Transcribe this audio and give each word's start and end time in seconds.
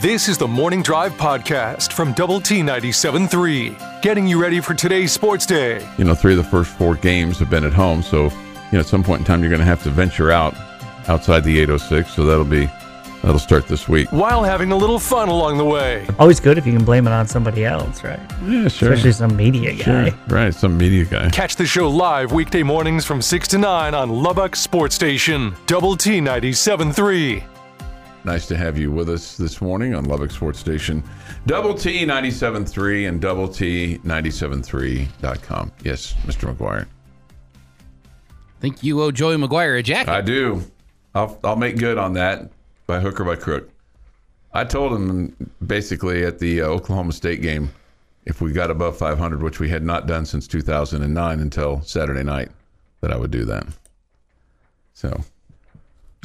This 0.00 0.28
is 0.28 0.38
the 0.38 0.46
Morning 0.46 0.80
Drive 0.80 1.12
Podcast 1.14 1.92
from 1.92 2.12
Double 2.12 2.40
T 2.40 2.60
97.3, 2.60 4.00
getting 4.00 4.28
you 4.28 4.40
ready 4.40 4.60
for 4.60 4.72
today's 4.72 5.10
sports 5.10 5.44
day. 5.44 5.84
You 5.98 6.04
know, 6.04 6.14
three 6.14 6.34
of 6.34 6.38
the 6.38 6.44
first 6.44 6.70
four 6.70 6.94
games 6.94 7.40
have 7.40 7.50
been 7.50 7.64
at 7.64 7.72
home, 7.72 8.02
so 8.02 8.24
you 8.26 8.30
know 8.74 8.80
at 8.80 8.86
some 8.86 9.02
point 9.02 9.20
in 9.20 9.24
time 9.24 9.40
you're 9.40 9.50
going 9.50 9.58
to 9.58 9.66
have 9.66 9.82
to 9.82 9.90
venture 9.90 10.30
out 10.30 10.54
outside 11.08 11.42
the 11.42 11.58
806. 11.58 12.12
So 12.14 12.24
that'll 12.24 12.44
be 12.44 12.66
that'll 13.22 13.40
start 13.40 13.66
this 13.66 13.88
week. 13.88 14.12
While 14.12 14.44
having 14.44 14.70
a 14.70 14.76
little 14.76 15.00
fun 15.00 15.30
along 15.30 15.58
the 15.58 15.64
way. 15.64 16.06
Always 16.20 16.38
good 16.38 16.58
if 16.58 16.66
you 16.66 16.72
can 16.72 16.84
blame 16.84 17.08
it 17.08 17.12
on 17.12 17.26
somebody 17.26 17.64
else, 17.64 18.04
right? 18.04 18.20
Yeah, 18.44 18.68
sure. 18.68 18.92
Especially 18.92 19.10
some 19.10 19.34
media 19.34 19.72
guy. 19.74 20.10
Sure. 20.10 20.18
Right, 20.28 20.54
some 20.54 20.78
media 20.78 21.06
guy. 21.06 21.28
Catch 21.30 21.56
the 21.56 21.66
show 21.66 21.90
live 21.90 22.30
weekday 22.30 22.62
mornings 22.62 23.04
from 23.04 23.20
6 23.20 23.48
to 23.48 23.58
9 23.58 23.94
on 23.94 24.10
Lubbock 24.10 24.54
Sports 24.54 24.94
Station, 24.94 25.56
Double 25.66 25.96
T 25.96 26.20
97.3. 26.20 27.42
Nice 28.28 28.46
to 28.48 28.58
have 28.58 28.76
you 28.76 28.92
with 28.92 29.08
us 29.08 29.38
this 29.38 29.62
morning 29.62 29.94
on 29.94 30.04
Lubbock 30.04 30.30
Sports 30.30 30.58
Station, 30.58 31.02
Double 31.46 31.72
T 31.72 32.04
97.3 32.04 33.08
and 33.08 33.22
Double 33.22 33.48
T 33.48 33.96
97.3.com. 34.04 35.72
Yes, 35.82 36.12
Mr. 36.26 36.54
McGuire. 36.54 36.86
think 38.60 38.82
you 38.82 39.00
owe 39.00 39.10
Joey 39.10 39.36
McGuire 39.36 39.78
a 39.78 39.82
jacket. 39.82 40.10
I 40.10 40.20
do. 40.20 40.62
I'll, 41.14 41.40
I'll 41.42 41.56
make 41.56 41.78
good 41.78 41.96
on 41.96 42.12
that 42.12 42.50
by 42.86 43.00
hook 43.00 43.18
or 43.18 43.24
by 43.24 43.36
crook. 43.36 43.70
I 44.52 44.64
told 44.64 44.92
him 44.92 45.34
basically 45.66 46.26
at 46.26 46.38
the 46.38 46.60
uh, 46.60 46.66
Oklahoma 46.66 47.14
State 47.14 47.40
game 47.40 47.70
if 48.26 48.42
we 48.42 48.52
got 48.52 48.70
above 48.70 48.98
500, 48.98 49.42
which 49.42 49.58
we 49.58 49.70
had 49.70 49.82
not 49.82 50.06
done 50.06 50.26
since 50.26 50.46
2009 50.46 51.40
until 51.40 51.80
Saturday 51.80 52.24
night, 52.24 52.50
that 53.00 53.10
I 53.10 53.16
would 53.16 53.30
do 53.30 53.46
that. 53.46 53.66
So 54.92 55.18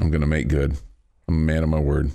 I'm 0.02 0.11
going 0.11 0.20
to 0.20 0.27
make 0.27 0.49
good. 0.49 0.77
I'm 1.27 1.35
a 1.35 1.37
man 1.37 1.63
of 1.63 1.69
my 1.69 1.79
word. 1.79 2.11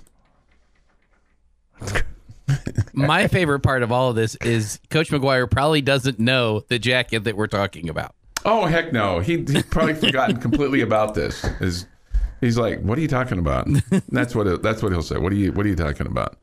My 2.92 3.28
favorite 3.28 3.60
part 3.60 3.82
of 3.82 3.92
all 3.92 4.10
of 4.10 4.16
this 4.16 4.34
is 4.36 4.80
Coach 4.90 5.10
McGuire 5.10 5.50
probably 5.50 5.80
doesn't 5.82 6.18
know 6.18 6.60
the 6.68 6.78
jacket 6.78 7.24
that 7.24 7.36
we're 7.36 7.46
talking 7.46 7.88
about. 7.88 8.14
Oh 8.44 8.66
heck 8.66 8.92
no! 8.92 9.20
He 9.20 9.44
he's 9.44 9.62
probably 9.70 9.94
forgotten 9.94 10.38
completely 10.38 10.80
about 10.80 11.14
this. 11.14 11.44
Is 11.60 11.86
he's 12.40 12.56
like, 12.56 12.80
what 12.80 12.98
are 12.98 13.00
you 13.00 13.08
talking 13.08 13.38
about? 13.38 13.68
That's 14.08 14.34
what 14.34 14.46
it, 14.46 14.62
that's 14.62 14.82
what 14.82 14.92
he'll 14.92 15.02
say. 15.02 15.18
What 15.18 15.32
are 15.32 15.36
you 15.36 15.52
what 15.52 15.66
are 15.66 15.68
you 15.68 15.76
talking 15.76 16.06
about? 16.06 16.38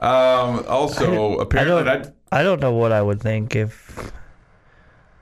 Um, 0.00 0.64
also, 0.68 1.38
I 1.38 1.42
apparently, 1.42 1.84
don't, 1.84 2.12
I, 2.32 2.40
I 2.40 2.42
don't 2.42 2.60
know 2.60 2.72
what 2.72 2.92
I 2.92 3.02
would 3.02 3.20
think 3.20 3.54
if 3.54 4.12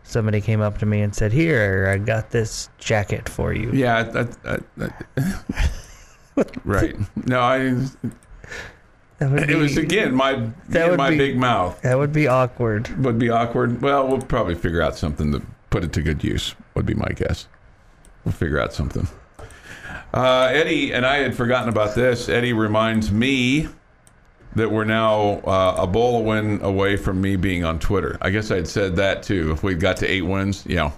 somebody 0.04 0.41
came 0.41 0.60
up 0.60 0.78
to 0.78 0.86
me 0.86 1.02
and 1.02 1.14
said, 1.14 1.32
"Here, 1.32 1.88
I 1.92 1.98
got 1.98 2.30
this 2.30 2.69
jacket 2.78 3.28
for 3.28 3.52
you." 3.52 3.70
yeah, 3.72 4.26
I, 4.44 4.50
I, 4.50 4.58
I, 4.80 5.70
right. 6.64 6.96
No, 7.27 7.40
I. 7.40 7.74
Would 9.20 9.48
It 9.48 9.56
was 9.56 9.77
again 9.77 10.14
my 10.14 10.48
That 10.70 10.96
my 10.98 11.10
be- 11.10 11.18
big 11.18 11.36
mouth 11.38 11.80
that 11.82 11.96
would 11.96 12.12
be 12.12 12.26
awkward. 12.26 12.88
would 13.04 13.18
be 13.18 13.30
awkward. 13.30 13.80
Well, 13.80 14.06
we'll 14.08 14.20
probably 14.20 14.54
figure 14.54 14.82
out 14.82 14.96
something 14.96 15.32
to 15.32 15.41
put 15.70 15.84
it 15.84 15.92
to 15.94 16.02
good 16.02 16.22
use. 16.22 16.54
Would 16.74 16.84
be 16.86 16.94
my 16.94 17.08
guess. 17.14 17.46
We'll 18.24 18.32
figure 18.32 18.60
out 18.60 18.72
something. 18.72 19.06
Uh, 20.12 20.50
Eddie 20.52 20.92
and 20.92 21.06
I 21.06 21.16
had 21.18 21.34
forgotten 21.36 21.68
about 21.68 21.94
this. 21.94 22.28
Eddie 22.28 22.52
reminds 22.52 23.10
me 23.10 23.69
that 24.56 24.70
we're 24.70 24.84
now 24.84 25.38
uh, 25.41 25.76
a 25.78 25.86
bowl 25.86 26.22
win 26.24 26.60
away 26.62 26.96
from 26.96 27.20
me 27.20 27.36
being 27.36 27.64
on 27.64 27.78
Twitter. 27.78 28.19
I 28.20 28.30
guess 28.30 28.50
I'd 28.50 28.69
said 28.69 28.96
that 28.96 29.22
too. 29.22 29.52
If 29.52 29.62
we 29.62 29.74
got 29.74 29.96
to 29.98 30.06
eight 30.10 30.22
wins, 30.22 30.64
yeah. 30.66 30.91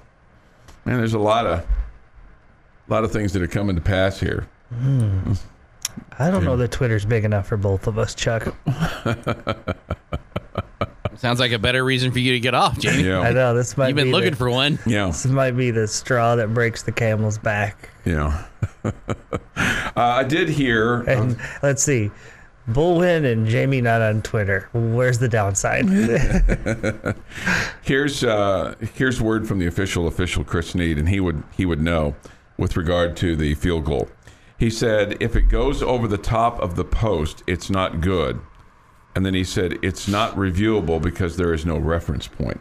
Man, 0.84 0.98
there's 0.98 1.14
a 1.14 1.18
lot 1.18 1.46
of 1.46 1.60
a 1.60 2.92
lot 2.92 3.04
of 3.04 3.12
things 3.12 3.32
that 3.34 3.42
are 3.42 3.46
coming 3.48 3.76
to 3.76 3.82
pass 3.82 4.18
here. 4.20 4.46
I 4.72 6.30
don't 6.30 6.44
know 6.44 6.56
that 6.56 6.72
Twitter's 6.72 7.04
big 7.04 7.24
enough 7.24 7.46
for 7.46 7.56
both 7.56 7.86
of 7.86 7.98
us, 7.98 8.14
Chuck. 8.14 8.54
Sounds 11.16 11.40
like 11.40 11.52
a 11.52 11.58
better 11.58 11.82
reason 11.82 12.12
for 12.12 12.18
you 12.18 12.32
to 12.32 12.40
get 12.40 12.52
off, 12.54 12.78
Jamie. 12.78 13.10
I 13.10 13.32
know 13.32 13.54
this 13.54 13.76
might 13.76 13.88
You've 13.88 13.96
been 13.96 14.08
be 14.08 14.12
looking 14.12 14.30
the, 14.32 14.36
for 14.36 14.50
one. 14.50 14.78
yeah. 14.84 15.06
this 15.06 15.24
might 15.26 15.52
be 15.52 15.70
the 15.70 15.88
straw 15.88 16.36
that 16.36 16.52
breaks 16.52 16.82
the 16.82 16.92
camel's 16.92 17.38
back. 17.38 17.88
Yeah. 18.04 18.44
uh, 18.84 18.92
I 19.96 20.24
did 20.24 20.48
hear. 20.50 21.00
And 21.02 21.38
let's 21.62 21.82
see, 21.82 22.10
Bullwin 22.68 23.30
and 23.30 23.46
Jamie 23.46 23.80
not 23.80 24.02
on 24.02 24.20
Twitter. 24.22 24.68
Where's 24.74 25.18
the 25.18 25.28
downside? 25.28 25.88
Here's 27.82 28.24
uh, 28.24 28.74
here's 28.94 29.20
word 29.20 29.46
from 29.46 29.58
the 29.60 29.66
official 29.66 30.08
official 30.08 30.42
Chris 30.44 30.74
Need, 30.74 30.98
and 30.98 31.08
he 31.08 31.20
would 31.20 31.44
he 31.56 31.64
would 31.64 31.80
know 31.80 32.16
with 32.58 32.76
regard 32.76 33.16
to 33.18 33.36
the 33.36 33.54
field 33.54 33.84
goal. 33.84 34.08
He 34.58 34.70
said 34.70 35.16
if 35.20 35.36
it 35.36 35.42
goes 35.42 35.82
over 35.82 36.08
the 36.08 36.18
top 36.18 36.58
of 36.60 36.76
the 36.76 36.84
post, 36.84 37.42
it's 37.46 37.68
not 37.68 38.00
good, 38.00 38.40
and 39.14 39.24
then 39.24 39.34
he 39.34 39.44
said 39.44 39.78
it's 39.82 40.08
not 40.08 40.34
reviewable 40.34 41.00
because 41.00 41.36
there 41.36 41.52
is 41.52 41.66
no 41.66 41.78
reference 41.78 42.26
point. 42.26 42.60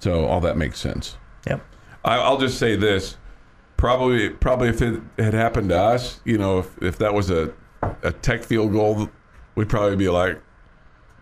So 0.00 0.26
all 0.26 0.40
that 0.40 0.56
makes 0.56 0.78
sense. 0.78 1.16
yep. 1.46 1.64
I, 2.04 2.16
I'll 2.16 2.38
just 2.38 2.58
say 2.58 2.76
this: 2.76 3.16
probably, 3.76 4.30
probably 4.30 4.68
if 4.68 4.80
it 4.82 5.00
had 5.18 5.34
happened 5.34 5.70
to 5.70 5.78
us, 5.78 6.20
you 6.24 6.38
know, 6.38 6.60
if, 6.60 6.82
if 6.82 6.98
that 6.98 7.14
was 7.14 7.30
a 7.30 7.52
a 8.02 8.12
tech 8.12 8.44
field 8.44 8.72
goal, 8.72 9.10
we'd 9.54 9.68
probably 9.68 9.96
be 9.96 10.08
like, 10.08 10.40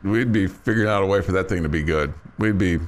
we'd 0.03 0.33
be 0.33 0.47
figuring 0.47 0.89
out 0.89 1.03
a 1.03 1.07
way 1.07 1.23
for 1.23 1.33
that 1.33 1.49
thing 1.49 1.63
to 1.63 1.69
be 1.69 1.83
good. 1.83 2.13
We'd 2.39 2.59
be 2.59 2.79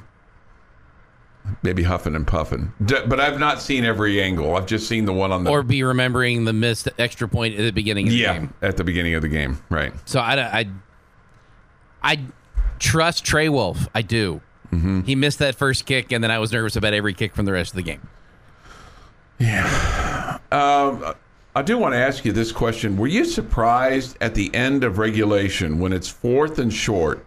maybe 1.61 1.83
huffing 1.83 2.15
and 2.15 2.25
puffing. 2.25 2.71
D- 2.85 2.95
But 3.07 3.19
I've 3.19 3.39
not 3.39 3.61
seen 3.61 3.83
every 3.85 4.21
angle. 4.21 4.55
I've 4.55 4.65
just 4.65 4.87
seen 4.87 5.05
the 5.05 5.13
one 5.13 5.31
on 5.31 5.43
the 5.43 5.49
Or 5.51 5.63
be 5.63 5.83
remembering 5.83 6.45
the 6.45 6.53
missed 6.53 6.87
extra 6.97 7.27
point 7.27 7.55
at 7.55 7.63
the 7.63 7.71
beginning 7.71 8.07
of 8.07 8.11
the 8.13 8.17
yeah 8.17 8.33
game. 8.33 8.53
at 8.61 8.77
the 8.77 8.83
beginning 8.83 9.13
of 9.15 9.21
the 9.21 9.27
game, 9.27 9.61
right? 9.69 9.93
So 10.05 10.19
I, 10.19 10.59
I, 10.59 10.65
I 12.01 12.19
trust 12.79 13.25
Trey 13.25 13.49
Wolff. 13.49 13.87
I 13.93 14.01
do. 14.01 14.41
Mm-hmm. 14.71 15.01
He 15.01 15.15
missed 15.15 15.39
that 15.39 15.55
first 15.55 15.85
kick, 15.85 16.11
and 16.11 16.23
then 16.23 16.31
I 16.31 16.39
was 16.39 16.51
nervous 16.51 16.75
about 16.75 16.93
every 16.93 17.13
kick 17.13 17.35
from 17.35 17.45
the 17.45 17.51
rest 17.53 17.71
of 17.73 17.75
the 17.75 17.83
game. 17.83 18.01
Um, 20.51 21.13
I 21.55 21.61
do 21.63 21.77
want 21.77 21.93
to 21.93 21.97
ask 21.99 22.25
you 22.25 22.31
this 22.31 22.51
question: 22.51 22.97
Were 22.97 23.07
you 23.07 23.25
surprised 23.25 24.17
at 24.21 24.33
the 24.35 24.53
end 24.55 24.83
of 24.83 24.97
regulation 24.97 25.79
when 25.79 25.93
it's 25.93 26.07
fourth 26.09 26.57
and 26.59 26.73
short, 26.73 27.25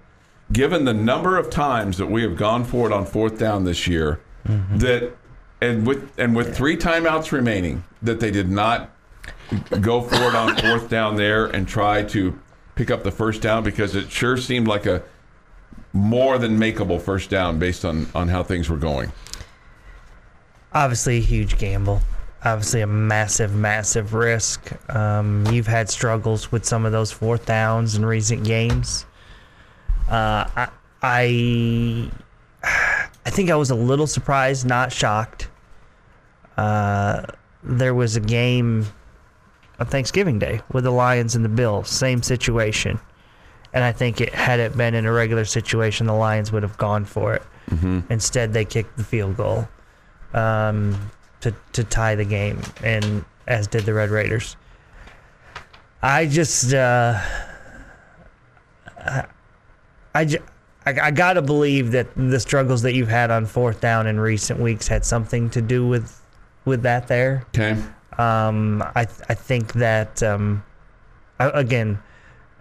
given 0.52 0.84
the 0.84 0.94
number 0.94 1.36
of 1.36 1.50
times 1.50 1.98
that 1.98 2.06
we 2.06 2.22
have 2.22 2.36
gone 2.36 2.64
for 2.64 2.86
it 2.86 2.92
on 2.92 3.04
fourth 3.06 3.38
down 3.38 3.64
this 3.64 3.86
year, 3.86 4.20
that 4.44 5.12
and 5.60 5.86
with 5.86 6.12
and 6.18 6.36
with 6.36 6.56
three 6.56 6.76
timeouts 6.76 7.32
remaining, 7.32 7.84
that 8.02 8.20
they 8.20 8.30
did 8.30 8.48
not 8.48 8.90
go 9.80 10.00
for 10.00 10.14
it 10.16 10.34
on 10.34 10.56
fourth 10.56 10.88
down 10.96 11.16
there 11.16 11.46
and 11.46 11.66
try 11.66 12.02
to 12.02 12.38
pick 12.74 12.90
up 12.90 13.02
the 13.02 13.10
first 13.10 13.42
down 13.42 13.64
because 13.64 13.94
it 13.94 14.10
sure 14.10 14.36
seemed 14.36 14.68
like 14.68 14.86
a 14.86 15.02
more 15.92 16.36
than 16.38 16.58
makeable 16.58 17.00
first 17.00 17.30
down 17.30 17.58
based 17.58 17.84
on 17.84 18.06
on 18.14 18.28
how 18.28 18.42
things 18.42 18.68
were 18.68 18.76
going. 18.76 19.10
obviously 20.74 21.16
a 21.18 21.20
huge 21.20 21.58
gamble. 21.58 22.00
Obviously 22.44 22.82
a 22.82 22.86
massive, 22.86 23.54
massive 23.54 24.14
risk. 24.14 24.70
Um, 24.94 25.46
you've 25.50 25.66
had 25.66 25.88
struggles 25.90 26.52
with 26.52 26.64
some 26.64 26.84
of 26.84 26.92
those 26.92 27.10
fourth 27.10 27.46
downs 27.46 27.96
in 27.96 28.04
recent 28.04 28.44
games. 28.44 29.06
Uh, 30.08 30.44
I, 30.56 30.68
I, 31.02 32.10
I 33.24 33.30
think 33.30 33.50
I 33.50 33.56
was 33.56 33.70
a 33.70 33.74
little 33.74 34.06
surprised, 34.06 34.66
not 34.66 34.92
shocked. 34.92 35.48
Uh, 36.56 37.22
there 37.62 37.94
was 37.94 38.16
a 38.16 38.20
game 38.20 38.86
on 39.78 39.86
Thanksgiving 39.86 40.38
Day 40.38 40.60
with 40.72 40.84
the 40.84 40.90
Lions 40.92 41.34
and 41.34 41.44
the 41.44 41.48
Bills, 41.48 41.88
same 41.90 42.22
situation. 42.22 42.98
And 43.72 43.84
I 43.84 43.92
think 43.92 44.20
it 44.20 44.32
had 44.32 44.58
it 44.60 44.76
been 44.76 44.94
in 44.94 45.04
a 45.06 45.12
regular 45.12 45.44
situation, 45.44 46.06
the 46.06 46.14
Lions 46.14 46.50
would 46.52 46.62
have 46.62 46.78
gone 46.78 47.04
for 47.04 47.34
it. 47.34 47.42
Instead, 48.10 48.52
they 48.52 48.64
kicked 48.64 48.96
the 48.96 49.02
field 49.04 49.36
goal 49.36 49.68
um, 50.32 51.10
to 51.40 51.52
to 51.72 51.82
tie 51.82 52.14
the 52.14 52.24
game, 52.24 52.60
and 52.84 53.24
as 53.48 53.66
did 53.66 53.84
the 53.84 53.92
Red 53.92 54.10
Raiders. 54.10 54.56
I 56.00 56.26
just, 56.26 56.72
uh, 56.72 57.20
I, 58.98 59.24
I, 60.16 60.38
I, 60.86 61.06
I 61.06 61.10
gotta 61.10 61.42
believe 61.42 61.90
that 61.92 62.08
the 62.16 62.40
struggles 62.40 62.82
that 62.82 62.94
you've 62.94 63.08
had 63.08 63.30
on 63.30 63.44
fourth 63.46 63.80
down 63.80 64.06
in 64.06 64.18
recent 64.18 64.60
weeks 64.60 64.88
had 64.88 65.04
something 65.04 65.50
to 65.50 65.60
do 65.60 65.86
with 65.86 66.20
with 66.64 66.82
that 66.82 67.06
there. 67.08 67.44
Okay. 67.48 67.72
Um, 68.18 68.82
I 68.94 69.06
I 69.28 69.34
think 69.34 69.74
that 69.74 70.22
um, 70.22 70.64
I, 71.38 71.50
again, 71.50 71.98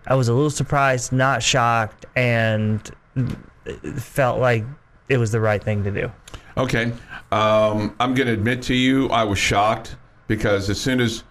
I 0.07 0.15
was 0.15 0.27
a 0.27 0.33
little 0.33 0.49
surprised, 0.49 1.11
not 1.11 1.41
shocked, 1.41 2.05
and 2.15 2.91
felt 3.97 4.39
like 4.39 4.63
it 5.09 5.17
was 5.17 5.31
the 5.31 5.39
right 5.39 5.63
thing 5.63 5.83
to 5.83 5.91
do. 5.91 6.11
Okay. 6.57 6.91
Um, 7.31 7.95
I'm 7.99 8.13
going 8.13 8.27
to 8.27 8.33
admit 8.33 8.61
to 8.63 8.73
you, 8.73 9.09
I 9.09 9.23
was 9.23 9.39
shocked 9.39 9.95
because 10.27 10.69
as 10.69 10.79
soon 10.79 10.99
as 10.99 11.23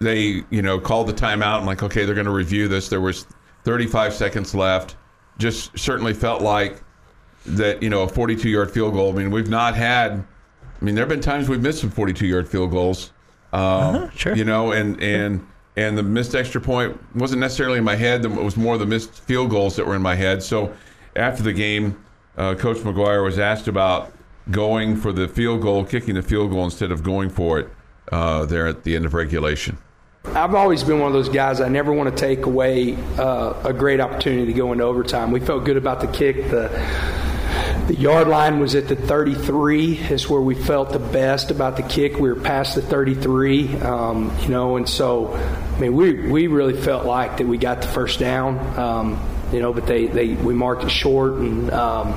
they, 0.00 0.42
you 0.50 0.62
know, 0.62 0.78
called 0.78 1.08
the 1.08 1.12
timeout, 1.12 1.60
I'm 1.60 1.66
like, 1.66 1.82
okay, 1.82 2.04
they're 2.04 2.14
going 2.14 2.26
to 2.26 2.32
review 2.32 2.68
this. 2.68 2.88
There 2.88 3.00
was 3.00 3.26
35 3.64 4.12
seconds 4.12 4.54
left. 4.54 4.96
Just 5.38 5.78
certainly 5.78 6.14
felt 6.14 6.42
like 6.42 6.82
that, 7.44 7.82
you 7.82 7.90
know, 7.90 8.02
a 8.02 8.08
42 8.08 8.48
yard 8.48 8.70
field 8.70 8.94
goal. 8.94 9.12
I 9.12 9.16
mean, 9.16 9.30
we've 9.30 9.50
not 9.50 9.74
had, 9.74 10.12
I 10.12 10.84
mean, 10.84 10.94
there 10.94 11.02
have 11.02 11.08
been 11.08 11.20
times 11.20 11.48
we've 11.48 11.60
missed 11.60 11.80
some 11.80 11.90
42 11.90 12.26
yard 12.26 12.48
field 12.48 12.70
goals. 12.70 13.12
Um, 13.52 14.10
sure. 14.10 14.34
You 14.34 14.44
know, 14.44 14.72
and, 14.72 15.00
and 15.02 15.46
and 15.76 15.96
the 15.96 16.02
missed 16.02 16.34
extra 16.34 16.60
point 16.60 16.98
wasn't 17.14 17.40
necessarily 17.40 17.78
in 17.78 17.84
my 17.84 17.96
head. 17.96 18.24
It 18.24 18.30
was 18.30 18.56
more 18.56 18.78
the 18.78 18.86
missed 18.86 19.12
field 19.12 19.50
goals 19.50 19.76
that 19.76 19.86
were 19.86 19.94
in 19.94 20.02
my 20.02 20.14
head. 20.14 20.42
So 20.42 20.74
after 21.14 21.42
the 21.42 21.52
game, 21.52 22.02
uh, 22.36 22.54
Coach 22.54 22.78
McGuire 22.78 23.22
was 23.22 23.38
asked 23.38 23.68
about 23.68 24.12
going 24.50 24.96
for 24.96 25.12
the 25.12 25.28
field 25.28 25.60
goal, 25.60 25.84
kicking 25.84 26.14
the 26.14 26.22
field 26.22 26.50
goal 26.50 26.64
instead 26.64 26.90
of 26.90 27.02
going 27.02 27.28
for 27.28 27.58
it 27.58 27.68
uh, 28.10 28.46
there 28.46 28.66
at 28.66 28.84
the 28.84 28.96
end 28.96 29.04
of 29.04 29.12
regulation. 29.12 29.76
I've 30.34 30.54
always 30.54 30.82
been 30.82 30.98
one 30.98 31.08
of 31.08 31.12
those 31.12 31.28
guys. 31.28 31.60
I 31.60 31.68
never 31.68 31.92
want 31.92 32.14
to 32.14 32.16
take 32.16 32.46
away 32.46 32.96
uh, 33.16 33.54
a 33.64 33.72
great 33.72 34.00
opportunity 34.00 34.46
to 34.46 34.52
go 34.52 34.72
into 34.72 34.84
overtime. 34.84 35.30
We 35.30 35.40
felt 35.40 35.64
good 35.64 35.76
about 35.76 36.00
the 36.00 36.08
kick. 36.08 36.50
The 36.50 36.68
the 37.86 37.94
yard 37.94 38.26
line 38.26 38.58
was 38.58 38.74
at 38.74 38.88
the 38.88 38.96
33 38.96 39.96
is 40.10 40.28
where 40.28 40.40
we 40.40 40.56
felt 40.56 40.90
the 40.90 40.98
best 40.98 41.52
about 41.52 41.76
the 41.76 41.84
kick. 41.84 42.14
We 42.14 42.28
were 42.28 42.40
past 42.40 42.74
the 42.74 42.82
33, 42.82 43.76
um, 43.76 44.36
you 44.42 44.48
know, 44.48 44.76
and 44.76 44.88
so 44.88 45.34
I 45.34 45.78
mean 45.78 45.94
we 45.94 46.28
we 46.28 46.46
really 46.48 46.80
felt 46.80 47.06
like 47.06 47.36
that 47.36 47.46
we 47.46 47.58
got 47.58 47.82
the 47.82 47.88
first 47.88 48.18
down, 48.18 48.58
um, 48.76 49.20
you 49.52 49.60
know, 49.60 49.72
but 49.72 49.86
they, 49.86 50.06
they 50.06 50.34
we 50.34 50.52
marked 50.52 50.82
it 50.82 50.90
short 50.90 51.34
and 51.34 51.70
um, 51.70 52.12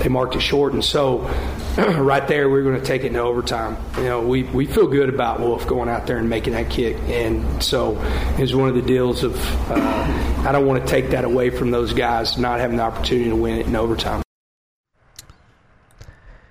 they 0.00 0.08
marked 0.08 0.34
it 0.34 0.40
short, 0.40 0.72
and 0.72 0.84
so 0.84 1.18
right 1.78 2.26
there 2.26 2.48
we 2.48 2.58
are 2.58 2.62
going 2.62 2.78
to 2.78 2.84
take 2.84 3.04
it 3.04 3.08
into 3.08 3.20
overtime. 3.20 3.76
You 3.98 4.04
know, 4.04 4.26
we, 4.26 4.44
we 4.44 4.66
feel 4.66 4.86
good 4.86 5.08
about 5.08 5.40
Wolff 5.40 5.66
going 5.66 5.88
out 5.88 6.06
there 6.06 6.16
and 6.16 6.28
making 6.28 6.54
that 6.54 6.70
kick, 6.70 6.96
and 7.08 7.62
so 7.62 8.00
it 8.36 8.40
was 8.40 8.54
one 8.54 8.68
of 8.68 8.74
the 8.74 8.82
deals 8.82 9.22
of 9.22 9.36
uh, 9.70 10.44
I 10.46 10.52
don't 10.52 10.66
want 10.66 10.82
to 10.82 10.88
take 10.88 11.10
that 11.10 11.24
away 11.24 11.50
from 11.50 11.70
those 11.70 11.92
guys 11.92 12.38
not 12.38 12.60
having 12.60 12.78
the 12.78 12.82
opportunity 12.82 13.30
to 13.30 13.36
win 13.36 13.58
it 13.58 13.66
in 13.66 13.76
overtime. 13.76 14.22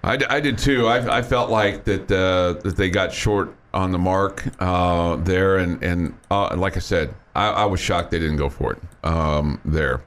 I, 0.04 0.18
I 0.30 0.40
did 0.40 0.58
too. 0.58 0.88
I, 0.88 1.18
I 1.18 1.22
felt 1.22 1.50
like 1.50 1.84
that 1.86 2.12
uh, 2.12 2.62
that 2.62 2.78
they 2.78 2.90
got 2.90 3.14
short 3.14 3.54
on 3.74 3.92
the 3.92 4.00
mark 4.00 4.44
uh, 4.60 5.18
there, 5.18 5.58
and 5.58 5.84
and 5.84 6.18
uh, 6.32 6.56
like 6.56 6.78
I 6.78 6.80
said, 6.80 7.14
I, 7.36 7.50
I, 7.50 7.66
was 7.66 7.80
shocked 7.80 8.12
they 8.12 8.20
didn't 8.20 8.38
go 8.38 8.50
for 8.50 8.74
it 8.74 8.80
um, 9.04 9.60
there, 9.66 10.02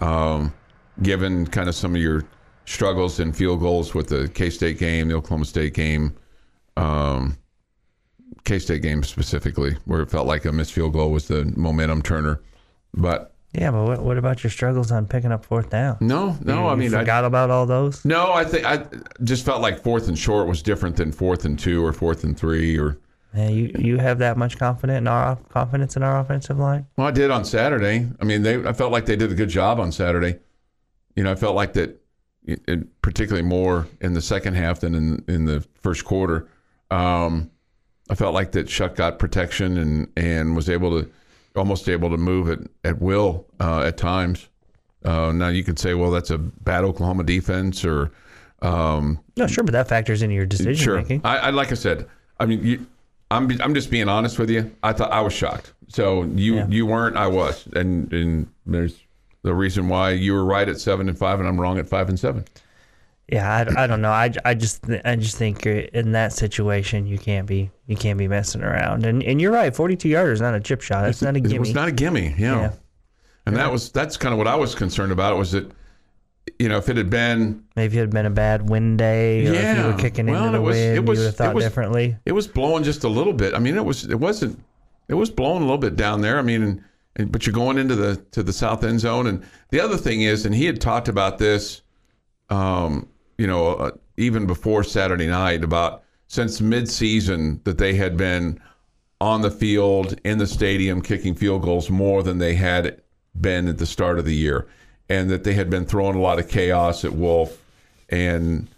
um, 0.00 0.52
given 1.02 1.46
kind 1.46 1.68
of 1.68 1.74
some 1.74 1.94
of 1.94 2.00
your 2.00 2.24
struggles 2.68 3.18
in 3.18 3.32
field 3.32 3.60
goals 3.60 3.94
with 3.94 4.08
the 4.08 4.28
K 4.28 4.50
State 4.50 4.78
game, 4.78 5.08
the 5.08 5.14
Oklahoma 5.14 5.46
State 5.46 5.74
game, 5.74 6.14
um, 6.76 7.36
K 8.44 8.58
State 8.58 8.82
game 8.82 9.02
specifically, 9.02 9.76
where 9.86 10.02
it 10.02 10.10
felt 10.10 10.26
like 10.26 10.44
a 10.44 10.52
missed 10.52 10.72
field 10.72 10.92
goal 10.92 11.10
was 11.10 11.28
the 11.28 11.52
momentum 11.56 12.02
turner, 12.02 12.40
but 12.94 13.34
yeah, 13.54 13.70
but 13.70 13.84
what, 13.84 14.02
what 14.02 14.18
about 14.18 14.44
your 14.44 14.50
struggles 14.50 14.92
on 14.92 15.06
picking 15.06 15.32
up 15.32 15.44
fourth 15.44 15.70
down? 15.70 15.96
No, 16.00 16.36
no. 16.44 16.64
You, 16.64 16.68
I 16.68 16.74
mean, 16.74 16.90
forgot 16.90 17.24
I, 17.24 17.26
about 17.26 17.50
all 17.50 17.64
those. 17.64 18.04
No, 18.04 18.32
I 18.32 18.44
think 18.44 18.66
I 18.66 18.84
just 19.24 19.46
felt 19.46 19.62
like 19.62 19.82
fourth 19.82 20.06
and 20.08 20.18
short 20.18 20.46
was 20.46 20.62
different 20.62 20.96
than 20.96 21.10
fourth 21.10 21.46
and 21.46 21.58
two 21.58 21.84
or 21.84 21.92
fourth 21.92 22.24
and 22.24 22.38
three 22.38 22.78
or. 22.78 22.98
Yeah, 23.34 23.48
you 23.48 23.72
you 23.78 23.98
have 23.98 24.18
that 24.18 24.36
much 24.36 24.58
confidence 24.58 24.98
in 24.98 25.06
our 25.06 25.36
confidence 25.36 25.96
in 25.96 26.02
our 26.02 26.20
offensive 26.20 26.58
line? 26.58 26.86
Well, 26.96 27.06
I 27.06 27.10
did 27.10 27.30
on 27.30 27.44
Saturday. 27.44 28.06
I 28.20 28.24
mean, 28.24 28.42
they 28.42 28.62
I 28.66 28.72
felt 28.74 28.92
like 28.92 29.06
they 29.06 29.16
did 29.16 29.32
a 29.32 29.34
good 29.34 29.48
job 29.50 29.80
on 29.80 29.92
Saturday. 29.92 30.38
You 31.14 31.24
know, 31.24 31.32
I 31.32 31.34
felt 31.34 31.54
like 31.56 31.72
that, 31.74 32.00
particularly 33.02 33.46
more 33.46 33.86
in 34.00 34.14
the 34.14 34.22
second 34.22 34.54
half 34.54 34.80
than 34.80 34.94
in 34.94 35.24
in 35.28 35.44
the 35.44 35.66
first 35.74 36.04
quarter. 36.04 36.48
Um, 36.90 37.50
I 38.10 38.14
felt 38.14 38.34
like 38.34 38.52
that 38.52 38.66
Shough 38.66 38.94
got 38.94 39.18
protection 39.18 39.76
and 39.76 40.12
and 40.16 40.56
was 40.56 40.68
able 40.68 41.00
to 41.00 41.10
almost 41.56 41.88
able 41.88 42.10
to 42.10 42.16
move 42.16 42.48
it 42.48 42.60
at 42.84 43.00
will 43.00 43.46
uh, 43.60 43.80
at 43.82 43.96
times. 43.96 44.48
Uh, 45.04 45.32
now 45.32 45.48
you 45.48 45.62
could 45.62 45.78
say, 45.78 45.94
well, 45.94 46.10
that's 46.10 46.30
a 46.30 46.38
bad 46.38 46.84
Oklahoma 46.84 47.24
defense, 47.24 47.84
or 47.84 48.10
um, 48.62 49.20
no, 49.36 49.46
sure, 49.46 49.64
but 49.64 49.72
that 49.72 49.88
factors 49.88 50.22
into 50.22 50.34
your 50.34 50.46
decision 50.46 50.84
sure. 50.84 50.96
making. 50.96 51.20
I, 51.24 51.38
I, 51.38 51.50
like 51.50 51.70
I 51.70 51.76
said, 51.76 52.08
I 52.40 52.46
mean, 52.46 52.64
you, 52.64 52.86
I'm 53.30 53.50
I'm 53.60 53.74
just 53.74 53.90
being 53.90 54.08
honest 54.08 54.38
with 54.38 54.50
you. 54.50 54.74
I 54.82 54.92
thought 54.92 55.12
I 55.12 55.20
was 55.20 55.32
shocked. 55.32 55.72
So 55.88 56.24
you 56.24 56.56
yeah. 56.56 56.66
you 56.68 56.86
weren't, 56.86 57.16
I 57.16 57.26
was, 57.26 57.68
and 57.74 58.12
and 58.12 58.48
there's 58.66 58.98
the 59.42 59.54
reason 59.54 59.88
why 59.88 60.10
you 60.10 60.34
were 60.34 60.44
right 60.44 60.68
at 60.68 60.80
seven 60.80 61.08
and 61.08 61.18
five, 61.18 61.38
and 61.38 61.48
I'm 61.48 61.60
wrong 61.60 61.78
at 61.78 61.88
five 61.88 62.08
and 62.08 62.18
seven. 62.18 62.44
Yeah, 63.30 63.46
I, 63.46 63.84
I 63.84 63.86
don't 63.86 64.00
know. 64.00 64.10
I, 64.10 64.32
I 64.44 64.54
just 64.54 64.86
I 65.04 65.14
just 65.16 65.36
think 65.36 65.66
in 65.66 66.12
that 66.12 66.32
situation 66.32 67.06
you 67.06 67.18
can't 67.18 67.46
be 67.46 67.70
you 67.86 67.94
can't 67.94 68.18
be 68.18 68.26
messing 68.26 68.62
around. 68.62 69.04
And 69.04 69.22
and 69.22 69.40
you're 69.40 69.52
right. 69.52 69.74
42 69.74 70.08
yarder 70.08 70.32
is 70.32 70.40
not 70.40 70.54
a 70.54 70.60
chip 70.60 70.80
shot. 70.80 71.04
It's, 71.04 71.18
it's 71.18 71.22
not 71.22 71.36
a 71.36 71.40
gimme. 71.40 71.56
It 71.56 71.60
was 71.60 71.74
not 71.74 71.88
a 71.88 71.92
gimme. 71.92 72.34
Yeah. 72.38 72.60
yeah. 72.60 72.72
And 73.44 73.56
that 73.56 73.70
was 73.70 73.92
that's 73.92 74.16
kind 74.16 74.32
of 74.32 74.38
what 74.38 74.46
I 74.46 74.54
was 74.54 74.74
concerned 74.74 75.12
about. 75.12 75.36
Was 75.36 75.52
that 75.52 75.70
you 76.58 76.70
know 76.70 76.78
if 76.78 76.88
it 76.88 76.96
had 76.96 77.10
been 77.10 77.64
maybe 77.76 77.98
it 77.98 78.00
had 78.00 78.10
been 78.10 78.26
a 78.26 78.30
bad 78.30 78.70
wind 78.70 78.98
day, 78.98 79.46
or 79.46 79.52
yeah. 79.52 79.72
if 79.72 79.78
you 79.78 79.92
were 79.92 79.98
kicking 79.98 80.26
well, 80.26 80.46
into 80.46 80.58
the 80.58 80.62
was, 80.62 80.76
wind, 80.76 81.06
was, 81.06 81.18
you 81.18 81.22
would 81.22 81.26
have 81.26 81.36
thought 81.36 81.54
was, 81.54 81.64
differently. 81.64 82.16
It 82.24 82.32
was 82.32 82.46
blowing 82.46 82.82
just 82.82 83.04
a 83.04 83.08
little 83.08 83.34
bit. 83.34 83.52
I 83.52 83.58
mean, 83.58 83.76
it 83.76 83.84
was 83.84 84.04
it 84.04 84.18
wasn't 84.18 84.58
it 85.08 85.14
was 85.14 85.28
blowing 85.28 85.58
a 85.58 85.66
little 85.66 85.76
bit 85.76 85.96
down 85.96 86.22
there. 86.22 86.38
I 86.38 86.42
mean. 86.42 86.82
But 87.18 87.46
you're 87.46 87.54
going 87.54 87.78
into 87.78 87.96
the 87.96 88.16
to 88.32 88.42
the 88.42 88.52
south 88.52 88.84
end 88.84 89.00
zone, 89.00 89.26
and 89.26 89.44
the 89.70 89.80
other 89.80 89.96
thing 89.96 90.22
is, 90.22 90.46
and 90.46 90.54
he 90.54 90.66
had 90.66 90.80
talked 90.80 91.08
about 91.08 91.38
this 91.38 91.82
um, 92.50 93.08
you 93.36 93.46
know, 93.46 93.74
uh, 93.74 93.90
even 94.16 94.46
before 94.46 94.82
Saturday 94.82 95.26
night 95.26 95.62
about 95.62 96.02
since 96.26 96.60
midseason 96.60 97.62
that 97.64 97.78
they 97.78 97.94
had 97.94 98.16
been 98.16 98.60
on 99.20 99.42
the 99.42 99.50
field 99.50 100.18
in 100.24 100.38
the 100.38 100.46
stadium 100.46 101.00
kicking 101.00 101.34
field 101.34 101.62
goals 101.62 101.90
more 101.90 102.22
than 102.22 102.38
they 102.38 102.54
had 102.54 103.00
been 103.40 103.68
at 103.68 103.78
the 103.78 103.86
start 103.86 104.18
of 104.18 104.24
the 104.24 104.34
year, 104.34 104.66
and 105.08 105.30
that 105.30 105.44
they 105.44 105.54
had 105.54 105.70
been 105.70 105.84
throwing 105.84 106.16
a 106.16 106.20
lot 106.20 106.38
of 106.38 106.48
chaos 106.48 107.04
at 107.04 107.12
Wolff 107.12 107.62
and 108.08 108.68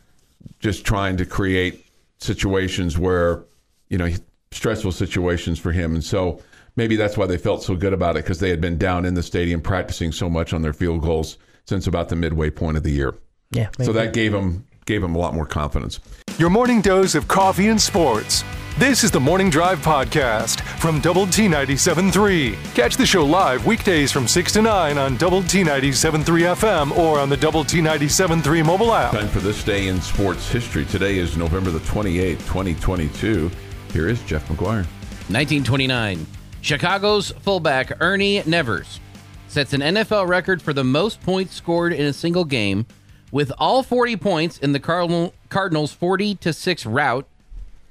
just 0.61 0.85
trying 0.85 1.17
to 1.17 1.25
create 1.25 1.87
situations 2.19 2.99
where 2.99 3.43
you 3.89 3.99
know 3.99 4.11
stressful 4.51 4.93
situations 4.93 5.59
for 5.59 5.73
him, 5.73 5.95
and 5.95 6.05
so 6.05 6.43
maybe 6.77 6.97
that's 6.97 7.17
why 7.17 7.27
they 7.27 7.39
felt 7.39 7.63
so 7.63 7.77
good 7.77 7.93
about 7.93 8.17
it 8.17 8.25
because 8.25 8.41
they 8.41 8.51
had 8.51 8.61
been 8.61 8.79
down 8.79 9.05
in 9.05 9.15
the 9.15 9.23
stadium 9.23 9.61
practicing 9.61 10.13
so 10.13 10.29
much 10.29 10.53
on 10.53 10.63
their 10.63 10.73
field 10.73 11.03
goals 11.03 11.39
since 11.65 11.87
about 11.87 12.09
the 12.09 12.17
midway 12.17 12.51
point 12.51 12.77
of 12.77 12.83
the 12.83 12.91
year. 12.91 13.15
Yeah. 13.51 13.69
Maybe. 13.79 13.87
So 13.87 13.93
that 13.93 14.13
gave 14.13 14.33
them 14.33 14.67
gave 14.87 15.03
him 15.03 15.15
a 15.15 15.19
lot 15.19 15.35
more 15.35 15.47
confidence. 15.47 16.01
Your 16.39 16.51
morning 16.51 16.81
dose 16.81 17.15
of 17.15 17.29
coffee 17.29 17.69
and 17.69 17.81
sports. 17.81 18.43
This 18.79 19.05
is 19.05 19.11
the 19.11 19.21
Morning 19.21 19.51
Drive 19.51 19.79
podcast 19.81 20.63
from 20.79 21.01
Double 21.01 21.27
T 21.27 21.47
97.3. 21.49 22.55
Catch 22.75 22.97
the 22.97 23.05
show 23.05 23.27
live 23.27 23.67
weekdays 23.67 24.11
from 24.11 24.27
6 24.27 24.53
to 24.53 24.63
9 24.63 24.97
on 24.97 25.17
Double 25.17 25.43
T 25.43 25.63
97.3 25.63 26.25
FM 26.57 26.97
or 26.97 27.19
on 27.19 27.29
the 27.29 27.37
Double 27.37 27.63
T 27.63 27.81
97.3 27.81 28.65
mobile 28.65 28.95
app. 28.95 29.13
Time 29.13 29.29
for 29.29 29.41
this 29.41 29.63
day 29.63 29.89
in 29.89 30.01
sports 30.01 30.51
history. 30.51 30.87
Today 30.87 31.19
is 31.19 31.37
November 31.37 31.71
the 31.71 31.81
28th, 31.81 32.39
2022. 32.47 33.51
Here 33.93 34.09
is 34.09 34.23
Jeff 34.23 34.49
McGuire. 34.49 34.87
1929. 35.29 36.27
Chicago's 36.61 37.31
fullback 37.31 38.01
Ernie 38.01 38.43
Nevers 38.47 39.01
sets 39.49 39.73
an 39.73 39.81
NFL 39.81 40.29
record 40.29 40.63
for 40.63 40.73
the 40.73 40.85
most 40.85 41.21
points 41.23 41.55
scored 41.55 41.93
in 41.93 42.07
a 42.07 42.13
single 42.13 42.45
game 42.45 42.87
with 43.33 43.53
all 43.59 43.83
40 43.83 44.17
points 44.17 44.59
in 44.59 44.73
the 44.73 44.81
Cardinal, 44.81 45.35
Cardinals' 45.49 45.93
40 45.93 46.37
to 46.37 46.53
6 46.53 46.87
rout 46.87 47.27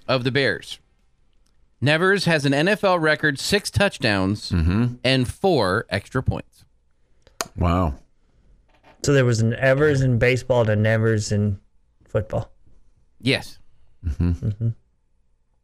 of 0.07 0.23
the 0.23 0.31
Bears. 0.31 0.79
Nevers 1.81 2.25
has 2.25 2.45
an 2.45 2.51
NFL 2.51 3.01
record 3.01 3.39
six 3.39 3.71
touchdowns 3.71 4.51
mm-hmm. 4.51 4.95
and 5.03 5.27
four 5.27 5.85
extra 5.89 6.21
points. 6.21 6.65
Wow. 7.55 7.95
So 9.03 9.13
there 9.13 9.23
was 9.23 9.39
an 9.39 9.53
Evers 9.53 10.01
in 10.01 10.19
baseball 10.19 10.61
and 10.61 10.69
a 10.71 10.75
Nevers 10.75 11.31
in 11.31 11.59
football. 12.05 12.51
Yes. 13.21 13.59
Mm-hmm. 14.05 14.31
Mm-hmm. 14.31 14.65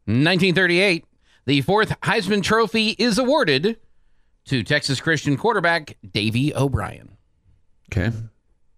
1938, 0.06 1.04
the 1.46 1.62
fourth 1.62 1.98
Heisman 2.00 2.42
Trophy 2.42 2.90
is 2.98 3.18
awarded 3.18 3.78
to 4.46 4.62
Texas 4.62 5.00
Christian 5.00 5.36
quarterback 5.36 5.96
Davey 6.12 6.54
O'Brien. 6.54 7.16
Okay. 7.90 8.08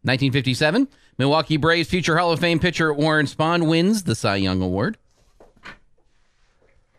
1957, 0.03 0.89
Milwaukee 1.19 1.57
Braves 1.57 1.89
future 1.89 2.17
Hall 2.17 2.31
of 2.31 2.41
Fame 2.41 2.61
pitcher 2.61 2.93
Warren 2.93 3.27
Spahn 3.27 3.69
wins 3.69 4.05
the 4.05 4.15
Cy 4.15 4.37
Young 4.37 4.63
Award. 4.63 4.97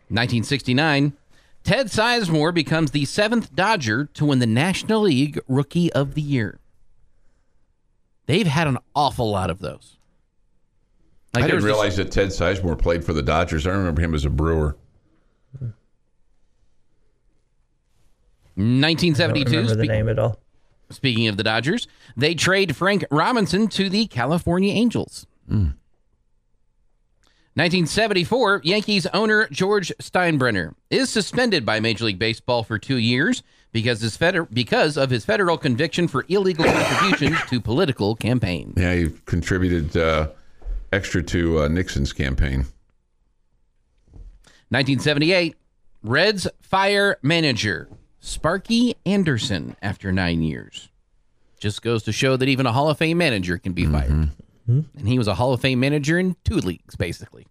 1969, 0.08 1.14
Ted 1.62 1.86
Sizemore 1.86 2.52
becomes 2.52 2.90
the 2.90 3.04
seventh 3.04 3.54
Dodger 3.54 4.06
to 4.14 4.24
win 4.24 4.40
the 4.40 4.46
National 4.46 5.02
League 5.02 5.40
Rookie 5.46 5.92
of 5.92 6.14
the 6.14 6.22
Year. 6.22 6.58
They've 8.26 8.46
had 8.46 8.66
an 8.66 8.78
awful 8.94 9.30
lot 9.30 9.50
of 9.50 9.60
those. 9.60 9.96
Like 11.32 11.44
I 11.44 11.46
didn't 11.46 11.64
realize 11.64 11.96
that 11.96 12.10
Ted 12.10 12.28
Sizemore 12.28 12.78
played 12.78 13.04
for 13.04 13.12
the 13.12 13.22
Dodgers. 13.22 13.66
I 13.66 13.70
remember 13.70 14.02
him 14.02 14.14
as 14.14 14.24
a 14.24 14.30
Brewer. 14.30 14.76
1972. 18.56 19.40
I 19.40 19.44
don't 19.44 19.62
remember 19.62 19.82
the 19.82 19.88
name 19.88 20.08
at 20.08 20.18
all. 20.18 20.38
Speaking 20.90 21.28
of 21.28 21.36
the 21.36 21.44
Dodgers, 21.44 21.86
they 22.16 22.34
trade 22.34 22.74
Frank 22.76 23.04
Robinson 23.10 23.68
to 23.68 23.88
the 23.88 24.06
California 24.06 24.72
Angels. 24.72 25.26
Mm. 25.48 25.74
1974, 27.54 28.62
Yankees 28.64 29.06
owner 29.06 29.48
George 29.50 29.92
Steinbrenner 30.00 30.74
is 30.88 31.10
suspended 31.10 31.66
by 31.66 31.80
Major 31.80 32.04
League 32.04 32.18
Baseball 32.18 32.62
for 32.62 32.78
two 32.78 32.96
years 32.96 33.42
because, 33.72 34.00
his 34.00 34.16
feder- 34.16 34.46
because 34.46 34.96
of 34.96 35.10
his 35.10 35.24
federal 35.24 35.58
conviction 35.58 36.08
for 36.08 36.24
illegal 36.28 36.64
contributions 36.64 37.38
to 37.48 37.60
political 37.60 38.14
campaigns. 38.14 38.74
Yeah, 38.76 38.94
he 38.94 39.10
contributed 39.26 39.96
uh, 39.96 40.28
extra 40.92 41.22
to 41.24 41.62
uh, 41.62 41.68
Nixon's 41.68 42.12
campaign. 42.12 42.66
1978, 44.70 45.56
Reds 46.02 46.46
fire 46.62 47.18
manager 47.22 47.88
Sparky 48.20 48.94
Anderson 49.04 49.76
after 49.82 50.12
nine 50.12 50.42
years. 50.42 50.88
Just 51.58 51.82
goes 51.82 52.02
to 52.04 52.12
show 52.12 52.36
that 52.36 52.48
even 52.48 52.66
a 52.66 52.72
Hall 52.72 52.88
of 52.88 52.98
Fame 52.98 53.18
manager 53.18 53.58
can 53.58 53.72
be 53.72 53.86
fired. 53.86 54.10
Mm-hmm. 54.10 54.72
Hmm? 54.72 54.80
And 54.98 55.08
he 55.08 55.18
was 55.18 55.26
a 55.26 55.34
Hall 55.34 55.52
of 55.52 55.60
Fame 55.60 55.80
manager 55.80 56.18
in 56.18 56.36
two 56.44 56.56
leagues, 56.56 56.96
basically. 56.96 57.46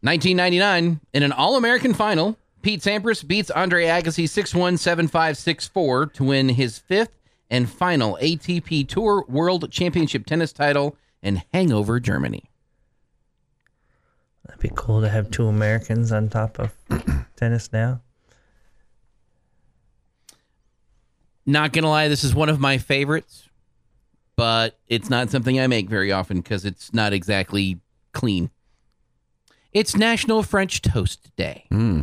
1999, 0.00 1.00
in 1.12 1.22
an 1.22 1.32
All 1.32 1.56
American 1.56 1.94
final, 1.94 2.36
Pete 2.62 2.80
Sampras 2.80 3.26
beats 3.26 3.50
Andre 3.50 3.86
Agassi 3.86 4.28
6 4.28 4.54
1 4.54 4.76
7 4.76 5.08
5 5.08 5.36
6 5.36 5.68
4 5.68 6.06
to 6.06 6.24
win 6.24 6.48
his 6.50 6.78
fifth 6.78 7.12
and 7.48 7.70
final 7.70 8.18
ATP 8.20 8.88
Tour 8.88 9.24
World 9.28 9.70
Championship 9.70 10.26
tennis 10.26 10.52
title 10.52 10.96
in 11.22 11.42
Hanover, 11.52 12.00
Germany. 12.00 12.50
That'd 14.46 14.60
be 14.60 14.70
cool 14.74 15.00
to 15.02 15.08
have 15.08 15.30
two 15.30 15.46
Americans 15.46 16.10
on 16.12 16.28
top 16.28 16.58
of 16.58 16.72
tennis 17.36 17.72
now. 17.72 18.00
Not 21.44 21.72
gonna 21.72 21.88
lie, 21.88 22.08
this 22.08 22.22
is 22.24 22.34
one 22.34 22.48
of 22.48 22.60
my 22.60 22.78
favorites, 22.78 23.48
but 24.36 24.78
it's 24.88 25.10
not 25.10 25.30
something 25.30 25.58
I 25.58 25.66
make 25.66 25.88
very 25.88 26.12
often 26.12 26.38
because 26.40 26.64
it's 26.64 26.94
not 26.94 27.12
exactly 27.12 27.80
clean. 28.12 28.50
It's 29.72 29.96
National 29.96 30.42
French 30.42 30.82
Toast 30.82 31.34
Day. 31.36 31.64
Hmm. 31.70 32.02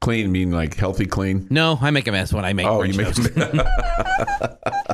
Clean 0.00 0.30
mean 0.30 0.50
like 0.52 0.74
healthy 0.74 1.06
clean. 1.06 1.46
No, 1.50 1.78
I 1.80 1.90
make 1.90 2.06
a 2.06 2.12
mess 2.12 2.32
when 2.32 2.44
I 2.44 2.52
make 2.52 2.66
Oh, 2.66 2.80
French 2.80 2.96
you 2.96 3.02
make 3.04 3.14
toast. 3.14 3.30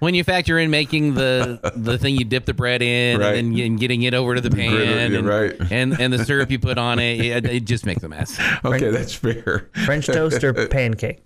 when 0.00 0.14
you 0.14 0.24
factor 0.24 0.58
in 0.58 0.70
making 0.70 1.14
the 1.14 1.60
the 1.76 1.96
thing 1.96 2.16
you 2.16 2.24
dip 2.24 2.44
the 2.44 2.52
bread 2.54 2.82
in 2.82 3.20
Right. 3.20 3.36
and 3.36 3.56
then 3.56 3.64
and 3.66 3.78
getting 3.80 4.02
it 4.02 4.12
over 4.14 4.34
to 4.34 4.40
the 4.40 4.50
pan 4.50 4.70
griddle, 4.72 5.18
and, 5.18 5.26
right. 5.26 5.56
and 5.70 5.98
and 6.00 6.12
the 6.12 6.24
syrup 6.24 6.50
you 6.50 6.58
put 6.58 6.76
on 6.78 6.98
it, 6.98 7.20
it, 7.20 7.46
it 7.46 7.64
just 7.64 7.86
makes 7.86 8.02
a 8.02 8.08
mess. 8.08 8.38
Okay, 8.64 8.90
that's 8.90 9.14
fair. 9.14 9.70
French 9.86 10.06
toast 10.06 10.42
or 10.42 10.52
pancake? 10.68 11.22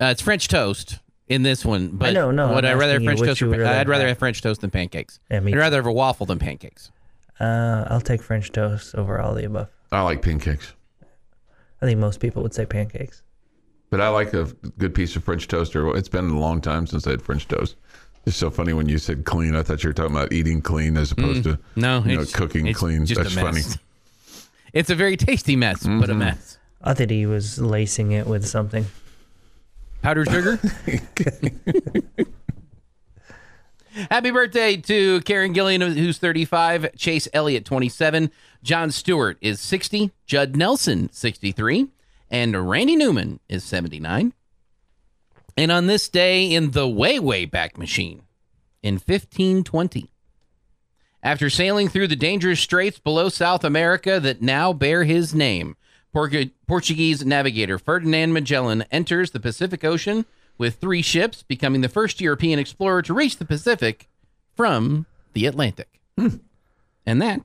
Uh, 0.00 0.06
it's 0.06 0.20
French 0.22 0.48
toast 0.48 0.98
in 1.28 1.42
this 1.42 1.64
one, 1.64 1.88
but 1.88 2.12
know, 2.12 2.30
no, 2.30 2.54
would 2.54 2.64
I'm 2.64 2.72
I 2.76 2.80
rather 2.80 2.92
asking 2.94 2.94
have 2.94 3.02
you 3.02 3.06
French 3.08 3.20
which 3.20 3.28
toast? 3.30 3.40
you 3.40 3.46
Or, 3.46 3.50
would 3.50 3.60
rather 3.60 3.78
I'd 3.78 3.88
rather 3.88 4.04
have. 4.04 4.08
have 4.10 4.18
French 4.18 4.42
toast 4.42 4.60
than 4.62 4.70
pancakes. 4.70 5.20
Yeah, 5.30 5.38
I'd 5.38 5.46
too. 5.46 5.58
rather 5.58 5.76
have 5.78 5.86
a 5.86 5.92
waffle 5.92 6.26
than 6.26 6.38
pancakes. 6.38 6.90
Uh, 7.38 7.84
I'll 7.88 8.00
take 8.00 8.22
French 8.22 8.50
toast 8.52 8.94
over 8.94 9.20
all 9.20 9.34
the 9.34 9.44
above. 9.44 9.68
I 9.92 10.02
like 10.02 10.22
pancakes, 10.22 10.72
I 11.82 11.86
think 11.86 11.98
most 11.98 12.20
people 12.20 12.42
would 12.42 12.52
say 12.54 12.66
pancakes. 12.66 13.22
But 13.90 14.00
I 14.00 14.08
like 14.08 14.32
a 14.34 14.44
good 14.78 14.94
piece 14.94 15.16
of 15.16 15.24
French 15.24 15.48
toast. 15.48 15.74
Or 15.76 15.96
it's 15.96 16.08
been 16.08 16.30
a 16.30 16.38
long 16.38 16.60
time 16.60 16.86
since 16.86 17.06
I 17.06 17.10
had 17.10 17.22
French 17.22 17.48
toast. 17.48 17.76
It's 18.26 18.36
so 18.36 18.50
funny 18.50 18.72
when 18.72 18.88
you 18.88 18.98
said 18.98 19.24
clean. 19.24 19.56
I 19.56 19.62
thought 19.62 19.82
you 19.82 19.88
were 19.88 19.94
talking 19.94 20.14
about 20.14 20.32
eating 20.32 20.60
clean 20.62 20.96
as 20.96 21.10
opposed 21.12 21.42
to 21.44 21.50
Mm. 21.54 21.58
No, 21.76 22.02
you 22.04 22.16
know, 22.16 22.24
cooking 22.32 22.66
it's 22.66 22.78
clean. 22.78 23.04
Just 23.06 23.20
That's 23.20 23.34
a 23.36 23.40
funny. 23.40 23.62
It's 24.72 24.90
a 24.90 24.94
very 24.94 25.16
tasty 25.16 25.56
mess, 25.56 25.82
but 25.82 25.88
Mm-hmm. 25.90 26.10
a 26.10 26.14
mess. 26.14 26.58
I 26.82 26.94
thought 26.94 27.10
he 27.10 27.26
was 27.26 27.58
lacing 27.58 28.12
it 28.12 28.26
with 28.26 28.46
something. 28.46 28.86
Powdered 30.02 30.28
sugar. 30.30 30.58
Happy 34.10 34.30
birthday 34.30 34.76
to 34.76 35.20
Karen 35.22 35.52
Gillan, 35.52 35.82
who's 35.94 36.16
35, 36.18 36.94
Chase 36.96 37.26
Elliott, 37.34 37.64
27, 37.64 38.30
Jon 38.62 38.90
Stewart 38.92 39.36
is 39.40 39.58
60, 39.60 40.12
Judd 40.26 40.54
Nelson, 40.56 41.10
63, 41.12 41.88
and 42.30 42.68
Randy 42.68 42.96
Newman 42.96 43.40
is 43.48 43.64
79. 43.64 44.32
And 45.56 45.72
on 45.72 45.86
this 45.86 46.08
day 46.08 46.50
in 46.50 46.70
the 46.70 46.88
way, 46.88 47.18
way 47.18 47.44
back 47.44 47.76
machine 47.76 48.22
in 48.82 48.94
1520, 48.94 50.10
after 51.22 51.50
sailing 51.50 51.88
through 51.88 52.08
the 52.08 52.16
dangerous 52.16 52.60
straits 52.60 52.98
below 52.98 53.28
South 53.28 53.64
America 53.64 54.20
that 54.20 54.40
now 54.40 54.72
bear 54.72 55.04
his 55.04 55.34
name, 55.34 55.76
Portu- 56.14 56.52
Portuguese 56.66 57.24
navigator 57.24 57.78
Ferdinand 57.78 58.32
Magellan 58.32 58.82
enters 58.90 59.30
the 59.30 59.40
Pacific 59.40 59.84
Ocean 59.84 60.24
with 60.56 60.76
three 60.76 61.02
ships, 61.02 61.42
becoming 61.42 61.80
the 61.80 61.88
first 61.88 62.20
European 62.20 62.58
explorer 62.58 63.02
to 63.02 63.14
reach 63.14 63.36
the 63.36 63.44
Pacific 63.44 64.08
from 64.54 65.06
the 65.32 65.46
Atlantic. 65.46 66.00
Hmm. 66.18 66.36
And 67.06 67.20
that 67.22 67.40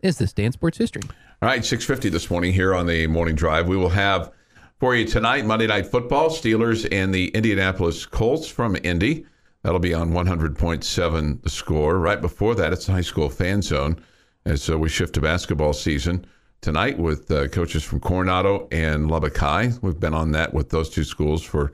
is 0.00 0.18
this 0.18 0.32
day 0.32 0.44
in 0.44 0.52
sports 0.52 0.78
history. 0.78 1.02
All 1.42 1.48
right, 1.48 1.64
650 1.64 2.08
this 2.10 2.30
morning 2.30 2.52
here 2.52 2.72
on 2.72 2.86
the 2.86 3.08
morning 3.08 3.34
drive. 3.34 3.66
We 3.66 3.76
will 3.76 3.88
have 3.88 4.30
for 4.78 4.94
you 4.94 5.04
tonight 5.04 5.44
Monday 5.44 5.66
Night 5.66 5.86
Football, 5.86 6.30
Steelers 6.30 6.86
and 6.92 7.12
the 7.12 7.30
Indianapolis 7.30 8.06
Colts 8.06 8.46
from 8.46 8.76
Indy. 8.84 9.26
That'll 9.64 9.80
be 9.80 9.92
on 9.92 10.12
100.7 10.12 11.42
the 11.42 11.50
score. 11.50 11.98
Right 11.98 12.20
before 12.20 12.54
that, 12.54 12.72
it's 12.72 12.86
the 12.86 12.92
high 12.92 13.00
school 13.00 13.28
fan 13.28 13.60
zone. 13.60 14.00
And 14.44 14.60
so 14.60 14.78
we 14.78 14.88
shift 14.88 15.14
to 15.14 15.20
basketball 15.20 15.72
season 15.72 16.24
tonight 16.60 16.96
with 16.96 17.28
uh, 17.32 17.48
coaches 17.48 17.82
from 17.82 17.98
Coronado 17.98 18.68
and 18.70 19.10
Lubbock 19.10 19.36
High. 19.36 19.72
We've 19.82 19.98
been 19.98 20.14
on 20.14 20.30
that 20.30 20.54
with 20.54 20.70
those 20.70 20.90
two 20.90 21.02
schools 21.02 21.42
for 21.42 21.64
a 21.64 21.72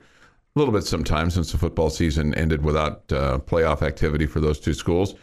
little 0.55 0.73
bit 0.73 0.83
some 0.83 1.03
time 1.03 1.29
since 1.29 1.51
the 1.51 1.59
football 1.59 1.91
season 1.91 2.33
ended 2.33 2.63
without 2.63 3.03
uh, 3.13 3.37
playoff 3.37 3.83
activity 3.83 4.25
for 4.25 4.39
those 4.39 4.59
two 4.59 4.73
schools. 4.73 5.13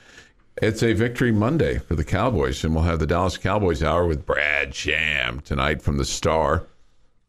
It's 0.62 0.82
a 0.82 0.94
victory 0.94 1.32
Monday 1.32 1.76
for 1.76 1.96
the 1.96 2.04
Cowboys, 2.04 2.64
and 2.64 2.74
we'll 2.74 2.84
have 2.84 2.98
the 2.98 3.06
Dallas 3.06 3.36
Cowboys 3.36 3.82
Hour 3.82 4.06
with 4.06 4.24
Brad 4.24 4.74
Sham 4.74 5.40
tonight 5.40 5.82
from 5.82 5.98
the 5.98 6.04
Star. 6.06 6.66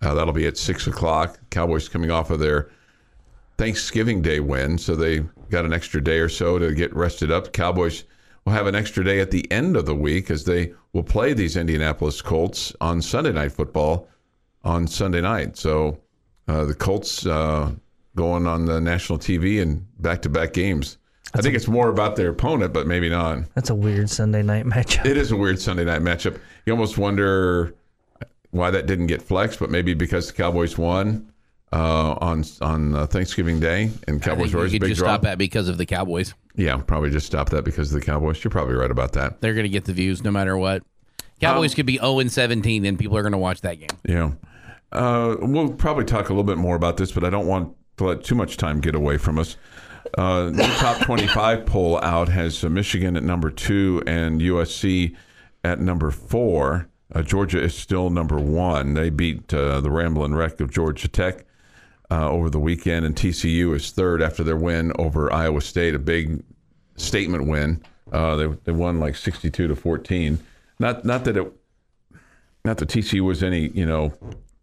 Uh, 0.02 0.14
that'll 0.14 0.32
be 0.32 0.48
at 0.48 0.56
six 0.56 0.88
o'clock. 0.88 1.38
Cowboys 1.50 1.90
coming 1.90 2.10
off 2.10 2.30
of 2.30 2.40
their 2.40 2.70
Thanksgiving 3.58 4.22
Day 4.22 4.40
win, 4.40 4.78
so 4.78 4.96
they 4.96 5.26
got 5.50 5.66
an 5.66 5.74
extra 5.74 6.02
day 6.02 6.20
or 6.20 6.30
so 6.30 6.58
to 6.58 6.74
get 6.74 6.96
rested 6.96 7.30
up. 7.30 7.52
Cowboys 7.52 8.06
will 8.46 8.54
have 8.54 8.66
an 8.66 8.76
extra 8.76 9.04
day 9.04 9.20
at 9.20 9.32
the 9.32 9.52
end 9.52 9.76
of 9.76 9.86
the 9.86 9.96
week 9.96 10.32
as 10.32 10.46
they 10.46 10.74
will 10.94 11.04
play 11.04 11.34
these 11.34 11.58
Indianapolis 11.58 12.22
Colts 12.22 12.74
on 12.80 13.02
Sunday 13.02 13.34
Night 13.34 13.52
Football 13.52 14.08
on 14.64 14.88
Sunday 14.88 15.20
night. 15.20 15.58
So 15.58 16.00
uh, 16.48 16.64
the 16.64 16.74
Colts 16.74 17.26
uh, 17.26 17.74
going 18.16 18.48
on 18.48 18.64
the 18.64 18.80
national 18.80 19.20
TV 19.20 19.62
and 19.62 19.86
back-to-back 20.02 20.54
games. 20.54 20.98
I 21.34 21.42
think 21.42 21.56
it's 21.56 21.68
more 21.68 21.90
about 21.90 22.16
their 22.16 22.30
opponent, 22.30 22.74
but 22.74 22.88
maybe 22.88 23.10
not. 23.10 23.40
That's 23.54 23.70
a 23.70 23.76
weird 23.76 24.10
Sunday 24.10 24.42
night 24.44 24.66
matchup. 24.66 25.06
It 25.06 25.18
is 25.18 25.32
a 25.32 25.36
weird 25.36 25.60
Sunday 25.60 25.84
night 25.86 26.02
matchup. 26.02 26.40
You 26.66 26.74
almost 26.74 26.98
wonder 26.98 27.76
why 28.52 28.72
that 28.72 28.86
didn't 28.86 29.08
get 29.08 29.22
flexed, 29.22 29.60
but 29.60 29.70
maybe 29.70 29.94
because 29.94 30.28
the 30.28 30.34
Cowboys 30.34 30.78
won 30.78 31.32
uh, 31.74 32.16
on 32.22 32.44
on 32.62 32.96
uh, 32.96 33.06
Thanksgiving 33.08 33.60
Day 33.60 33.92
and 34.08 34.22
Cowboys 34.22 34.38
think 34.38 34.38
were 34.40 34.46
you 34.52 34.58
always 34.60 34.72
a 34.72 34.76
could 34.76 34.82
big 34.82 34.90
just 34.92 35.00
draw. 35.00 35.10
stop 35.10 35.22
that 35.24 35.38
because 35.38 35.68
of 35.68 35.78
the 35.78 35.86
Cowboys. 35.86 36.34
Yeah, 36.56 36.78
probably 36.78 37.10
just 37.10 37.28
stop 37.28 37.50
that 37.50 37.64
because 37.66 37.94
of 37.94 38.00
the 38.00 38.06
Cowboys. 38.06 38.42
You're 38.44 38.52
probably 38.52 38.76
right 38.76 38.90
about 38.90 39.12
that. 39.14 39.42
They're 39.42 39.54
going 39.54 39.66
to 39.66 39.70
get 39.70 39.86
the 39.86 39.94
views 39.94 40.24
no 40.24 40.32
matter 40.32 40.58
what. 40.58 40.82
Cowboys 41.42 41.72
Um, 41.74 41.76
could 41.76 41.86
be 41.86 41.98
0 41.98 42.20
and 42.20 42.32
17, 42.32 42.84
and 42.86 42.98
people 42.98 43.16
are 43.18 43.22
going 43.22 43.34
to 43.34 43.38
watch 43.38 43.62
that 43.62 43.76
game. 43.80 43.90
Yeah. 44.08 44.32
Uh, 44.92 45.36
we'll 45.42 45.70
probably 45.74 46.06
talk 46.06 46.30
a 46.30 46.34
little 46.34 46.44
bit 46.44 46.58
more 46.58 46.76
about 46.76 46.98
this, 46.98 47.12
but 47.12 47.24
I 47.24 47.30
don't 47.30 47.46
want 47.46 47.76
to 47.98 48.06
let 48.06 48.24
too 48.24 48.34
much 48.34 48.58
time 48.58 48.80
get 48.80 48.96
away 48.96 49.18
from 49.18 49.38
us. 49.38 49.56
Uh, 50.18 50.50
the 50.50 50.76
top 50.78 51.02
25 51.02 51.66
poll 51.66 52.00
out 52.02 52.30
has 52.30 52.64
uh, 52.64 52.70
Michigan 52.70 53.18
at 53.18 53.24
number 53.24 53.50
two 53.50 54.04
and 54.08 54.42
USC 54.42 55.16
at 55.64 55.80
number 55.80 56.12
four. 56.12 56.88
Uh, 57.14 57.22
Georgia 57.22 57.62
is 57.62 57.76
still 57.76 58.10
number 58.10 58.40
one. 58.40 58.94
They 58.94 59.10
beat 59.10 59.54
uh, 59.54 59.82
the 59.82 59.90
rambling 59.90 60.36
Wreck 60.36 60.60
of 60.60 60.72
Georgia 60.72 61.08
Tech 61.08 61.46
uh, 62.12 62.30
over 62.30 62.50
the 62.50 62.60
weekend, 62.60 63.06
and 63.06 63.16
TCU 63.16 63.76
is 63.76 63.92
third 63.92 64.22
after 64.22 64.44
their 64.44 64.58
win 64.58 64.92
over 64.98 65.32
Iowa 65.32 65.62
State, 65.62 65.96
a 65.96 66.00
big 66.00 66.44
statement 66.96 67.48
win. 67.48 67.82
Uh, 68.12 68.36
they, 68.36 68.48
they 68.66 68.72
won 68.72 69.00
like 69.00 69.16
62 69.16 69.68
to 69.68 69.76
14. 69.76 70.40
Not 70.80 71.06
not 71.06 71.26
that 71.26 71.38
it 71.38 71.52
not 72.64 72.78
that 72.78 72.90
TCU 72.90 73.22
was 73.22 73.44
any, 73.44 73.70
you 73.70 73.86
know, 73.86 74.14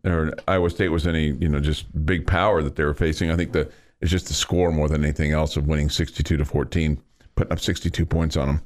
or 0.05 0.33
Iowa 0.47 0.71
State 0.71 0.91
was 0.91 1.07
any, 1.07 1.29
you 1.29 1.49
know, 1.49 1.61
just 1.61 1.87
big 2.07 2.27
power 2.27 2.63
that 2.63 2.77
they 2.77 2.85
were 2.85 2.95
facing. 2.95 3.31
I 3.31 3.37
think 3.37 3.53
the 3.53 3.71
it's 4.05 4.11
just 4.11 4.29
the 4.29 4.35
score 4.35 4.71
more 4.71 4.87
than 4.87 5.03
anything 5.03 5.33
else 5.33 5.57
of 5.57 5.67
winning 5.67 5.89
62 5.89 6.37
to 6.37 6.45
14, 6.45 7.01
putting 7.37 7.51
up 7.51 7.59
62 7.59 8.05
points 8.05 8.37
on 8.37 8.49
them. 8.49 8.63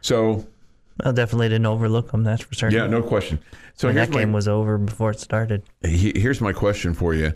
So, 0.00 0.44
I 1.04 1.12
definitely 1.12 1.50
didn't 1.50 1.66
overlook 1.66 2.10
them. 2.10 2.24
That's 2.24 2.42
for 2.42 2.52
certain. 2.54 2.76
yeah, 2.76 2.88
no 2.88 3.00
question. 3.00 3.38
So 3.74 3.88
here's 3.88 4.08
that 4.08 4.12
my, 4.12 4.22
game 4.22 4.32
was 4.32 4.48
over 4.48 4.78
before 4.78 5.12
it 5.12 5.20
started. 5.20 5.62
he- 5.84 6.18
here's 6.18 6.40
my 6.40 6.52
question 6.52 6.94
for 6.94 7.14
you. 7.14 7.32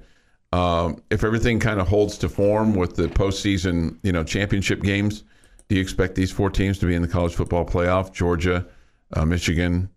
Um, 0.52 1.00
if 1.10 1.22
everything 1.22 1.60
kind 1.60 1.80
of 1.80 1.86
holds 1.86 2.18
to 2.18 2.28
form 2.28 2.74
with 2.74 2.96
the 2.96 3.06
postseason, 3.06 3.96
you 4.02 4.10
know, 4.10 4.24
championship 4.24 4.82
games, 4.82 5.22
do 5.68 5.76
you 5.76 5.80
expect 5.80 6.16
these 6.16 6.32
four 6.32 6.50
teams 6.50 6.80
to 6.80 6.86
be 6.86 6.96
in 6.96 7.02
the 7.02 7.08
college 7.08 7.36
football 7.36 7.64
playoff? 7.64 8.12
Georgia, 8.12 8.66
uh, 9.12 9.24
Michigan, 9.24 9.88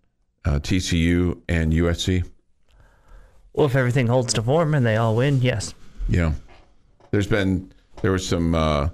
uh, 0.46 0.60
TCU, 0.60 1.41
and 1.50 1.74
USC. 1.74 2.29
Well, 3.53 3.65
if 3.65 3.75
everything 3.75 4.06
holds 4.06 4.34
to 4.36 4.44
form 4.44 4.75
and 4.75 4.86
they 4.86 4.98
all 4.98 5.15
win, 5.15 5.41
yes. 5.41 5.74
Yeah, 6.08 6.34
there's 7.12 7.28
been 7.28 7.72
there 8.01 8.12
was 8.12 8.28
some 8.28 8.56
uh, 8.56 8.89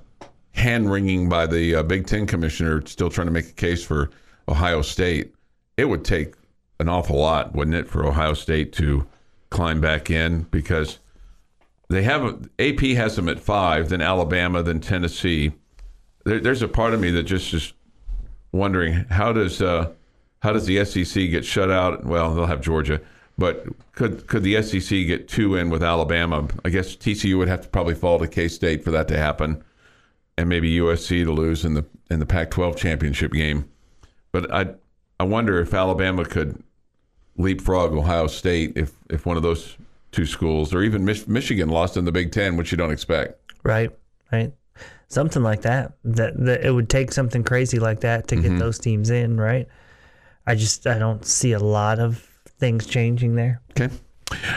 hand 0.54 0.92
wringing 0.92 1.30
by 1.30 1.46
the 1.46 1.76
uh, 1.76 1.84
Big 1.84 2.08
Ten 2.08 2.26
commissioner, 2.26 2.86
still 2.86 3.10
trying 3.10 3.28
to 3.28 3.34
make 3.34 3.50
a 3.50 3.54
case 3.54 3.84
for 3.84 4.10
Ohio 4.48 4.82
State. 4.82 5.34
It 5.78 5.86
would 5.86 6.06
take 6.06 6.34
an 6.80 6.90
awful 6.90 7.18
lot, 7.18 7.54
wouldn't 7.54 7.76
it, 7.76 7.88
for 7.88 8.06
Ohio 8.06 8.34
State 8.34 8.74
to 8.74 9.06
climb 9.50 9.80
back 9.80 10.10
in 10.10 10.44
because 10.44 11.00
they 11.90 12.04
have 12.04 12.50
AP 12.60 12.80
has 12.80 13.16
them 13.16 13.30
at 13.30 13.40
five, 13.40 13.90
then 13.90 14.02
Alabama, 14.02 14.64
then 14.64 14.80
Tennessee. 14.80 15.52
There, 16.24 16.40
there's 16.40 16.62
a 16.62 16.68
part 16.68 16.94
of 16.94 17.00
me 17.00 17.12
that 17.12 17.24
just 17.24 17.54
is 17.54 17.74
wondering 18.52 19.06
how 19.10 19.34
does 19.34 19.62
uh, 19.62 19.92
how 20.40 20.54
does 20.54 20.66
the 20.66 20.84
SEC 20.86 21.30
get 21.30 21.46
shut 21.46 21.70
out? 21.70 22.06
Well, 22.06 22.34
they'll 22.34 22.46
have 22.46 22.62
Georgia, 22.62 23.02
but 23.38 23.66
could 23.94 24.28
could 24.28 24.44
the 24.44 24.62
SEC 24.62 24.90
get 25.06 25.28
two 25.28 25.56
in 25.56 25.70
with 25.70 25.84
Alabama? 25.84 26.48
I 26.64 26.70
guess 26.70 26.96
TCU 26.96 27.38
would 27.38 27.48
have 27.48 27.62
to 27.62 27.68
probably 27.68 27.96
fall 27.96 28.20
to 28.20 28.28
K 28.28 28.48
State 28.48 28.84
for 28.84 28.92
that 28.92 29.08
to 29.10 29.18
happen, 29.18 29.64
and 30.38 30.48
maybe 30.48 30.78
USC 30.78 31.26
to 31.26 31.32
lose 31.32 31.66
in 31.66 31.74
the 31.74 31.86
in 32.10 32.20
the 32.20 32.26
Pac-12 32.26 32.78
championship 32.78 33.32
game. 33.34 33.70
But 34.32 34.54
I 34.54 34.76
I 35.20 35.24
wonder 35.24 35.60
if 35.60 35.74
Alabama 35.74 36.26
could 36.26 36.62
leapfrog 37.38 37.94
Ohio 37.94 38.28
State 38.28 38.74
if 38.76 38.94
if 39.10 39.26
one 39.26 39.38
of 39.38 39.44
those 39.44 39.78
two 40.12 40.26
schools 40.26 40.74
or 40.74 40.82
even 40.82 41.04
Mich- 41.04 41.28
Michigan 41.28 41.68
lost 41.68 41.98
in 41.98 42.06
the 42.06 42.12
Big 42.12 42.32
Ten, 42.32 42.56
which 42.56 42.72
you 42.72 42.78
don't 42.78 42.92
expect. 42.92 43.38
Right, 43.64 43.92
right. 44.32 44.54
Something 45.10 45.44
like 45.44 45.62
that. 45.64 45.94
That, 46.06 46.38
that 46.46 46.66
it 46.66 46.72
would 46.72 46.90
take 46.90 47.12
something 47.12 47.44
crazy 47.44 47.80
like 47.80 48.00
that 48.00 48.30
to 48.30 48.36
get 48.36 48.46
mm-hmm. 48.46 48.60
those 48.60 48.80
teams 48.80 49.10
in, 49.10 49.38
right? 49.38 49.68
I 50.48 50.56
just 50.56 50.88
I 50.88 50.98
don't 50.98 51.26
see 51.26 51.52
a 51.52 51.60
lot 51.60 52.00
of 52.00 52.30
things 52.58 52.86
changing 52.86 53.36
there. 53.36 53.62
Okay. 53.72 53.94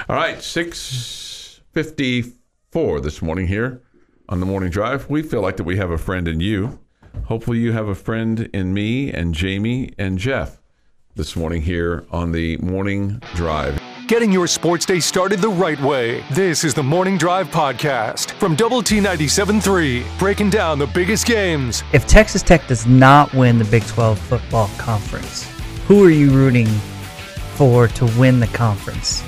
All 0.09 0.17
right, 0.17 0.43
six 0.43 1.61
fifty 1.73 2.25
four 2.71 3.01
this 3.01 3.23
morning 3.23 3.47
here 3.47 3.83
on 4.29 4.41
the 4.41 4.47
morning 4.47 4.71
drive. 4.71 5.09
We 5.09 5.23
feel 5.23 5.41
like 5.41 5.57
that 5.57 5.65
we 5.65 5.77
have 5.77 5.91
a 5.91 5.99
friend 5.99 6.29
in 6.29 6.41
you. 6.41 6.81
Hopefully, 7.25 7.59
you 7.59 7.73
have 7.73 7.89
a 7.89 7.95
friend 7.95 8.49
in 8.53 8.73
me 8.73 9.13
and 9.13 9.35
Jamie 9.35 9.93
and 9.99 10.19
Jeff 10.19 10.61
this 11.15 11.35
morning 11.35 11.63
here 11.63 12.07
on 12.11 12.33
the 12.33 12.57
morning 12.59 13.21
drive. 13.35 13.81
Getting 14.07 14.33
your 14.33 14.47
sports 14.47 14.87
day 14.87 15.01
started 15.01 15.41
the 15.41 15.51
right 15.51 15.79
way. 15.83 16.25
This 16.31 16.65
is 16.65 16.73
the 16.73 16.83
Morning 16.83 17.19
Drive 17.19 17.49
Podcast 17.49 18.31
from 18.33 18.55
Double 18.55 18.83
T 18.83 19.01
97.3, 19.01 20.19
breaking 20.19 20.49
down 20.49 20.79
the 20.79 20.87
biggest 20.87 21.27
games. 21.27 21.83
If 21.93 22.07
Texas 22.07 22.43
Tech 22.43 22.67
does 22.69 22.87
not 22.87 23.35
win 23.35 23.59
the 23.59 23.67
Big 23.67 23.85
12 23.87 24.19
football 24.19 24.71
conference, 24.79 25.47
who 25.87 26.03
are 26.03 26.11
you 26.11 26.31
rooting 26.31 26.69
for 27.59 27.89
to 27.89 28.07
win 28.19 28.39
the 28.41 28.47
conference? 28.49 29.23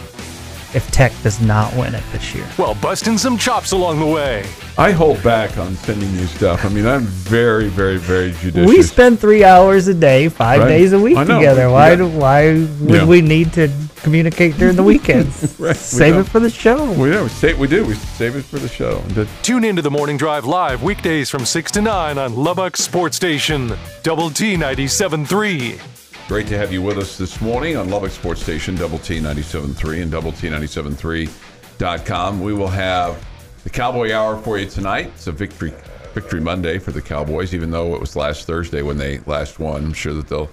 If 0.72 0.88
Tech 0.92 1.10
does 1.24 1.40
not 1.40 1.74
win 1.74 1.96
it 1.96 2.04
this 2.12 2.32
year, 2.32 2.46
Well, 2.56 2.76
busting 2.76 3.18
some 3.18 3.36
chops 3.36 3.72
along 3.72 3.98
the 3.98 4.06
way. 4.06 4.44
I 4.78 4.92
hold 4.92 5.20
back 5.24 5.58
on 5.58 5.74
sending 5.74 6.08
you 6.14 6.26
stuff. 6.26 6.64
I 6.64 6.68
mean, 6.68 6.86
I'm 6.86 7.02
very, 7.06 7.66
very, 7.68 7.96
very 7.96 8.30
judicious. 8.40 8.68
we 8.68 8.80
spend 8.82 9.18
three 9.18 9.42
hours 9.42 9.88
a 9.88 9.94
day, 9.94 10.28
five 10.28 10.60
Right. 10.60 10.68
days 10.68 10.92
a 10.92 10.98
week 11.00 11.18
together. 11.18 11.68
Why? 11.70 11.90
Yeah. 11.90 11.96
Do, 11.96 12.06
why 12.06 12.52
would 12.52 12.70
Yeah. 12.88 13.04
we 13.04 13.20
need 13.20 13.52
to 13.54 13.68
communicate 14.02 14.56
during 14.58 14.76
the 14.76 14.84
weekends? 14.84 15.56
Right, 15.58 15.74
Save 15.74 16.14
don't. 16.14 16.26
it 16.26 16.30
for 16.30 16.38
the 16.38 16.48
show. 16.50 16.92
we, 16.92 17.10
yeah, 17.10 17.24
we, 17.24 17.28
say, 17.30 17.52
we 17.54 17.66
do. 17.66 17.84
We 17.84 17.94
save 17.96 18.36
it 18.36 18.44
for 18.44 18.60
the 18.60 18.68
show. 18.68 19.00
The- 19.14 19.26
Tune 19.42 19.64
into 19.64 19.82
the 19.82 19.90
Morning 19.90 20.16
Drive 20.16 20.44
live 20.44 20.84
weekdays 20.84 21.28
from 21.30 21.44
6 21.44 21.72
to 21.72 21.82
9 21.82 22.16
on 22.16 22.36
Lubbock 22.36 22.76
Sports 22.76 23.16
Station, 23.16 23.72
Double 24.04 24.30
T 24.30 24.54
97.3. 24.56 25.80
Great 26.30 26.46
to 26.46 26.56
have 26.56 26.72
you 26.72 26.80
with 26.80 26.96
us 26.96 27.18
this 27.18 27.40
morning 27.40 27.76
on 27.76 27.90
Lubbock 27.90 28.12
Sports 28.12 28.40
Station, 28.40 28.76
Double 28.76 29.00
T 29.00 29.18
97.3 29.18 30.02
and 30.02 30.12
Double 30.12 30.30
T 30.30 30.46
97.3.com. 30.46 32.40
We 32.40 32.54
will 32.54 32.68
have 32.68 33.26
the 33.64 33.70
Cowboy 33.70 34.12
Hour 34.12 34.40
for 34.40 34.56
you 34.56 34.70
tonight. 34.70 35.06
It's 35.06 35.26
a 35.26 35.32
victory 35.32 35.74
victory 36.14 36.40
Monday 36.40 36.78
for 36.78 36.92
the 36.92 37.02
Cowboys, 37.02 37.52
even 37.52 37.72
though 37.72 37.96
it 37.96 38.00
was 38.00 38.14
last 38.14 38.46
Thursday 38.46 38.80
when 38.80 38.96
they 38.96 39.18
last 39.26 39.58
won. 39.58 39.82
I'm 39.82 39.92
sure 39.92 40.14
that 40.14 40.28
they'll 40.28 40.48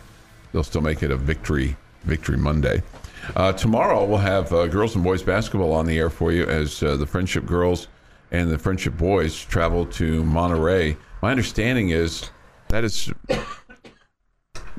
they'll 0.51 0.63
still 0.63 0.81
make 0.81 1.03
it 1.03 1.11
a 1.11 1.15
victory 1.15 1.77
victory 2.05 2.37
Monday. 2.37 2.81
Uh, 3.35 3.51
tomorrow 3.51 4.03
we'll 4.03 4.17
have 4.17 4.51
uh, 4.51 4.65
girls 4.65 4.95
and 4.95 5.03
boys 5.03 5.21
basketball 5.21 5.73
on 5.73 5.85
the 5.85 5.99
air 5.99 6.09
for 6.09 6.31
you 6.31 6.45
as 6.45 6.81
uh, 6.81 6.97
the 6.97 7.05
Frenship 7.05 7.45
girls 7.45 7.87
and 8.31 8.49
the 8.49 8.57
Frenship 8.57 8.97
boys 8.97 9.45
travel 9.45 9.85
to 9.85 10.23
Monterey. 10.23 10.97
My 11.21 11.29
understanding 11.29 11.89
is 11.89 12.31
that 12.69 12.83
is 12.83 13.13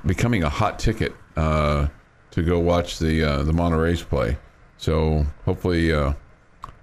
becoming 0.06 0.42
a 0.42 0.48
hot 0.48 0.78
ticket 0.78 1.12
uh, 1.36 1.88
to 2.30 2.42
go 2.42 2.58
watch 2.58 2.98
the 2.98 3.22
uh, 3.22 3.42
the 3.42 3.52
Monterey's 3.52 4.02
play. 4.02 4.36
So 4.76 5.26
hopefully 5.44 5.92
uh, 5.92 6.12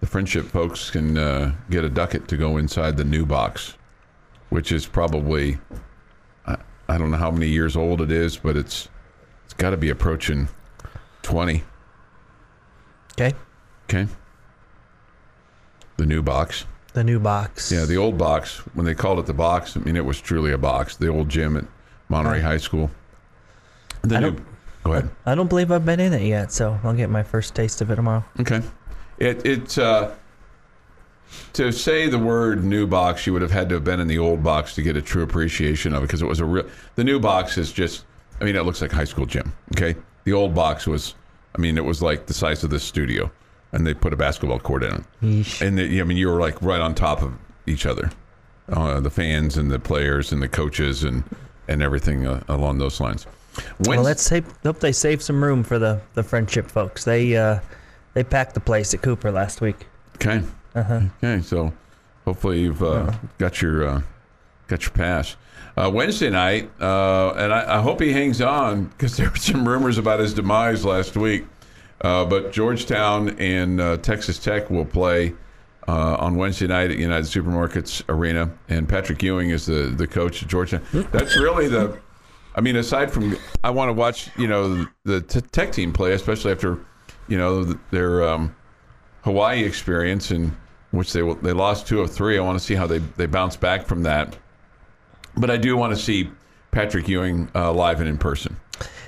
the 0.01 0.07
Frenship 0.07 0.45
folks 0.45 0.89
can 0.91 1.17
uh, 1.17 1.53
get 1.69 1.83
a 1.83 1.89
ducat 1.89 2.27
to 2.27 2.37
go 2.37 2.57
inside 2.57 2.97
the 2.97 3.03
new 3.05 3.25
box, 3.25 3.75
which 4.49 4.71
is 4.71 4.85
probably 4.85 5.57
I, 6.45 6.57
I 6.89 6.97
don't 6.97 7.11
know 7.11 7.17
how 7.17 7.31
many 7.31 7.47
years 7.47 7.75
old 7.75 8.01
it 8.01 8.11
is, 8.11 8.37
but 8.37 8.57
it's 8.57 8.89
it's 9.45 9.53
got 9.53 9.69
to 9.71 9.77
be 9.77 9.89
approaching 9.89 10.47
twenty. 11.21 11.63
Okay, 13.13 13.33
Okay. 13.85 14.07
The 15.97 16.05
new 16.05 16.21
box. 16.21 16.65
the 16.93 17.03
new 17.05 17.19
box. 17.19 17.71
Yeah, 17.71 17.85
the 17.85 17.95
old 17.97 18.17
box. 18.17 18.57
When 18.73 18.85
they 18.85 18.93
called 18.95 19.19
it 19.19 19.25
the 19.25 19.33
box, 19.33 19.77
I 19.77 19.79
mean 19.81 19.95
it 19.95 20.03
was 20.03 20.19
truly 20.19 20.51
a 20.51 20.57
box. 20.57 20.97
The 20.97 21.07
old 21.07 21.29
gym 21.29 21.55
at 21.55 21.65
Monterey 22.09 22.41
High 22.41 22.57
School. 22.57 22.91
The 24.09 24.15
I 24.17 24.19
new. 24.19 24.31
don't- 24.31 24.45
Go 24.83 24.91
ahead. 24.93 25.09
I 25.25 25.33
don't 25.33 25.47
believe 25.49 25.71
I've 25.71 25.83
been 25.85 25.99
in 25.99 26.13
it 26.13 26.21
yet, 26.21 26.51
so 26.51 26.79
I'll 26.83 26.93
get 26.93 27.09
my 27.09 27.23
first 27.23 27.55
taste 27.55 27.81
of 27.81 27.89
it 27.89 27.95
tomorrow. 27.95 28.23
Okay. 28.39 28.61
It 29.17 29.43
it 29.43 29.77
uh, 29.79 30.11
to 31.53 31.71
say 31.71 32.07
the 32.07 32.19
word 32.19 32.63
new 32.63 32.85
box, 32.85 33.25
you 33.25 33.33
would 33.33 33.41
have 33.41 33.49
had 33.51 33.67
to 33.69 33.75
have 33.75 33.83
been 33.83 33.99
in 33.99 34.07
the 34.07 34.19
old 34.19 34.43
box 34.43 34.75
to 34.75 34.81
get 34.83 34.95
a 34.95 35.01
true 35.01 35.23
appreciation 35.23 35.93
of 35.95 36.03
it 36.03 36.07
because 36.07 36.21
it 36.21 36.27
was 36.27 36.39
a 36.39 36.45
real. 36.45 36.65
The 36.95 37.03
new 37.03 37.19
box 37.19 37.57
is 37.57 37.71
just. 37.71 38.05
I 38.39 38.43
mean, 38.43 38.55
it 38.55 38.63
looks 38.63 38.81
like 38.81 38.91
high 38.91 39.05
school 39.05 39.25
gym. 39.25 39.51
Okay. 39.75 39.95
The 40.25 40.33
old 40.33 40.53
box 40.53 40.85
was. 40.85 41.15
I 41.55 41.61
mean, 41.61 41.77
it 41.77 41.85
was 41.85 42.01
like 42.03 42.27
the 42.27 42.33
size 42.35 42.63
of 42.63 42.69
this 42.69 42.83
studio, 42.83 43.31
and 43.71 43.87
they 43.87 43.93
put 43.95 44.13
a 44.13 44.17
basketball 44.17 44.59
court 44.59 44.83
in 44.83 44.93
it. 44.93 45.03
Yeesh. 45.23 45.65
And 45.65 45.77
the, 45.79 45.99
I 45.99 46.03
mean, 46.03 46.17
you 46.17 46.27
were 46.27 46.39
like 46.39 46.61
right 46.61 46.81
on 46.81 46.93
top 46.93 47.23
of 47.23 47.33
each 47.65 47.85
other, 47.87 48.11
uh, 48.69 48.99
the 48.99 49.09
fans 49.09 49.57
and 49.57 49.71
the 49.71 49.79
players 49.79 50.31
and 50.31 50.41
the 50.43 50.49
coaches 50.49 51.03
and 51.03 51.23
and 51.67 51.81
everything 51.81 52.27
uh, 52.27 52.43
along 52.47 52.77
those 52.77 52.99
lines. 52.99 53.25
Well, 53.81 54.01
let's 54.01 54.23
save, 54.23 54.45
hope 54.63 54.79
they 54.79 54.91
save 54.91 55.21
some 55.21 55.43
room 55.43 55.63
for 55.63 55.79
the, 55.79 56.01
the 56.13 56.23
Frenship 56.23 56.69
folks. 56.69 57.03
They 57.03 57.35
uh, 57.37 57.59
they 58.13 58.23
packed 58.23 58.53
the 58.53 58.59
place 58.59 58.93
at 58.93 59.01
Cooper 59.01 59.31
last 59.31 59.61
week. 59.61 59.87
Okay. 60.15 60.41
Uh-huh. 60.73 61.01
Okay. 61.23 61.41
So 61.41 61.73
hopefully 62.25 62.61
you've 62.61 62.83
uh, 62.83 63.11
got 63.37 63.61
your 63.61 63.87
uh, 63.87 64.01
got 64.67 64.83
your 64.83 64.91
pass. 64.91 65.35
Uh, 65.77 65.91
Wednesday 65.93 66.29
night, 66.29 66.69
uh, 66.79 67.33
and 67.33 67.53
I, 67.53 67.77
I 67.77 67.81
hope 67.81 67.99
he 67.99 68.13
hangs 68.13 68.41
on 68.41 68.85
because 68.85 69.17
there 69.17 69.29
were 69.29 69.35
some 69.35 69.67
rumors 69.67 69.97
about 69.97 70.21
his 70.21 70.33
demise 70.33 70.85
last 70.85 71.17
week. 71.17 71.45
Uh, 72.01 72.23
but 72.25 72.51
Georgetown 72.51 73.29
and 73.39 73.81
uh, 73.81 73.97
Texas 73.97 74.37
Tech 74.37 74.69
will 74.69 74.85
play 74.85 75.33
uh, 75.87 76.15
on 76.15 76.35
Wednesday 76.35 76.67
night 76.67 76.91
at 76.91 76.97
United 76.97 77.25
Supermarkets 77.25 78.03
Arena, 78.09 78.51
and 78.69 78.87
Patrick 78.87 79.21
Ewing 79.23 79.49
is 79.49 79.65
the 79.65 79.93
the 79.95 80.07
coach 80.07 80.43
at 80.43 80.49
Georgetown. 80.49 80.81
That's 81.11 81.37
really 81.37 81.67
the. 81.67 81.97
I 82.55 82.61
mean, 82.61 82.75
aside 82.77 83.11
from, 83.11 83.37
I 83.63 83.69
want 83.69 83.89
to 83.89 83.93
watch, 83.93 84.29
you 84.37 84.47
know, 84.47 84.87
the 85.03 85.21
t- 85.21 85.41
Tech 85.41 85.71
team 85.73 85.91
play, 85.91 86.13
especially 86.13 86.51
after, 86.53 86.79
you 87.27 87.37
know, 87.37 87.65
th- 87.65 87.77
their 87.91 88.23
um, 88.23 88.55
Hawaii 89.23 89.63
experience 89.63 90.31
in 90.31 90.55
which 90.91 91.11
they 91.11 91.21
they 91.41 91.51
lost 91.51 91.85
two 91.87 91.99
of 92.01 92.09
three. 92.11 92.37
I 92.37 92.41
want 92.41 92.57
to 92.57 92.63
see 92.63 92.75
how 92.75 92.87
they 92.87 92.99
they 92.99 93.25
bounce 93.25 93.57
back 93.57 93.85
from 93.85 94.03
that. 94.03 94.37
But 95.35 95.49
I 95.51 95.57
do 95.57 95.75
want 95.75 95.93
to 95.93 96.01
see 96.01 96.29
Patrick 96.71 97.09
Ewing 97.09 97.49
uh, 97.53 97.73
live 97.73 97.99
and 97.99 98.07
in 98.07 98.17
person. 98.17 98.55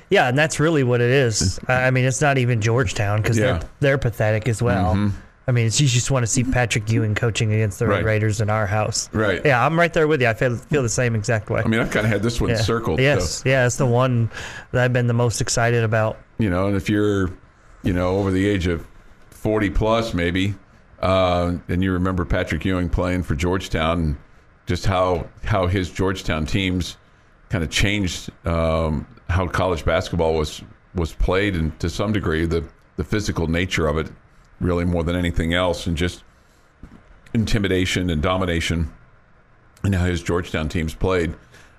Yeah, 0.10 0.28
and 0.28 0.38
that's 0.38 0.60
really 0.60 0.84
what 0.84 1.00
it 1.02 1.10
is. 1.10 1.60
I 1.68 1.92
mean, 1.92 2.04
it's 2.06 2.22
not 2.22 2.38
even 2.38 2.60
Georgetown 2.62 3.22
because 3.22 3.38
Yeah. 3.38 3.46
Mm-hmm. 3.46 3.60
they're, 3.60 3.70
they're 3.80 3.98
pathetic 3.98 4.48
as 4.50 4.62
well. 4.62 5.12
I 5.48 5.54
mean, 5.54 5.68
it's, 5.68 5.80
you 5.80 5.88
just 5.88 6.12
want 6.12 6.24
to 6.24 6.28
see 6.28 6.44
Patrick 6.44 6.90
Ewing 6.92 7.16
coaching 7.16 7.54
against 7.54 7.80
the 7.80 7.88
Red 7.88 7.98
Right. 7.98 8.06
Raiders 8.06 8.42
in 8.42 8.50
our 8.50 8.68
house. 8.68 9.10
Right. 9.14 9.42
Yeah, 9.46 9.66
I'm 9.66 9.80
right 9.80 9.94
there 9.94 10.06
with 10.06 10.22
you. 10.22 10.28
I 10.28 10.34
feel 10.34 10.58
feel 10.58 10.84
the 10.84 10.90
same 10.90 11.16
exact 11.16 11.50
way. 11.50 11.62
I 11.64 11.68
mean, 11.68 11.80
I've 11.80 11.90
kind 11.90 12.06
of 12.06 12.12
had 12.12 12.22
this 12.22 12.42
one 12.42 12.50
yeah. 12.50 12.58
circled. 12.58 13.00
Yes, 13.00 13.36
So, 13.36 13.50
yeah, 13.50 13.66
it's 13.66 13.78
the 13.78 13.86
one 13.86 14.30
that 14.72 14.84
I've 14.84 14.92
been 14.92 15.08
the 15.08 15.14
most 15.14 15.40
excited 15.40 15.84
about. 15.84 16.18
you 16.38 16.50
know, 16.50 16.68
and 16.68 16.76
if 16.76 16.90
you're, 16.90 17.32
you 17.84 17.94
know, 17.94 18.18
over 18.18 18.30
the 18.30 18.46
age 18.46 18.68
of 18.68 18.86
forty 19.30 19.70
plus, 19.70 20.14
maybe, 20.14 20.54
uh, 21.00 21.56
and 21.70 21.82
you 21.82 21.94
remember 21.94 22.26
Patrick 22.26 22.66
Ewing 22.66 22.90
playing 22.90 23.24
for 23.24 23.34
Georgetown, 23.36 24.00
and 24.00 24.18
just 24.66 24.86
how 24.86 25.28
how 25.46 25.66
his 25.68 25.90
Georgetown 25.90 26.46
teams 26.46 26.98
kind 27.50 27.64
of 27.64 27.70
changed 27.70 28.30
um, 28.46 29.08
how 29.30 29.48
college 29.48 29.86
basketball 29.86 30.34
was 30.34 30.62
was 30.94 31.14
played, 31.14 31.56
and 31.56 31.80
to 31.80 31.90
some 31.90 32.12
degree 32.12 32.46
the 32.46 32.66
the 32.98 33.04
physical 33.06 33.48
nature 33.48 33.88
of 33.88 33.98
it, 33.98 34.12
really 34.60 34.86
more 34.86 35.04
than 35.04 35.16
anything 35.16 35.54
else, 35.54 35.88
and 35.88 35.96
just 35.98 36.24
intimidation 37.34 38.10
and 38.10 38.22
domination, 38.22 38.92
and 39.84 39.94
how 39.96 40.06
his 40.06 40.22
Georgetown 40.22 40.70
teams 40.70 40.94
played. 40.94 41.34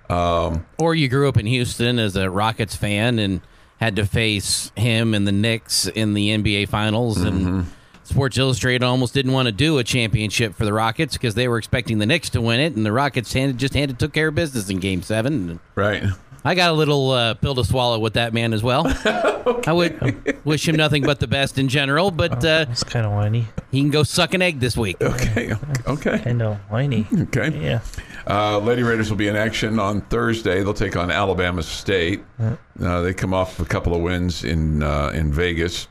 Um, 0.08 0.64
Or 0.78 0.94
you 0.94 1.08
grew 1.08 1.28
up 1.28 1.36
in 1.36 1.46
Houston 1.46 1.98
as 1.98 2.16
a 2.16 2.30
Rockets 2.30 2.74
fan 2.76 3.18
and 3.18 3.40
had 3.78 3.96
to 3.96 4.06
face 4.06 4.72
him 4.76 5.14
and 5.14 5.26
the 5.26 5.32
Knicks 5.32 5.86
in 5.86 6.14
the 6.14 6.30
NBA 6.30 6.68
Finals, 6.68 7.18
and 7.18 7.66
Sports 8.04 8.38
Illustrated 8.38 8.82
almost 8.82 9.12
didn't 9.14 9.32
want 9.32 9.46
to 9.46 9.52
do 9.52 9.78
a 9.78 9.84
championship 9.84 10.54
for 10.54 10.64
the 10.64 10.72
Rockets 10.72 11.12
because 11.14 11.34
they 11.34 11.46
were 11.46 11.58
expecting 11.58 11.98
the 11.98 12.06
Knicks 12.06 12.30
to 12.30 12.40
win 12.40 12.58
it, 12.60 12.74
and 12.74 12.86
the 12.86 12.92
Rockets 12.92 13.32
handed, 13.32 13.58
just 13.58 13.74
handed 13.74 13.98
took 13.98 14.12
care 14.12 14.28
of 14.28 14.34
business 14.34 14.70
in 14.70 14.78
Game 14.78 15.02
Seven. 15.02 15.60
right. 15.74 16.04
I 16.44 16.54
got 16.54 16.70
a 16.70 16.72
little 16.72 17.10
uh, 17.10 17.34
pill 17.34 17.54
to 17.56 17.64
swallow 17.64 17.98
with 17.98 18.14
that 18.14 18.32
man 18.32 18.52
as 18.54 18.62
well. 18.62 18.84
I 19.66 19.72
would 19.72 20.44
wish 20.44 20.68
him 20.68 20.76
nothing 20.76 21.02
but 21.02 21.20
the 21.20 21.26
best 21.26 21.58
in 21.58 21.68
general, 21.68 22.10
but 22.10 22.44
uh, 22.44 22.66
It's 22.70 22.84
kind 22.84 23.04
of 23.04 23.12
whiny. 23.12 23.46
he 23.70 23.80
can 23.80 23.90
go 23.90 24.02
suck 24.02 24.34
an 24.34 24.42
egg 24.42 24.60
this 24.60 24.76
week. 24.76 25.00
Okay. 25.02 25.52
Okay. 25.86 26.18
Kind 26.20 26.40
of 26.42 26.56
whiny. 26.70 27.06
Okay. 27.12 27.58
Yeah. 27.60 27.80
Uh, 28.26 28.58
Lady 28.58 28.82
Raiders 28.82 29.10
will 29.10 29.16
be 29.16 29.28
in 29.28 29.36
action 29.36 29.78
on 29.78 30.00
Thursday. 30.02 30.62
They'll 30.62 30.74
take 30.74 30.96
on 30.96 31.10
Alabama 31.10 31.62
State. 31.62 32.22
Uh, 32.38 33.00
they 33.00 33.14
come 33.14 33.32
off 33.34 33.58
a 33.58 33.64
couple 33.64 33.94
of 33.94 34.02
wins 34.02 34.44
in 34.44 34.82
uh, 34.82 35.08
in 35.14 35.32
Vegas. 35.32 35.88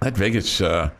That 0.00 0.14
Vegas 0.16 0.60
uh, 0.60 0.90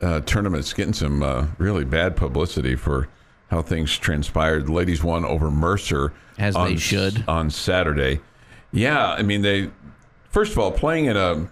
uh, 0.00 0.20
tournament's 0.22 0.72
getting 0.72 0.94
some 0.94 1.22
uh, 1.22 1.46
really 1.58 1.84
bad 1.84 2.16
publicity 2.16 2.74
for 2.74 3.08
how 3.50 3.62
things 3.62 3.96
transpired. 3.96 4.66
The 4.66 4.72
ladies 4.72 5.02
won 5.02 5.24
over 5.24 5.50
Mercer, 5.50 6.12
As 6.38 6.56
on, 6.56 6.68
they 6.70 6.76
should. 6.76 7.24
on 7.28 7.50
Saturday. 7.50 8.20
Yeah, 8.72 9.12
I 9.12 9.22
mean 9.22 9.42
they. 9.42 9.70
First 10.30 10.52
of 10.52 10.58
all, 10.58 10.70
playing 10.72 11.06
in 11.06 11.16
a 11.16 11.48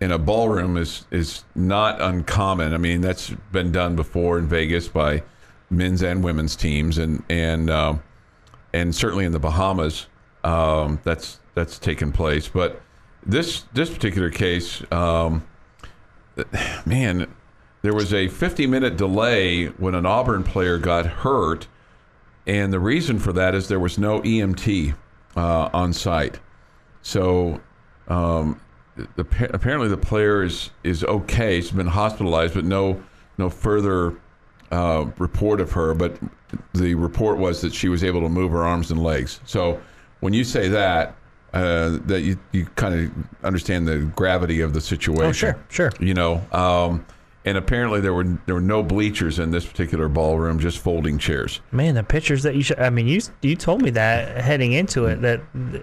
in 0.00 0.12
a 0.12 0.18
ballroom 0.18 0.76
is 0.76 1.06
is 1.10 1.44
not 1.54 2.00
uncommon. 2.00 2.72
I 2.72 2.78
mean, 2.78 3.00
that's 3.00 3.30
been 3.52 3.72
done 3.72 3.96
before 3.96 4.38
in 4.38 4.46
Vegas 4.46 4.88
by 4.88 5.22
men's 5.70 6.02
and 6.02 6.22
women's 6.22 6.56
teams, 6.56 6.98
and 6.98 7.22
and 7.28 7.70
um, 7.70 8.02
and 8.72 8.94
certainly 8.94 9.24
in 9.24 9.32
the 9.32 9.38
Bahamas, 9.38 10.06
um, 10.44 11.00
that's 11.04 11.40
that's 11.54 11.78
taken 11.78 12.12
place. 12.12 12.48
But 12.48 12.80
this 13.24 13.64
this 13.72 13.90
particular 13.90 14.30
case, 14.30 14.82
um, 14.92 15.46
man, 16.86 17.32
there 17.82 17.94
was 17.94 18.12
a 18.12 18.28
50 18.28 18.66
minute 18.66 18.96
delay 18.96 19.66
when 19.66 19.94
an 19.94 20.06
Auburn 20.06 20.42
player 20.42 20.78
got 20.78 21.06
hurt, 21.06 21.66
and 22.46 22.72
the 22.72 22.80
reason 22.80 23.18
for 23.18 23.32
that 23.32 23.54
is 23.54 23.68
there 23.68 23.80
was 23.80 23.98
no 23.98 24.20
EMT 24.22 24.94
uh, 25.36 25.70
on 25.72 25.92
site. 25.92 26.40
So 27.02 27.60
um, 28.08 28.60
the, 28.96 29.26
apparently 29.52 29.88
the 29.88 29.96
player 29.96 30.42
is 30.42 30.70
is 30.84 31.04
okay. 31.04 31.60
She's 31.60 31.70
been 31.70 31.86
hospitalized, 31.86 32.54
but 32.54 32.64
no 32.64 33.02
no 33.38 33.48
further 33.48 34.16
uh, 34.70 35.06
report 35.18 35.60
of 35.60 35.72
her. 35.72 35.94
But 35.94 36.18
the 36.74 36.94
report 36.94 37.38
was 37.38 37.60
that 37.62 37.72
she 37.72 37.88
was 37.88 38.04
able 38.04 38.20
to 38.20 38.28
move 38.28 38.52
her 38.52 38.64
arms 38.64 38.90
and 38.90 39.02
legs. 39.02 39.40
So 39.44 39.80
when 40.20 40.32
you 40.32 40.44
say 40.44 40.68
that, 40.68 41.16
uh, 41.52 41.98
that 42.06 42.20
you, 42.20 42.38
you 42.52 42.66
kind 42.76 42.94
of 42.94 43.44
understand 43.44 43.88
the 43.88 43.98
gravity 44.16 44.60
of 44.60 44.72
the 44.72 44.80
situation. 44.80 45.26
Oh, 45.26 45.32
sure, 45.68 45.90
sure. 45.90 45.92
You 45.98 46.14
know, 46.14 46.44
um, 46.52 47.04
and 47.44 47.56
apparently 47.56 48.00
there 48.00 48.12
were 48.14 48.24
there 48.46 48.54
were 48.54 48.60
no 48.60 48.82
bleachers 48.82 49.38
in 49.38 49.50
this 49.50 49.64
particular 49.66 50.08
ballroom, 50.08 50.58
just 50.58 50.78
folding 50.78 51.18
chairs. 51.18 51.60
Man, 51.72 51.94
the 51.94 52.02
pictures 52.02 52.42
that 52.42 52.54
you 52.54 52.62
should. 52.62 52.78
I 52.78 52.90
mean, 52.90 53.06
you 53.08 53.20
you 53.42 53.56
told 53.56 53.82
me 53.82 53.90
that 53.90 54.42
heading 54.44 54.72
into 54.72 55.06
it 55.06 55.22
that 55.22 55.40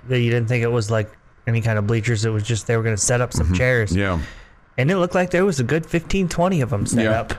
that 0.08 0.20
you 0.20 0.30
didn't 0.30 0.48
think 0.48 0.64
it 0.64 0.72
was 0.72 0.92
like 0.92 1.10
any 1.48 1.62
kind 1.62 1.80
of 1.80 1.88
bleachers. 1.88 2.26
It 2.26 2.30
was 2.30 2.44
just 2.44 2.68
they 2.68 2.78
were 2.78 2.84
going 2.84 2.96
to 2.96 3.02
set 3.02 3.22
up 3.22 3.34
some 3.34 3.54
chairs. 3.54 3.92
Mm-hmm. 3.92 4.00
Yeah. 4.00 4.20
And 4.78 4.92
it 4.92 4.98
looked 4.98 5.16
like 5.16 5.32
there 5.32 5.46
was 5.46 5.60
a 5.60 5.64
good 5.64 5.86
15, 5.88 6.28
20 6.30 6.62
of 6.62 6.70
them 6.70 6.86
set 6.86 7.06
Yeah. 7.06 7.20
up. 7.22 7.34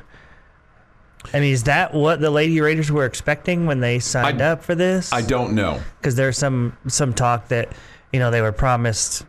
I 1.35 1.41
mean, 1.41 1.53
is 1.53 1.65
that 1.65 1.93
what 1.95 2.21
the 2.21 2.31
Lady 2.31 2.61
Raiders 2.61 2.91
were 2.91 3.05
expecting 3.05 3.67
when 3.67 3.81
they 3.81 3.99
signed 3.99 4.41
I- 4.41 4.53
up 4.53 4.63
for 4.65 4.75
this? 4.75 5.13
I 5.13 5.21
don't 5.23 5.53
know. 5.55 5.81
because 6.01 6.15
there's 6.17 6.39
some 6.39 6.77
some 6.87 7.13
talk 7.13 7.49
that 7.49 7.71
you 8.13 8.19
know 8.19 8.31
they 8.31 8.41
were 8.41 8.53
promised 8.53 9.25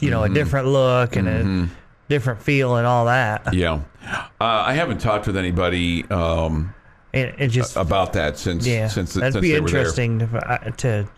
you 0.00 0.10
know 0.10 0.20
Mm-hmm. 0.22 0.32
a 0.32 0.34
different 0.34 0.68
look 0.68 1.16
and 1.16 1.28
a 1.28 1.68
different 2.08 2.40
feel 2.42 2.76
and 2.76 2.86
all 2.86 3.06
that. 3.06 3.52
Yeah. 3.54 3.80
Uh, 4.04 4.24
I 4.40 4.74
haven't 4.74 4.98
talked 4.98 5.26
with 5.26 5.36
anybody 5.36 6.04
um, 6.10 6.74
And 7.14 7.34
it 7.38 7.48
just 7.48 7.76
about 7.76 8.12
that 8.14 8.36
since 8.38 8.66
yeah, 8.66 8.88
since 8.88 9.14
that'd 9.14 9.32
since 9.32 9.42
be 9.42 9.52
they 9.52 9.60
were 9.60 9.68
there. 9.68 9.78
interesting 9.80 10.18
to, 10.18 10.36
uh, 10.50 10.70
to 10.72 11.08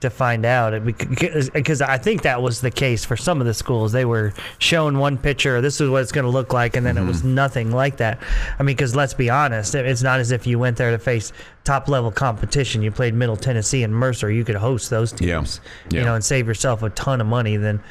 to 0.00 0.08
find 0.08 0.46
out 0.46 0.82
because 0.82 1.82
I 1.82 1.98
think 1.98 2.22
that 2.22 2.40
was 2.40 2.62
the 2.62 2.70
case 2.70 3.04
for 3.04 3.18
some 3.18 3.38
of 3.38 3.46
the 3.46 3.52
schools. 3.52 3.92
They 3.92 4.06
were 4.06 4.32
shown 4.58 4.98
one 4.98 5.18
picture, 5.18 5.60
this 5.60 5.78
is 5.78 5.90
what 5.90 6.00
it's 6.00 6.10
going 6.10 6.24
to 6.24 6.30
look 6.30 6.54
like, 6.54 6.74
and 6.74 6.86
then 6.86 6.96
it 6.96 7.04
was 7.04 7.18
Mm-hmm. 7.18 7.34
nothing 7.34 7.70
like 7.70 7.98
that. 7.98 8.18
I 8.58 8.62
mean, 8.62 8.74
because 8.76 8.96
let's 8.96 9.12
be 9.12 9.28
honest, 9.28 9.74
it's 9.74 10.02
not 10.02 10.18
as 10.18 10.30
if 10.30 10.46
you 10.46 10.58
went 10.58 10.78
there 10.78 10.90
to 10.90 10.98
face 10.98 11.34
top 11.64 11.86
level 11.86 12.10
competition. 12.10 12.80
You 12.80 12.90
played 12.90 13.12
Middle 13.12 13.36
Tennessee 13.36 13.82
and 13.82 13.94
Mercer. 13.94 14.30
You 14.30 14.42
could 14.42 14.56
host 14.56 14.88
those 14.88 15.12
teams, 15.12 15.60
Yeah. 15.90 15.98
you 16.00 16.04
know, 16.06 16.14
and 16.14 16.24
save 16.24 16.46
yourself 16.46 16.82
a 16.82 16.88
ton 16.88 17.20
of 17.20 17.26
money 17.26 17.58
than 17.58 17.82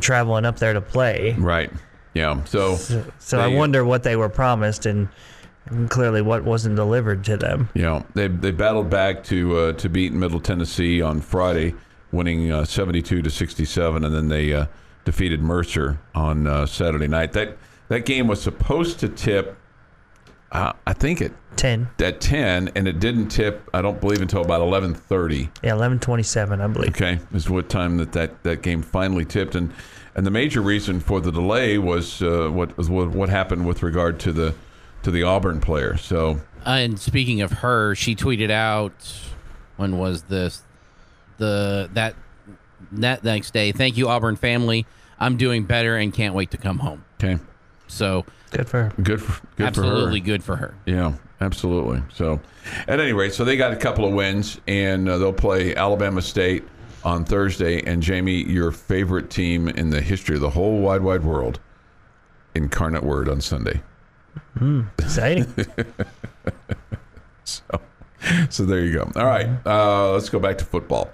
traveling 0.00 0.46
up 0.46 0.58
there 0.58 0.72
to 0.72 0.80
play. 0.80 1.34
Right. 1.36 1.70
Yeah. 2.14 2.42
So, 2.44 2.76
So 3.18 3.40
I 3.40 3.48
they- 3.50 3.56
wonder 3.56 3.84
what 3.84 4.02
they 4.02 4.16
were 4.16 4.28
promised 4.28 4.86
and, 4.86 5.08
and 5.66 5.88
clearly 5.90 6.22
what 6.22 6.44
wasn't 6.44 6.76
delivered 6.76 7.24
to 7.24 7.36
them. 7.36 7.68
Yeah. 7.74 8.02
they 8.14 8.28
they 8.28 8.50
battled 8.50 8.90
back 8.90 9.22
to 9.24 9.56
uh, 9.58 9.72
to 9.74 9.88
beat 9.88 10.12
Middle 10.12 10.40
Tennessee 10.40 11.02
on 11.02 11.20
Friday, 11.20 11.74
winning 12.12 12.50
uh, 12.50 12.64
seventy 12.64 13.02
two 13.02 13.22
to 13.22 13.30
sixty 13.30 13.64
seven, 13.64 14.04
and 14.04 14.14
then 14.14 14.28
they 14.28 14.52
uh, 14.54 14.66
defeated 15.04 15.40
Mercer 15.42 15.98
on 16.14 16.46
uh, 16.46 16.66
Saturday 16.66 17.08
night. 17.08 17.32
That 17.32 17.56
that 17.88 18.04
game 18.06 18.26
was 18.26 18.40
supposed 18.42 18.98
to 19.00 19.08
tip, 19.08 19.56
uh, 20.52 20.72
I 20.86 20.92
think 20.94 21.20
it 21.20 21.32
Ten, 21.56 21.88
at 21.98 22.20
ten, 22.20 22.70
and 22.76 22.86
it 22.86 23.00
didn't 23.00 23.28
tip. 23.30 23.68
I 23.74 23.82
don't 23.82 24.00
believe 24.00 24.22
until 24.22 24.42
about 24.42 24.60
eleven 24.60 24.94
thirty. 24.94 25.50
yeah, 25.62 25.72
eleven 25.72 25.98
twenty-seven, 25.98 26.60
I 26.60 26.66
believe. 26.68 26.90
Okay, 26.90 27.18
is 27.34 27.50
what 27.50 27.68
time 27.68 27.96
that, 27.98 28.12
that 28.12 28.42
that 28.44 28.62
game 28.62 28.80
finally 28.80 29.24
tipped, 29.24 29.54
and 29.56 29.72
and 30.18 30.26
the 30.26 30.32
major 30.32 30.60
reason 30.60 30.98
for 30.98 31.20
the 31.20 31.30
delay 31.30 31.78
was 31.78 32.20
uh, 32.22 32.48
what 32.52 32.76
was 32.76 32.90
what, 32.90 33.10
what 33.10 33.28
happened 33.28 33.64
with 33.68 33.84
regard 33.84 34.18
to 34.18 34.32
the 34.32 34.52
to 35.04 35.12
the 35.12 35.22
Auburn 35.22 35.60
player. 35.60 35.96
So 35.96 36.40
Uh, 36.66 36.70
and 36.70 36.98
speaking 36.98 37.40
of 37.40 37.52
her, 37.52 37.94
she 37.94 38.16
tweeted 38.16 38.50
out 38.50 38.92
when 39.76 39.96
was 39.96 40.22
this 40.24 40.62
the 41.36 41.88
that 41.94 42.16
that 42.90 43.22
next 43.22 43.52
day. 43.52 43.70
Thank 43.70 43.96
you, 43.96 44.08
Auburn 44.08 44.34
family. 44.34 44.86
I'm 45.20 45.36
doing 45.36 45.62
better 45.64 45.96
and 45.96 46.12
can't 46.12 46.34
wait 46.34 46.50
to 46.50 46.56
come 46.56 46.78
home. 46.80 47.04
okay, 47.22 47.38
So 47.86 48.24
Good 48.50 48.68
for 48.68 48.82
her. 48.84 48.92
good 49.00 49.22
for 49.22 49.46
good 49.56 49.66
absolutely 49.68 50.18
for 50.20 50.26
good 50.26 50.42
for 50.42 50.56
her. 50.56 50.74
Yeah, 50.84 51.12
absolutely. 51.40 52.02
So, 52.12 52.40
at 52.88 52.98
any 52.98 53.12
rate, 53.12 53.34
so 53.34 53.44
they 53.44 53.56
got 53.56 53.72
a 53.72 53.76
couple 53.76 54.04
of 54.04 54.14
wins, 54.14 54.58
and 54.66 55.08
uh, 55.08 55.18
they'll 55.18 55.32
play 55.32 55.76
Alabama 55.76 56.22
State 56.22 56.64
on 57.08 57.24
Thursday. 57.24 57.82
And 57.82 58.02
Jamie, 58.02 58.44
your 58.44 58.70
favorite 58.70 59.30
team 59.30 59.68
in 59.68 59.90
the 59.90 60.00
history 60.00 60.36
of 60.36 60.42
the 60.42 60.50
whole 60.50 60.80
wide 60.80 61.02
wide 61.02 61.24
world, 61.24 61.58
Incarnate 62.54 63.02
Word 63.02 63.28
on 63.28 63.40
Sunday. 63.40 63.82
Exciting. 64.98 65.52
So 68.50 68.64
there 68.64 68.84
you 68.84 68.92
go. 68.92 69.10
All 69.16 69.26
right, 69.26 69.48
uh, 69.64 70.12
let's 70.12 70.28
go 70.28 70.38
back 70.38 70.58
to 70.58 70.64
football. 70.64 71.10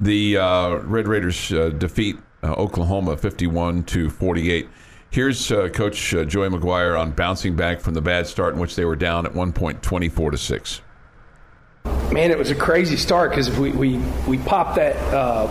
The 0.00 0.38
uh, 0.38 0.76
Red 0.78 1.06
Raiders 1.06 1.52
uh, 1.52 1.70
defeat 1.70 2.16
uh, 2.42 2.52
Oklahoma 2.54 3.16
51 3.16 3.84
to 3.84 4.10
48. 4.10 4.68
Here's 5.10 5.52
uh, 5.52 5.68
Coach 5.68 6.14
uh, 6.14 6.24
Joey 6.24 6.48
McGuire 6.48 6.98
on 6.98 7.12
bouncing 7.12 7.54
back 7.54 7.80
from 7.80 7.94
the 7.94 8.00
bad 8.00 8.26
start 8.26 8.54
in 8.54 8.60
which 8.60 8.76
they 8.76 8.84
were 8.84 8.96
down 8.96 9.24
at 9.24 9.34
one 9.34 9.52
point 9.52 9.82
24 9.82 10.32
to 10.32 10.38
six. 10.38 10.80
Man, 11.84 12.30
it 12.30 12.38
was 12.38 12.50
a 12.50 12.54
crazy 12.54 12.96
start 12.96 13.30
because 13.30 13.50
we, 13.58 13.72
we, 13.72 13.96
we 14.28 14.38
popped 14.38 14.76
that 14.76 14.96
uh, 15.14 15.48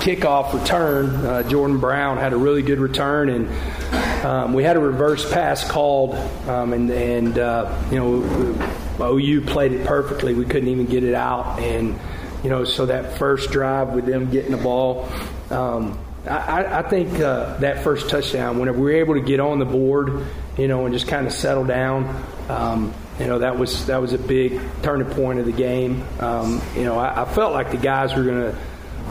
kickoff 0.00 0.52
return. 0.58 1.14
Uh, 1.24 1.42
Jordan 1.48 1.78
Brown 1.78 2.16
had 2.16 2.32
a 2.32 2.36
really 2.36 2.62
good 2.62 2.78
return, 2.80 3.28
and 3.28 4.24
um, 4.24 4.54
we 4.54 4.64
had 4.64 4.76
a 4.76 4.80
reverse 4.80 5.30
pass 5.30 5.68
called, 5.68 6.14
um, 6.48 6.72
and, 6.72 6.90
and 6.90 7.38
uh, 7.38 7.82
you 7.90 7.98
know, 7.98 9.04
OU 9.04 9.42
played 9.42 9.72
it 9.72 9.86
perfectly. 9.86 10.34
We 10.34 10.44
couldn't 10.46 10.68
even 10.68 10.86
get 10.86 11.04
it 11.04 11.14
out, 11.14 11.58
and 11.60 11.98
you 12.42 12.48
know, 12.50 12.64
so 12.64 12.86
that 12.86 13.18
first 13.18 13.50
drive 13.50 13.90
with 13.90 14.06
them 14.06 14.30
getting 14.30 14.52
the 14.52 14.56
ball. 14.56 15.08
Um, 15.50 15.98
I, 16.26 16.78
I- 16.80 16.82
think 16.82 17.18
uh, 17.20 17.56
that 17.58 17.82
first 17.84 18.08
touchdown, 18.10 18.58
whenever 18.58 18.78
we 18.78 18.84
were 18.84 18.92
able 18.98 19.14
to 19.14 19.20
get 19.22 19.38
on 19.40 19.58
the 19.58 19.64
board, 19.64 20.26
you 20.58 20.66
know, 20.68 20.84
and 20.86 20.94
just 20.94 21.08
kind 21.08 21.26
of 21.26 21.32
settle 21.32 21.64
down, 21.64 22.24
um, 22.48 22.92
you 23.20 23.26
know, 23.26 23.38
that 23.40 23.58
was 23.58 23.86
that 23.86 24.00
was 24.00 24.14
a 24.14 24.18
big 24.18 24.58
turning 24.82 25.08
point 25.10 25.40
of 25.40 25.46
the 25.46 25.52
game. 25.52 26.02
Um, 26.20 26.62
you 26.74 26.84
know, 26.84 26.98
I, 26.98 27.22
I 27.22 27.24
felt 27.26 27.52
like 27.52 27.70
the 27.70 27.76
guys 27.76 28.14
were 28.14 28.24
going 28.24 28.52
to 28.52 28.58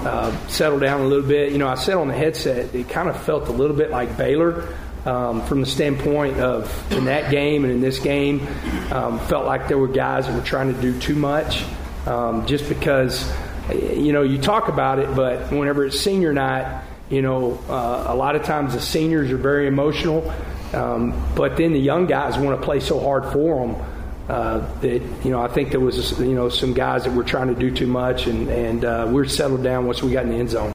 uh, 0.09 0.47
settle 0.47 0.79
down 0.79 1.01
a 1.01 1.05
little 1.05 1.27
bit. 1.27 1.51
You 1.51 1.59
know, 1.59 1.67
I 1.67 1.75
said 1.75 1.95
on 1.95 2.07
the 2.07 2.15
headset, 2.15 2.73
it 2.73 2.89
kind 2.89 3.07
of 3.07 3.21
felt 3.23 3.47
a 3.49 3.51
little 3.51 3.75
bit 3.75 3.91
like 3.91 4.17
Baylor. 4.17 4.75
Um, 5.05 5.45
from 5.45 5.61
the 5.61 5.65
standpoint 5.65 6.41
of 6.41 6.91
in 6.91 7.05
that 7.05 7.31
game 7.31 7.63
and 7.63 7.71
in 7.71 7.79
this 7.79 7.99
game, 7.99 8.45
um, 8.91 9.17
felt 9.17 9.45
like 9.45 9.69
there 9.69 9.77
were 9.77 9.87
guys 9.87 10.27
that 10.27 10.35
were 10.35 10.45
trying 10.45 10.73
to 10.73 10.81
do 10.81 10.99
too 10.99 11.15
much, 11.15 11.63
um, 12.05 12.45
just 12.45 12.67
because 12.67 13.31
you 13.71 14.11
know 14.11 14.23
you 14.23 14.39
talk 14.39 14.67
about 14.67 14.99
it, 14.99 15.15
but 15.15 15.53
whenever 15.53 15.85
it's 15.85 15.97
senior 16.01 16.33
night, 16.33 16.83
you 17.09 17.21
know 17.21 17.57
uh, 17.69 18.07
a 18.07 18.15
lot 18.15 18.35
of 18.35 18.43
times 18.43 18.73
the 18.73 18.81
seniors 18.81 19.31
are 19.31 19.37
very 19.37 19.67
emotional, 19.67 20.29
um, 20.73 21.13
but 21.33 21.55
then 21.55 21.71
the 21.71 21.79
young 21.79 22.05
guys 22.05 22.37
want 22.37 22.59
to 22.59 22.65
play 22.65 22.81
so 22.81 22.99
hard 22.99 23.23
for 23.31 23.65
them 23.65 23.81
uh, 24.29 24.59
that 24.81 25.01
you 25.23 25.31
know 25.31 25.41
I 25.41 25.47
think 25.47 25.71
there 25.71 25.79
was 25.79 26.19
you 26.19 26.35
know 26.35 26.49
some 26.49 26.73
guys 26.73 27.03
that 27.03 27.13
were 27.13 27.23
trying 27.23 27.47
to 27.47 27.59
do 27.59 27.71
too 27.71 27.87
much, 27.87 28.27
and 28.27 28.47
and 28.49 28.85
uh, 28.85 29.07
we're 29.11 29.27
settled 29.27 29.63
down 29.63 29.85
once 29.87 30.01
we 30.01 30.11
got 30.11 30.23
in 30.23 30.29
the 30.29 30.37
end 30.37 30.51
zone. 30.51 30.71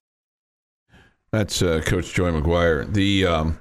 That's 1.30 1.62
uh, 1.62 1.80
Coach 1.84 2.12
Joey 2.12 2.32
McGuire. 2.32 2.92
The 2.92 3.26
um, 3.26 3.58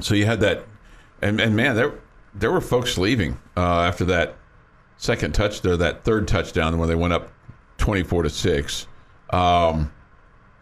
so 0.00 0.14
you 0.14 0.26
had 0.26 0.40
that, 0.40 0.64
and, 1.22 1.40
and 1.40 1.54
man, 1.54 1.76
there 1.76 1.92
there 2.34 2.50
were 2.50 2.60
folks 2.60 2.98
leaving 2.98 3.38
uh, 3.56 3.82
after 3.82 4.04
that 4.06 4.36
second 4.96 5.34
touch 5.34 5.62
there, 5.62 5.76
that 5.76 6.04
third 6.04 6.26
touchdown 6.26 6.78
when 6.78 6.88
they 6.88 6.94
went 6.94 7.12
up 7.12 7.30
twenty 7.78 8.02
four 8.02 8.22
to 8.22 8.30
six. 8.30 8.86
Um, 9.30 9.92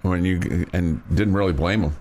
when 0.02 0.24
you 0.24 0.66
and 0.72 1.02
didn't 1.14 1.34
really 1.34 1.52
blame 1.52 1.82
them. 1.82 1.96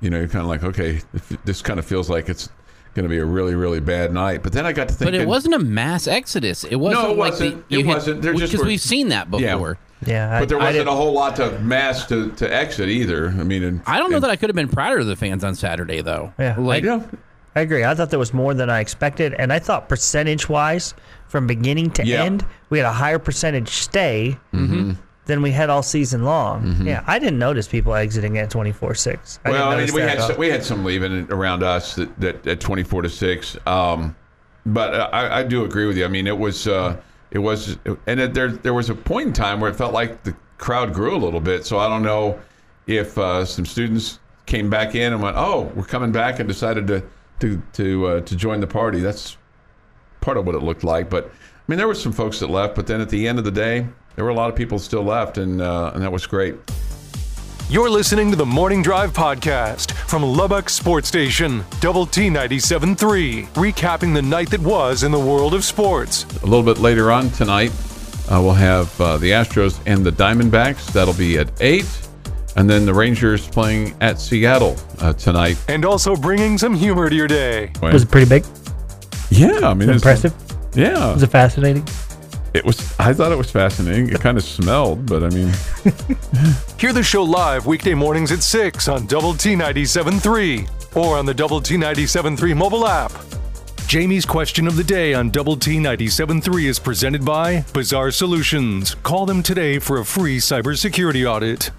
You 0.00 0.10
know, 0.10 0.18
you're 0.18 0.28
kind 0.28 0.42
of 0.42 0.48
like, 0.48 0.64
okay, 0.64 1.00
this 1.44 1.62
kind 1.62 1.78
of 1.78 1.86
feels 1.86 2.10
like 2.10 2.28
it's 2.28 2.48
going 2.94 3.04
to 3.04 3.08
be 3.08 3.18
a 3.18 3.24
really, 3.24 3.54
really 3.54 3.80
bad 3.80 4.12
night. 4.12 4.42
But 4.42 4.52
then 4.52 4.64
I 4.66 4.72
got 4.72 4.88
to 4.88 4.94
think, 4.94 5.06
But 5.08 5.14
it 5.14 5.26
wasn't 5.26 5.54
a 5.54 5.58
mass 5.58 6.06
exodus. 6.06 6.64
It 6.64 6.76
wasn't 6.76 7.04
it 7.04 7.08
like 7.08 7.16
wasn't. 7.18 7.68
The, 7.68 7.74
It 7.74 7.78
you 7.80 7.84
had- 7.86 7.94
wasn't. 7.94 8.22
There 8.22 8.34
just 8.34 8.52
because 8.52 8.66
we've 8.66 8.80
seen 8.80 9.08
that 9.08 9.28
Yeah. 9.38 9.54
before. 9.54 9.78
Yeah, 10.06 10.36
I, 10.36 10.40
but 10.40 10.48
there 10.50 10.58
wasn't 10.58 10.88
a 10.88 10.92
whole 10.92 11.12
lot 11.12 11.36
to 11.36 11.58
mass 11.60 12.06
to, 12.08 12.30
to 12.32 12.52
exit 12.54 12.88
either. 12.90 13.28
I 13.28 13.42
mean, 13.42 13.62
and, 13.64 13.80
I 13.86 13.98
don't 13.98 14.10
know 14.10 14.16
and- 14.16 14.24
that 14.24 14.30
I 14.30 14.36
could 14.36 14.50
have 14.50 14.56
been 14.56 14.68
prouder 14.68 14.98
of 14.98 15.06
the 15.06 15.16
fans 15.16 15.42
on 15.44 15.54
Saturday 15.54 16.02
though. 16.02 16.32
Yeah, 16.38 16.56
like 16.58 16.82
You 16.84 16.90
know, 16.90 17.08
I 17.56 17.60
agree. 17.60 17.84
I 17.84 17.94
thought 17.94 18.10
there 18.10 18.18
was 18.18 18.34
more 18.34 18.52
than 18.52 18.68
I 18.68 18.80
expected, 18.80 19.32
and 19.38 19.52
I 19.52 19.60
thought 19.60 19.88
percentage 19.88 20.48
wise, 20.48 20.92
from 21.28 21.46
beginning 21.46 21.90
to 21.92 22.04
Yeah. 22.06 22.24
end, 22.24 22.44
we 22.68 22.78
had 22.78 22.86
a 22.86 22.92
higher 22.92 23.18
percentage 23.18 23.68
stay 23.70 24.36
Mm-hmm. 24.52 24.92
Than 25.26 25.42
we 25.42 25.50
had 25.50 25.70
all 25.70 25.82
season 25.82 26.24
long. 26.24 26.86
Yeah, 26.86 27.02
I 27.06 27.18
didn't 27.18 27.38
notice 27.38 27.66
people 27.68 27.94
exiting 27.94 28.38
at 28.38 28.50
twenty 28.50 28.72
four 28.72 28.94
six. 28.94 29.40
well, 29.44 29.70
I 29.70 29.84
mean, 29.84 29.94
we 29.94 30.00
had 30.02 30.20
some, 30.20 30.36
we 30.36 30.48
had 30.48 30.64
some 30.64 30.84
leaving 30.84 31.30
around 31.32 31.62
us 31.62 31.94
that, 31.94 32.20
that 32.20 32.46
at 32.46 32.60
twenty 32.60 32.82
four 32.82 33.02
to 33.02 33.08
six. 33.08 33.56
Um, 33.66 34.14
but 34.66 34.94
uh, 34.94 35.08
I, 35.12 35.40
I 35.40 35.42
do 35.42 35.64
agree 35.64 35.86
with 35.86 35.96
you. 35.96 36.04
I 36.04 36.08
mean, 36.08 36.26
it 36.26 36.38
was 36.38 36.66
uh, 36.68 36.96
it 37.30 37.38
was, 37.38 37.78
and 38.06 38.20
it, 38.20 38.34
there 38.34 38.50
there 38.50 38.74
was 38.74 38.90
a 38.90 38.94
point 38.94 39.28
in 39.28 39.32
time 39.32 39.60
where 39.60 39.70
it 39.70 39.76
felt 39.76 39.92
like 39.92 40.22
the 40.22 40.34
crowd 40.58 40.94
grew 40.94 41.16
a 41.16 41.18
little 41.18 41.40
bit. 41.40 41.66
So 41.66 41.78
I 41.78 41.88
don't 41.88 42.02
know 42.02 42.40
if 42.86 43.16
uh, 43.18 43.44
some 43.44 43.66
students 43.66 44.20
came 44.46 44.70
back 44.70 44.94
in 44.94 45.12
and 45.12 45.22
went, 45.22 45.36
"Oh, 45.36 45.72
we're 45.74 45.84
coming 45.84 46.12
back," 46.12 46.38
and 46.38 46.48
decided 46.48 46.86
to 46.88 47.02
to 47.40 47.62
to 47.74 48.06
uh, 48.06 48.20
to 48.22 48.36
join 48.36 48.60
the 48.60 48.66
party. 48.66 49.00
That's 49.00 49.36
part 50.20 50.36
of 50.36 50.46
what 50.46 50.54
it 50.54 50.62
looked 50.62 50.84
like. 50.84 51.10
But 51.10 51.26
I 51.26 51.30
mean, 51.68 51.78
there 51.78 51.88
were 51.88 51.94
some 51.94 52.12
folks 52.12 52.40
that 52.40 52.48
left, 52.50 52.74
but 52.74 52.86
then 52.86 53.00
at 53.00 53.08
the 53.08 53.26
end 53.26 53.38
of 53.38 53.44
the 53.44 53.50
day, 53.50 53.86
there 54.16 54.24
were 54.24 54.30
a 54.30 54.34
lot 54.34 54.48
of 54.50 54.56
people 54.56 54.78
still 54.78 55.02
left, 55.04 55.38
and 55.38 55.60
uh, 55.60 55.92
and 55.94 56.02
that 56.02 56.12
was 56.12 56.26
great. 56.26 56.54
You're 57.70 57.88
listening 57.90 58.30
to 58.30 58.36
the 58.36 58.44
Morning 58.46 58.82
Drive 58.82 59.12
podcast 59.14 59.92
from 60.08 60.22
Lubbock 60.22 60.68
Sports 60.68 61.08
Station, 61.08 61.64
Double 61.80 62.04
T 62.04 62.28
97.3, 62.28 63.46
recapping 63.54 64.12
the 64.14 64.20
night 64.20 64.50
that 64.50 64.60
was 64.60 65.02
in 65.02 65.10
the 65.10 65.18
world 65.18 65.54
of 65.54 65.64
sports. 65.64 66.24
A 66.42 66.46
little 66.46 66.62
bit 66.62 66.78
later 66.78 67.10
on 67.10 67.30
tonight, 67.30 67.72
uh, 68.30 68.38
we'll 68.42 68.52
have 68.52 69.00
uh, 69.00 69.16
the 69.16 69.30
Astros 69.30 69.80
and 69.86 70.04
the 70.04 70.10
Diamondbacks. 70.12 70.92
That'll 70.92 71.14
be 71.14 71.38
at 71.38 71.50
eight, 71.62 71.86
and 72.56 72.68
then 72.68 72.84
the 72.84 72.92
Rangers 72.92 73.48
playing 73.48 73.94
at 74.02 74.20
Seattle 74.20 74.76
uh, 75.00 75.14
tonight. 75.14 75.56
And 75.66 75.86
also 75.86 76.14
bringing 76.14 76.58
some 76.58 76.74
humor 76.74 77.08
to 77.08 77.16
your 77.16 77.28
day. 77.28 77.70
Was 77.80 78.02
it 78.02 78.10
pretty 78.10 78.28
big? 78.28 78.44
yeah, 79.30 79.60
I 79.70 79.72
mean, 79.74 79.88
it's- 79.88 79.96
Impressive? 80.02 80.34
Yeah, 80.74 81.12
Was 81.14 81.22
it 81.22 81.28
fascinating? 81.28 81.86
It 82.54 82.64
was. 82.64 82.98
I 82.98 83.12
thought 83.12 83.32
it 83.32 83.38
was 83.38 83.50
fascinating. 83.50 84.08
It 84.08 84.20
kind 84.20 84.38
of 84.38 84.44
smelled, 84.44 85.06
but 85.06 85.22
I 85.24 85.28
mean, 85.30 85.48
Hear 86.78 86.92
the 86.92 87.02
show 87.02 87.22
live 87.22 87.66
weekday 87.66 87.94
mornings 87.94 88.30
at 88.30 88.42
6 88.42 88.88
on 88.88 89.06
Double 89.06 89.34
T 89.34 89.54
97.3 89.54 90.96
or 90.96 91.16
on 91.16 91.26
the 91.26 91.34
Double 91.34 91.60
T 91.60 91.76
97.3 91.76 92.56
mobile 92.56 92.86
app. 92.86 93.12
Jamie's 93.86 94.24
question 94.24 94.66
of 94.66 94.76
the 94.76 94.84
day 94.84 95.14
on 95.14 95.30
Double 95.30 95.56
T 95.56 95.76
97.3 95.78 96.64
is 96.64 96.78
presented 96.78 97.24
by 97.24 97.62
Bizarre 97.72 98.10
Solutions. 98.10 98.94
Call 98.96 99.26
them 99.26 99.42
today 99.42 99.78
for 99.78 99.98
a 99.98 100.04
free 100.04 100.38
cybersecurity 100.38 101.30
audit. 101.30 101.70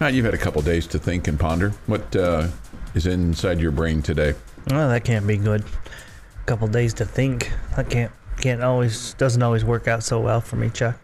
Now, 0.00 0.08
you've 0.08 0.24
had 0.24 0.34
a 0.34 0.38
couple 0.38 0.62
days 0.62 0.86
to 0.88 0.98
think 0.98 1.26
and 1.26 1.38
ponder. 1.38 1.70
What 1.86 2.14
uh, 2.14 2.48
is 2.94 3.06
inside 3.06 3.60
your 3.60 3.72
brain 3.72 4.02
today? 4.02 4.34
Well, 4.70 4.88
that 4.88 5.04
can't 5.04 5.26
be 5.26 5.36
good. 5.36 5.62
A 5.62 6.44
couple 6.46 6.68
days 6.68 6.94
to 6.94 7.04
think. 7.04 7.50
That 7.76 7.90
can't 7.90 8.12
can't 8.40 8.62
always 8.62 9.14
doesn't 9.14 9.42
always 9.42 9.64
work 9.64 9.88
out 9.88 10.02
so 10.02 10.20
well 10.20 10.40
for 10.40 10.56
me, 10.56 10.70
Chuck. 10.70 10.98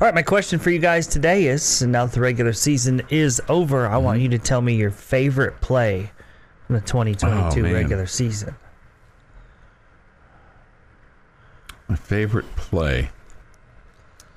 All 0.00 0.06
right, 0.06 0.14
my 0.14 0.22
question 0.22 0.58
for 0.58 0.70
you 0.70 0.78
guys 0.78 1.06
today 1.06 1.46
is: 1.46 1.82
Now 1.82 2.06
that 2.06 2.14
the 2.14 2.20
regular 2.20 2.52
season 2.52 3.02
is 3.08 3.40
over, 3.48 3.86
I 3.86 3.96
want 3.98 4.16
mm-hmm. 4.16 4.24
you 4.24 4.28
to 4.30 4.38
tell 4.38 4.60
me 4.60 4.74
your 4.74 4.90
favorite 4.90 5.60
play 5.60 6.10
from 6.66 6.76
the 6.76 6.80
2022 6.82 7.66
Oh, 7.66 7.72
regular 7.72 8.06
season. 8.06 8.56
My 11.88 11.96
favorite 11.96 12.46
play. 12.56 13.10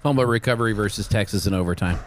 fumble 0.04 0.26
recovery 0.26 0.74
versus 0.74 1.08
Texas 1.08 1.48
in 1.48 1.54
overtime. 1.54 1.98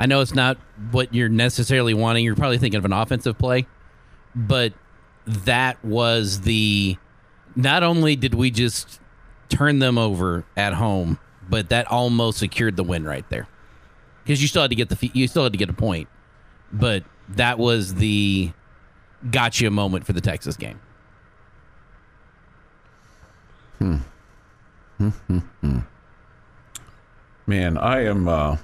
I 0.00 0.06
know 0.06 0.20
it's 0.20 0.34
not 0.34 0.58
what 0.90 1.14
you're 1.14 1.28
necessarily 1.28 1.94
wanting. 1.94 2.24
You're 2.24 2.36
probably 2.36 2.58
thinking 2.58 2.78
of 2.78 2.84
an 2.84 2.92
offensive 2.92 3.38
play, 3.38 3.66
but 4.34 4.72
that 5.26 5.82
was 5.84 6.40
the. 6.40 6.96
Not 7.56 7.82
only 7.82 8.14
did 8.16 8.34
we 8.34 8.50
just 8.50 9.00
turn 9.48 9.78
them 9.78 9.96
over 9.98 10.44
at 10.56 10.74
home, 10.74 11.18
but 11.48 11.70
that 11.70 11.86
almost 11.90 12.38
secured 12.38 12.76
the 12.76 12.84
win 12.84 13.04
right 13.04 13.28
there. 13.30 13.48
Because 14.22 14.42
you 14.42 14.48
still 14.48 14.62
had 14.62 14.70
to 14.70 14.76
get 14.76 14.88
the 14.90 15.10
you 15.14 15.26
still 15.28 15.44
had 15.44 15.52
to 15.52 15.58
get 15.58 15.70
a 15.70 15.72
point, 15.72 16.08
but 16.72 17.04
that 17.30 17.58
was 17.58 17.94
the 17.94 18.52
gotcha 19.30 19.70
moment 19.70 20.04
for 20.04 20.12
the 20.12 20.20
Texas 20.20 20.56
game. 20.56 20.80
Hmm. 23.78 23.96
Man, 27.46 27.78
I 27.78 28.04
am. 28.06 28.26
Uh, 28.26 28.56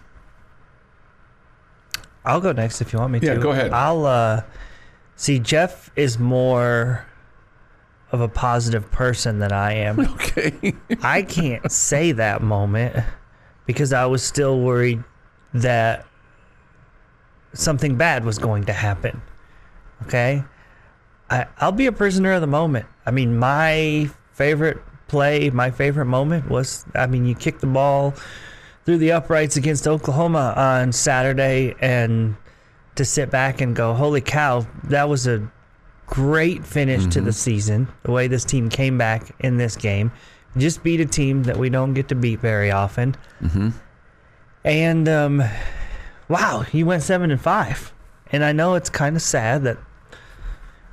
I'll 2.25 2.41
go 2.41 2.53
next 2.53 2.81
if 2.81 2.93
you 2.93 2.99
want 2.99 3.13
me 3.13 3.21
Yeah, 3.23 3.35
to. 3.35 3.41
go 3.41 3.51
ahead. 3.53 3.73
I'll 3.73 4.05
uh 4.07 4.43
see 5.17 5.39
Jeff 5.39 5.91
is 5.97 6.19
more 6.19 7.07
of 8.13 8.21
a 8.21 8.29
positive 8.29 8.91
person 8.91 9.39
than 9.39 9.53
I 9.53 9.73
am. 9.73 10.01
okay. 10.15 10.75
I 11.03 11.23
can't 11.23 11.71
say 11.73 12.13
that 12.13 12.43
moment 12.43 12.97
because 13.67 13.93
I 13.93 14.07
was 14.07 14.23
still 14.23 14.61
worried 14.61 15.03
that 15.55 16.07
something 17.55 17.97
bad 17.97 18.25
was 18.25 18.39
going 18.39 18.65
to 18.65 18.73
happen. 18.73 19.21
Okay? 20.03 20.45
I, 21.31 21.47
I'll 21.59 21.73
be 21.73 21.87
a 21.87 21.93
prisoner 21.93 22.33
of 22.33 22.43
the 22.43 22.47
moment. 22.47 22.87
I 23.07 23.11
mean, 23.11 23.39
my 23.39 24.11
favorite 24.33 24.79
play, 25.09 25.51
my 25.51 25.71
favorite 25.71 26.07
moment 26.07 26.49
was 26.49 26.85
I 26.95 27.07
mean, 27.07 27.25
you 27.25 27.35
kick 27.35 27.61
the 27.61 27.67
ball 27.67 28.15
through 28.85 28.99
the 28.99 29.13
uprights 29.13 29.57
against 29.57 29.87
Oklahoma 29.87 30.55
on 30.57 30.93
Saturday 30.93 31.75
and 31.81 32.37
to 32.97 33.05
sit 33.05 33.31
back 33.31 33.61
and 33.61 33.75
go, 33.75 33.95
holy 33.95 34.21
cow, 34.21 34.67
that 34.85 35.09
was 35.09 35.27
a 35.27 35.51
great 36.13 36.63
finish 36.63 37.07
to 37.07 37.23
the 37.23 37.33
season. 37.33 37.89
The 38.03 38.13
way 38.13 38.29
this 38.29 38.45
team 38.45 38.69
came 38.69 38.99
back 38.99 39.35
in 39.41 39.57
this 39.57 39.77
game, 39.77 40.13
just 40.59 40.83
beat 40.83 41.01
a 41.01 41.07
team 41.07 41.45
that 41.45 41.57
we 41.57 41.71
don't 41.71 41.95
get 41.95 42.09
to 42.09 42.15
beat 42.15 42.39
very 42.41 42.71
often. 42.71 43.17
And 44.63 45.09
um, 45.09 45.43
wow, 46.29 46.67
you 46.71 46.85
went 46.85 47.03
seven 47.03 47.31
and 47.31 47.41
five. 47.41 47.95
And 48.31 48.45
I 48.45 48.53
know 48.53 48.75
it's 48.75 48.91
kind 48.91 49.17
of 49.17 49.23
sad 49.23 49.63
that 49.65 49.79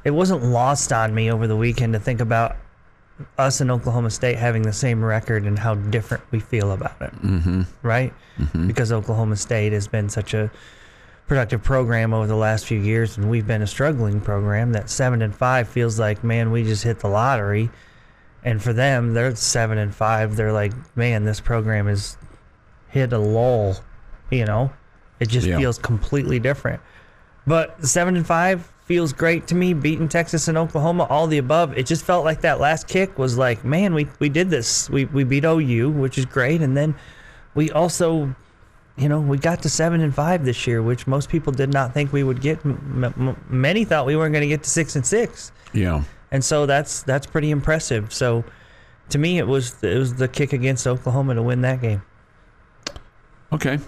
it 0.05 0.11
wasn't 0.11 0.43
lost 0.43 0.93
on 0.93 1.13
me 1.13 1.29
over 1.29 1.47
the 1.47 1.57
weekend 1.57 1.93
to 1.93 1.99
think 1.99 2.21
about 2.21 2.55
us 3.37 3.59
and 3.59 3.69
Oklahoma 3.69 4.11
State 4.11 4.37
having 4.37 4.61
the 4.61 4.71
same 4.71 5.03
record 5.03 5.43
and 5.43 5.59
how 5.59 5.75
different 5.75 6.23
we 6.31 6.39
feel 6.39 6.71
about 6.71 7.01
it. 7.01 7.13
Mm-hmm. 7.21 7.63
Right? 7.81 8.13
Because 8.67 8.93
Oklahoma 8.93 9.35
State 9.35 9.73
has 9.73 9.89
been 9.89 10.07
such 10.07 10.33
a 10.33 10.49
productive 11.29 11.63
program 11.63 12.11
over 12.13 12.27
the 12.27 12.35
last 12.35 12.65
few 12.65 12.79
years, 12.79 13.15
and 13.15 13.29
we've 13.29 13.45
been 13.47 13.61
a 13.61 13.67
struggling 13.67 14.19
program. 14.19 14.73
That 14.73 14.89
seven 14.89 15.21
and 15.21 15.33
five 15.33 15.69
feels 15.69 15.99
like, 15.99 16.23
man, 16.23 16.51
we 16.51 16.63
just 16.63 16.83
hit 16.83 16.99
the 16.99 17.07
lottery. 17.07 17.69
And 18.43 18.61
for 18.61 18.73
them, 18.73 19.13
they're 19.13 19.35
seven 19.35 19.77
and 19.77 19.93
five. 19.93 20.35
They're 20.35 20.51
like, 20.51 20.73
man, 20.97 21.25
this 21.25 21.39
program 21.39 21.87
has 21.87 22.17
hit 22.89 23.13
a 23.13 23.19
lull. 23.19 23.77
You 24.31 24.45
know, 24.45 24.73
it 25.19 25.29
just 25.29 25.45
Yeah. 25.47 25.57
feels 25.57 25.77
completely 25.77 26.39
different. 26.39 26.81
But 27.45 27.85
seven 27.85 28.15
and 28.17 28.25
five 28.25 28.67
feels 28.85 29.13
great 29.13 29.45
to 29.47 29.55
me. 29.55 29.73
Beating 29.73 30.09
Texas 30.09 30.47
and 30.47 30.57
Oklahoma, 30.57 31.03
all 31.11 31.27
the 31.27 31.37
above. 31.37 31.77
It 31.77 31.85
just 31.85 32.03
felt 32.03 32.25
like 32.25 32.41
that 32.41 32.59
last 32.59 32.87
kick 32.87 33.19
was 33.19 33.37
like, 33.37 33.63
man, 33.63 33.93
we 33.93 34.07
we 34.19 34.29
did 34.29 34.49
this. 34.49 34.89
We 34.89 35.05
we 35.05 35.23
beat 35.23 35.45
OU, 35.45 35.91
which 35.91 36.17
is 36.17 36.25
great, 36.25 36.61
and 36.61 36.75
then 36.75 36.95
we 37.53 37.69
also 37.69 38.33
you 38.99 39.07
know, 39.09 39.19
we 39.21 39.37
got 39.37 39.61
to 39.63 39.69
seven 39.69 40.01
and 40.01 40.13
five 40.13 40.43
this 40.45 40.67
year, 40.67 40.81
which 40.83 41.07
most 41.07 41.29
people 41.29 41.53
did 41.53 41.71
not 41.71 41.93
think 41.93 42.11
we 42.11 42.23
would 42.23 42.41
get. 42.41 42.59
M- 42.65 43.03
m- 43.17 43.37
many 43.49 43.85
thought 43.85 44.05
we 44.05 44.15
weren't 44.15 44.33
going 44.33 44.41
to 44.41 44.47
get 44.47 44.63
to 44.63 44.69
six 44.69 44.95
and 44.95 45.05
six, 45.05 45.51
Yeah. 45.73 46.03
and 46.31 46.43
so 46.43 46.65
that's 46.65 47.01
that's 47.03 47.25
pretty 47.25 47.49
impressive. 47.51 48.13
So, 48.13 48.43
to 49.09 49.17
me, 49.17 49.37
it 49.39 49.47
was 49.47 49.81
it 49.83 49.97
was 49.97 50.15
the 50.15 50.27
kick 50.27 50.53
against 50.53 50.85
Oklahoma 50.85 51.35
to 51.35 51.41
win 51.41 51.61
that 51.61 51.81
game. 51.81 52.01
Okay. 53.53 53.79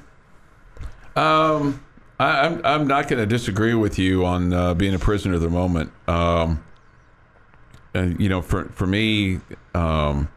Um, 1.15 1.83
I, 2.19 2.45
I'm 2.47 2.61
I'm 2.65 2.87
not 2.87 3.07
going 3.07 3.19
to 3.19 3.25
disagree 3.25 3.73
with 3.73 3.99
you 3.99 4.25
on 4.25 4.53
uh, 4.53 4.73
being 4.73 4.93
a 4.93 4.99
prisoner 4.99 5.35
of 5.35 5.41
the 5.41 5.49
moment. 5.49 5.91
Um, 6.07 6.63
and 7.93 8.19
you 8.19 8.29
know, 8.29 8.41
for 8.41 8.65
for 8.69 8.87
me, 8.87 9.41
um, 9.75 10.29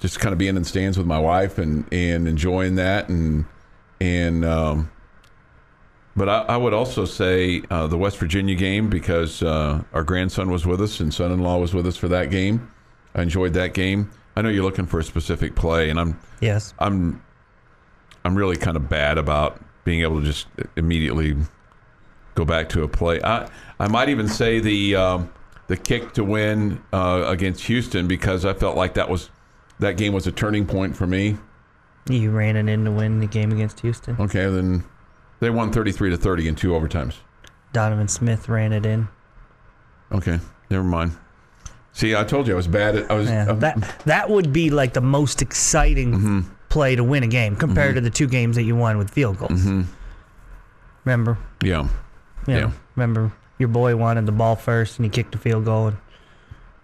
just 0.00 0.18
kind 0.18 0.32
of 0.32 0.38
being 0.38 0.56
in 0.56 0.62
the 0.62 0.64
stands 0.64 0.96
with 0.96 1.06
my 1.06 1.18
wife 1.18 1.58
and 1.58 1.84
and 1.92 2.26
enjoying 2.26 2.76
that 2.76 3.08
and 3.10 3.44
and 4.00 4.44
um, 4.44 4.90
but 6.16 6.28
I, 6.28 6.40
I 6.42 6.56
would 6.56 6.72
also 6.72 7.04
say 7.04 7.62
uh, 7.70 7.86
the 7.86 7.98
West 7.98 8.18
Virginia 8.18 8.54
game 8.54 8.88
because 8.88 9.42
uh, 9.42 9.82
our 9.92 10.02
grandson 10.02 10.50
was 10.50 10.66
with 10.66 10.80
us 10.80 11.00
and 11.00 11.12
son-in-law 11.12 11.58
was 11.58 11.74
with 11.74 11.86
us 11.86 11.96
for 11.96 12.08
that 12.08 12.30
game. 12.30 12.72
I 13.14 13.22
enjoyed 13.22 13.52
that 13.54 13.74
game. 13.74 14.10
I 14.34 14.42
know 14.42 14.48
you're 14.48 14.64
looking 14.64 14.86
for 14.86 14.98
a 14.98 15.04
specific 15.04 15.54
play, 15.54 15.90
and 15.90 15.98
I'm 15.98 16.18
Yes, 16.40 16.74
I'm 16.78 17.22
I'm 18.24 18.34
really 18.34 18.56
kind 18.56 18.76
of 18.76 18.88
bad 18.88 19.18
about 19.18 19.60
being 19.84 20.02
able 20.02 20.20
to 20.20 20.26
just 20.26 20.46
immediately 20.76 21.36
go 22.34 22.44
back 22.44 22.68
to 22.70 22.82
a 22.82 22.88
play. 22.88 23.20
I 23.22 23.48
I 23.78 23.88
might 23.88 24.08
even 24.08 24.28
say 24.28 24.58
the 24.58 24.96
um, 24.96 25.32
the 25.68 25.76
kick 25.76 26.12
to 26.14 26.24
win 26.24 26.82
uh, 26.92 27.24
against 27.26 27.64
Houston 27.64 28.06
because 28.06 28.44
I 28.44 28.52
felt 28.52 28.76
like 28.76 28.94
that 28.94 29.08
was 29.08 29.30
that 29.78 29.96
game 29.96 30.12
was 30.12 30.26
a 30.26 30.32
turning 30.32 30.66
point 30.66 30.96
for 30.96 31.06
me. 31.06 31.36
You 32.08 32.30
ran 32.30 32.56
it 32.56 32.68
in 32.68 32.84
to 32.84 32.90
win 32.90 33.18
the 33.20 33.26
game 33.26 33.50
against 33.52 33.80
Houston. 33.80 34.16
Okay, 34.20 34.46
then 34.48 34.84
they 35.40 35.50
won 35.50 35.72
33 35.72 36.10
to 36.10 36.16
30 36.16 36.48
in 36.48 36.54
two 36.54 36.70
overtimes. 36.72 37.14
Donovan 37.72 38.08
Smith 38.08 38.48
ran 38.48 38.72
it 38.72 38.86
in. 38.86 39.08
Okay, 40.12 40.38
never 40.70 40.84
mind. 40.84 41.12
See, 41.92 42.14
I 42.14 42.24
told 42.24 42.46
you 42.46 42.52
I 42.52 42.56
was 42.56 42.68
bad 42.68 42.94
at 42.96 43.10
I 43.10 43.14
was 43.14 43.28
Yeah, 43.28 43.46
um, 43.48 43.60
that 43.60 44.02
that 44.04 44.30
would 44.30 44.52
be 44.52 44.70
like 44.70 44.92
the 44.92 45.00
most 45.00 45.42
exciting 45.42 46.12
Mm-hmm. 46.12 46.40
play 46.68 46.94
to 46.94 47.02
win 47.02 47.22
a 47.22 47.26
game 47.26 47.56
compared 47.56 47.94
to 47.96 48.00
the 48.00 48.10
two 48.10 48.26
games 48.28 48.56
that 48.56 48.62
you 48.64 48.76
won 48.76 48.98
with 48.98 49.10
field 49.10 49.38
goals. 49.38 49.64
Remember? 51.04 51.38
yeah. 51.62 51.82
Know, 51.82 51.88
Yeah. 52.58 52.70
Remember 52.94 53.32
your 53.58 53.68
boy 53.68 53.96
wanted 53.96 54.26
the 54.26 54.32
ball 54.32 54.54
first 54.56 54.98
and 54.98 55.04
he 55.06 55.10
kicked 55.10 55.34
a 55.34 55.38
field 55.38 55.64
goal 55.64 55.88
and 55.88 55.96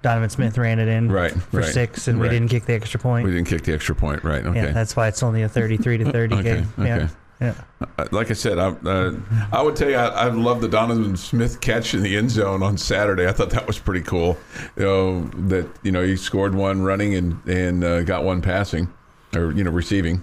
Donovan 0.03 0.31
Smith 0.31 0.59
ran 0.59 0.79
it 0.79 0.89
in 0.89 1.11
Right, 1.11 1.33
for 1.33 1.61
right, 1.61 1.73
six 1.73 2.09
and 2.09 2.21
we 2.21 2.29
didn't 2.29 2.49
kick 2.49 2.67
the 2.67 2.75
extra 2.75 2.99
point. 3.01 3.25
We 3.25 3.33
didn't 3.33 3.49
kick 3.49 3.63
the 3.63 3.73
extra 3.73 3.95
point, 3.95 4.25
right? 4.25 4.45
Okay. 4.45 4.61
Yeah, 4.65 4.73
that's 4.73 4.97
why 4.97 5.09
it's 5.09 5.23
only 5.23 5.43
a 5.43 5.49
33 5.49 5.99
to 5.99 6.05
30 6.13 6.35
Okay, 6.35 6.43
game. 6.43 6.73
Okay. 6.79 7.09
Yeah. 7.41 7.55
Uh, 7.99 8.07
like 8.13 8.31
I 8.31 8.35
said, 8.35 8.59
I, 8.59 8.69
uh, 8.69 9.15
I 9.53 9.63
would 9.63 9.75
tell 9.75 9.91
you 9.91 9.97
I, 9.97 10.07
I 10.07 10.29
love 10.29 10.61
the 10.61 10.69
Donovan 10.69 11.17
Smith 11.17 11.61
catch 11.61 11.93
in 11.93 12.03
the 12.03 12.17
end 12.17 12.31
zone 12.31 12.63
on 12.63 12.79
Saturday. 12.79 13.27
I 13.27 13.33
thought 13.33 13.51
that 13.51 13.67
was 13.67 13.81
pretty 13.81 14.03
cool. 14.03 14.39
You 14.77 14.85
know 14.85 15.25
that 15.49 15.69
you 15.83 15.91
know 15.91 16.05
he 16.05 16.17
scored 16.17 16.55
one 16.55 16.83
running 16.83 17.15
and 17.17 17.41
and 17.49 17.83
uh, 17.83 18.03
got 18.03 18.23
one 18.23 18.43
passing, 18.43 18.93
or 19.35 19.51
you 19.51 19.65
know 19.65 19.73
receiving. 19.73 20.23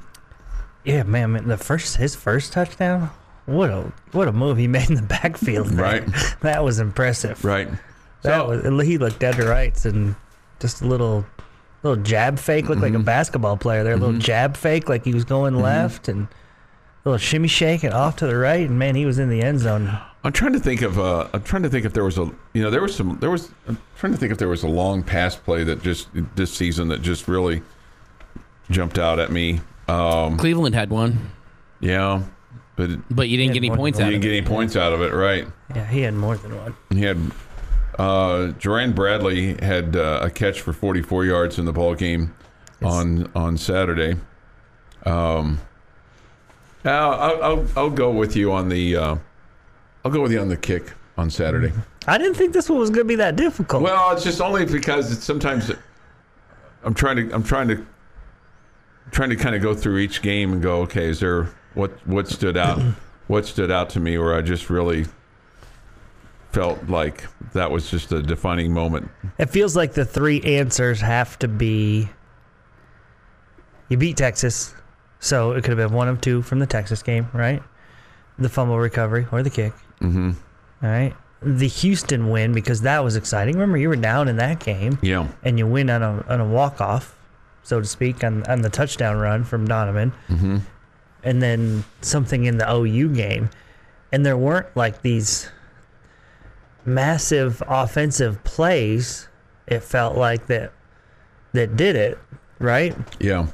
Yeah, 0.85 1.03
man, 1.03 1.33
man, 1.33 1.47
the 1.49 1.57
first 1.57 1.97
his 1.97 2.15
first 2.15 2.53
touchdown, 2.53 3.09
what 3.47 3.69
a 3.69 3.91
what 4.13 4.29
a 4.29 4.31
move 4.31 4.57
he 4.57 4.69
made 4.69 4.87
in 4.89 4.95
the 4.95 5.01
backfield. 5.01 5.71
man. 5.73 6.05
Right. 6.05 6.35
That 6.39 6.63
was 6.63 6.79
impressive. 6.79 7.43
Right. 7.43 7.67
That 8.23 8.39
So 8.39 8.71
was 8.71 8.85
he 8.87 8.97
looked 8.97 9.19
dead 9.19 9.35
to 9.35 9.45
rights 9.47 9.85
and 9.85 10.15
just 10.59 10.81
a 10.81 10.87
little 10.87 11.25
little 11.83 12.01
jab 12.03 12.37
fake 12.39 12.67
looked 12.67 12.81
Mm-hmm. 12.81 12.93
like 12.95 13.01
a 13.01 13.05
basketball 13.05 13.57
player 13.57 13.83
there. 13.83 13.93
A 13.93 13.97
little 13.97 14.17
jab 14.19 14.57
fake 14.57 14.89
like 14.89 15.05
he 15.05 15.13
was 15.13 15.23
going 15.25 15.55
left 15.61 16.07
and 16.09 16.27
a 16.27 17.09
little 17.09 17.17
shimmy 17.17 17.47
shake 17.47 17.83
and 17.83 17.93
off 17.93 18.17
to 18.17 18.27
the 18.27 18.35
right 18.35 18.67
and 18.67 18.77
man 18.77 18.95
he 18.95 19.05
was 19.05 19.19
in 19.19 19.29
the 19.29 19.41
end 19.41 19.59
zone. 19.59 19.97
I'm 20.21 20.33
trying 20.33 20.51
to 20.51 20.59
think 20.59 20.81
of 20.81 20.99
uh, 20.99 21.29
I'm 21.33 21.43
trying 21.43 21.63
to 21.63 21.69
think 21.69 21.85
if 21.85 21.93
there 21.93 22.03
was 22.03 22.17
a 22.17 22.29
you 22.53 22.61
know 22.61 22.69
there 22.69 22.81
was 22.81 22.93
some 22.93 23.17
there 23.21 23.29
was 23.31 23.49
I'm 23.69 23.77
trying 23.97 24.11
to 24.11 24.17
think 24.19 24.33
if 24.33 24.37
there 24.37 24.49
was 24.49 24.63
a 24.63 24.67
long 24.67 25.01
pass 25.01 25.35
play 25.37 25.63
that 25.63 25.81
just 25.81 26.09
this 26.35 26.53
season 26.53 26.89
that 26.89 27.01
just 27.01 27.29
really 27.29 27.61
jumped 28.69 28.99
out 28.99 29.19
at 29.19 29.31
me. 29.31 29.61
Um, 29.87 30.37
Cleveland 30.37 30.75
had 30.75 30.89
one, 30.89 31.31
yeah, 31.79 32.21
but 32.75 32.89
but 33.09 33.29
you 33.29 33.37
didn't 33.37 33.53
get 33.53 33.59
any 33.59 33.69
more 33.69 33.77
than 33.77 33.81
points 33.81 33.97
one. 33.99 34.03
out 34.07 34.07
you 34.07 34.19
didn't 34.19 34.23
get 34.23 34.37
any 34.37 34.45
points 34.45 34.75
out 34.75 34.91
of 34.93 35.01
it, 35.01 35.13
right? 35.13 35.47
Yeah, 35.73 35.85
he 35.87 36.01
had 36.01 36.13
more 36.13 36.35
than 36.35 36.55
one. 36.57 36.75
He 36.91 37.01
had 37.01 37.17
uh, 37.99 38.87
Bradley 38.91 39.55
had 39.61 39.95
uh, 39.95 40.19
a 40.23 40.29
catch 40.29 40.61
for 40.61 40.73
44 40.73 41.25
yards 41.25 41.59
in 41.59 41.65
the 41.65 41.73
ball 41.73 41.95
game 41.95 42.33
on 42.81 43.29
on 43.35 43.57
Saturday. 43.57 44.15
Um, 45.05 45.59
I'll, 46.85 47.11
I'll, 47.11 47.43
I'll 47.43 47.67
I'll 47.75 47.89
go 47.89 48.11
with 48.11 48.35
you 48.35 48.51
on 48.51 48.69
the 48.69 48.95
uh, 48.95 49.15
I'll 50.05 50.11
go 50.11 50.21
with 50.21 50.31
you 50.31 50.39
on 50.39 50.47
the 50.47 50.57
kick 50.57 50.93
on 51.17 51.29
Saturday. 51.29 51.73
I 52.07 52.17
didn't 52.17 52.35
think 52.35 52.53
this 52.53 52.69
one 52.69 52.79
was 52.79 52.89
going 52.89 53.01
to 53.01 53.07
be 53.07 53.15
that 53.15 53.35
difficult. 53.35 53.83
Well, 53.83 54.11
it's 54.11 54.23
just 54.23 54.39
only 54.39 54.65
because 54.65 55.11
it's 55.11 55.25
sometimes 55.25 55.71
I'm 56.83 56.93
trying 56.93 57.17
to 57.17 57.35
I'm 57.35 57.43
trying 57.43 57.67
to 57.67 57.85
trying 59.11 59.29
to 59.29 59.35
kind 59.35 59.55
of 59.55 59.61
go 59.61 59.73
through 59.73 59.97
each 59.97 60.21
game 60.21 60.53
and 60.53 60.61
go, 60.61 60.81
okay, 60.83 61.09
is 61.09 61.19
there 61.19 61.49
what 61.73 61.91
what 62.07 62.29
stood 62.29 62.55
out 62.55 62.79
what 63.27 63.45
stood 63.45 63.71
out 63.71 63.89
to 63.91 63.99
me 63.99 64.17
where 64.17 64.33
I 64.33 64.41
just 64.41 64.69
really 64.69 65.05
felt 66.51 66.87
like 66.89 67.25
that 67.53 67.69
was 67.69 67.89
just 67.89 68.11
a 68.11 68.21
defining 68.21 68.73
moment. 68.73 69.09
It 69.37 69.49
feels 69.49 69.75
like 69.75 69.93
the 69.93 70.05
three 70.05 70.41
answers 70.41 70.99
have 71.01 71.37
to 71.39 71.47
be 71.47 72.09
you 73.89 73.97
beat 73.97 74.17
Texas, 74.17 74.73
so 75.19 75.51
it 75.53 75.63
could 75.63 75.77
have 75.77 75.89
been 75.89 75.95
one 75.95 76.07
of 76.07 76.21
two 76.21 76.41
from 76.41 76.59
the 76.59 76.67
Texas 76.67 77.01
game, 77.01 77.27
right? 77.33 77.61
The 78.37 78.49
fumble 78.49 78.79
recovery 78.79 79.27
or 79.31 79.41
the 79.43 79.49
kick. 79.49 79.73
Mm-hmm. 79.99 80.31
All 80.83 80.89
right. 80.89 81.13
The 81.41 81.67
Houston 81.67 82.29
win 82.29 82.53
because 82.53 82.81
that 82.81 83.03
was 83.03 83.15
exciting. 83.15 83.55
Remember, 83.55 83.77
you 83.77 83.89
were 83.89 83.95
down 83.95 84.27
in 84.27 84.35
that 84.37 84.59
game 84.59 84.97
Yeah. 85.01 85.27
and 85.43 85.57
you 85.57 85.65
win 85.67 85.89
on 85.89 86.03
a 86.03 86.23
on 86.27 86.39
a 86.41 86.45
walk 86.45 86.81
off, 86.81 87.15
so 87.63 87.79
to 87.79 87.85
speak, 87.87 88.23
on 88.23 88.43
on 88.43 88.61
the 88.61 88.69
touchdown 88.69 89.17
run 89.17 89.43
from 89.43 89.65
Donovan, 89.65 90.11
Mm-hmm. 90.29 90.57
and 91.23 91.41
then 91.41 91.83
something 92.01 92.45
in 92.45 92.57
the 92.57 92.71
OU 92.71 93.13
game, 93.15 93.49
and 94.11 94.25
there 94.25 94.37
weren't 94.37 94.67
like 94.75 95.01
these 95.01 95.49
massive 96.89 97.63
offensive 97.67 98.43
plays. 98.43 99.27
It 99.67 99.83
felt 99.83 100.17
like 100.17 100.47
that 100.47 100.73
that 101.53 101.75
did 101.75 101.95
it 101.95 102.17
right. 102.59 102.95
Yeah. 103.19 103.47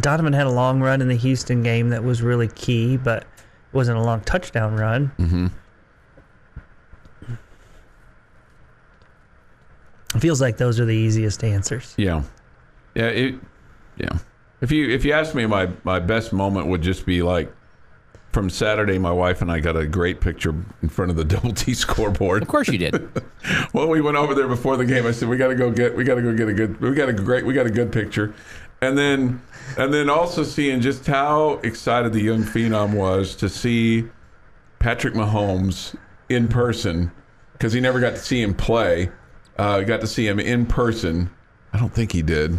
Donovan 0.00 0.32
had 0.32 0.46
a 0.46 0.50
long 0.50 0.80
run 0.80 1.00
in 1.00 1.08
the 1.08 1.16
Houston 1.16 1.62
game 1.62 1.90
that 1.90 2.04
was 2.04 2.22
really 2.22 2.48
key, 2.48 2.96
but 2.96 3.22
it 3.22 3.26
wasn't 3.72 3.98
a 3.98 4.02
long 4.02 4.20
touchdown 4.20 4.76
run. 4.76 5.10
Mm-hmm. 5.18 5.46
It 10.14 10.20
feels 10.20 10.40
like 10.40 10.56
those 10.56 10.80
are 10.80 10.84
the 10.84 10.94
easiest 10.94 11.44
answers. 11.44 11.94
Yeah. 11.96 12.22
Yeah. 12.94 13.08
It. 13.08 13.34
Yeah. 13.96 14.18
If 14.60 14.72
you 14.72 14.88
if 14.88 15.04
you 15.04 15.12
ask 15.12 15.34
me, 15.34 15.46
my 15.46 15.68
my 15.84 16.00
best 16.00 16.32
moment 16.32 16.66
would 16.68 16.82
just 16.82 17.04
be 17.04 17.22
like 17.22 17.52
from 18.38 18.50
Saturday. 18.50 18.98
My 18.98 19.10
wife 19.10 19.42
and 19.42 19.50
I 19.50 19.58
got 19.58 19.76
a 19.76 19.84
great 19.84 20.20
picture 20.20 20.54
in 20.80 20.88
front 20.88 21.10
of 21.10 21.16
the 21.16 21.24
double 21.34 21.52
T 21.52 21.74
scoreboard. 21.74 22.40
Of 22.40 22.46
course 22.46 22.68
you 22.68 22.78
did. 22.78 23.08
Well, 23.72 23.88
we 23.88 24.00
went 24.00 24.16
over 24.16 24.34
there 24.34 24.48
before 24.48 24.76
the 24.76 24.84
game. 24.84 25.06
I 25.06 25.12
said 25.12 25.28
we 25.28 25.36
got 25.36 25.48
to 25.48 25.54
go 25.54 25.70
get 25.70 25.96
we 25.96 26.04
got 26.04 26.16
to 26.16 26.22
go 26.22 26.34
get 26.34 26.48
a 26.48 26.52
good 26.52 26.80
we 26.80 26.92
got 26.94 27.08
a 27.08 27.12
great 27.12 27.46
we 27.46 27.54
got 27.54 27.66
a 27.66 27.70
good 27.70 27.92
picture, 27.92 28.34
and 28.80 28.98
then 28.98 29.40
and 29.76 29.94
then 29.94 30.10
also 30.10 30.42
seeing 30.42 30.80
just 30.80 31.06
how 31.06 31.60
excited 31.62 32.12
the 32.12 32.20
young 32.20 32.42
phenom 32.42 32.94
was 32.94 33.36
to 33.36 33.48
see 33.48 34.08
Patrick 34.80 35.14
Mahomes 35.14 35.96
in 36.28 36.48
person 36.48 37.10
because 37.52 37.72
he 37.72 37.80
never 37.80 38.00
got 38.00 38.10
to 38.10 38.20
see 38.20 38.42
him 38.42 38.54
play. 38.54 39.10
Uh, 39.56 39.80
got 39.80 40.00
to 40.00 40.06
see 40.06 40.26
him 40.26 40.40
in 40.40 40.66
person. 40.66 41.30
I 41.72 41.78
don't 41.78 41.92
think 41.92 42.12
he 42.12 42.22
did. 42.22 42.58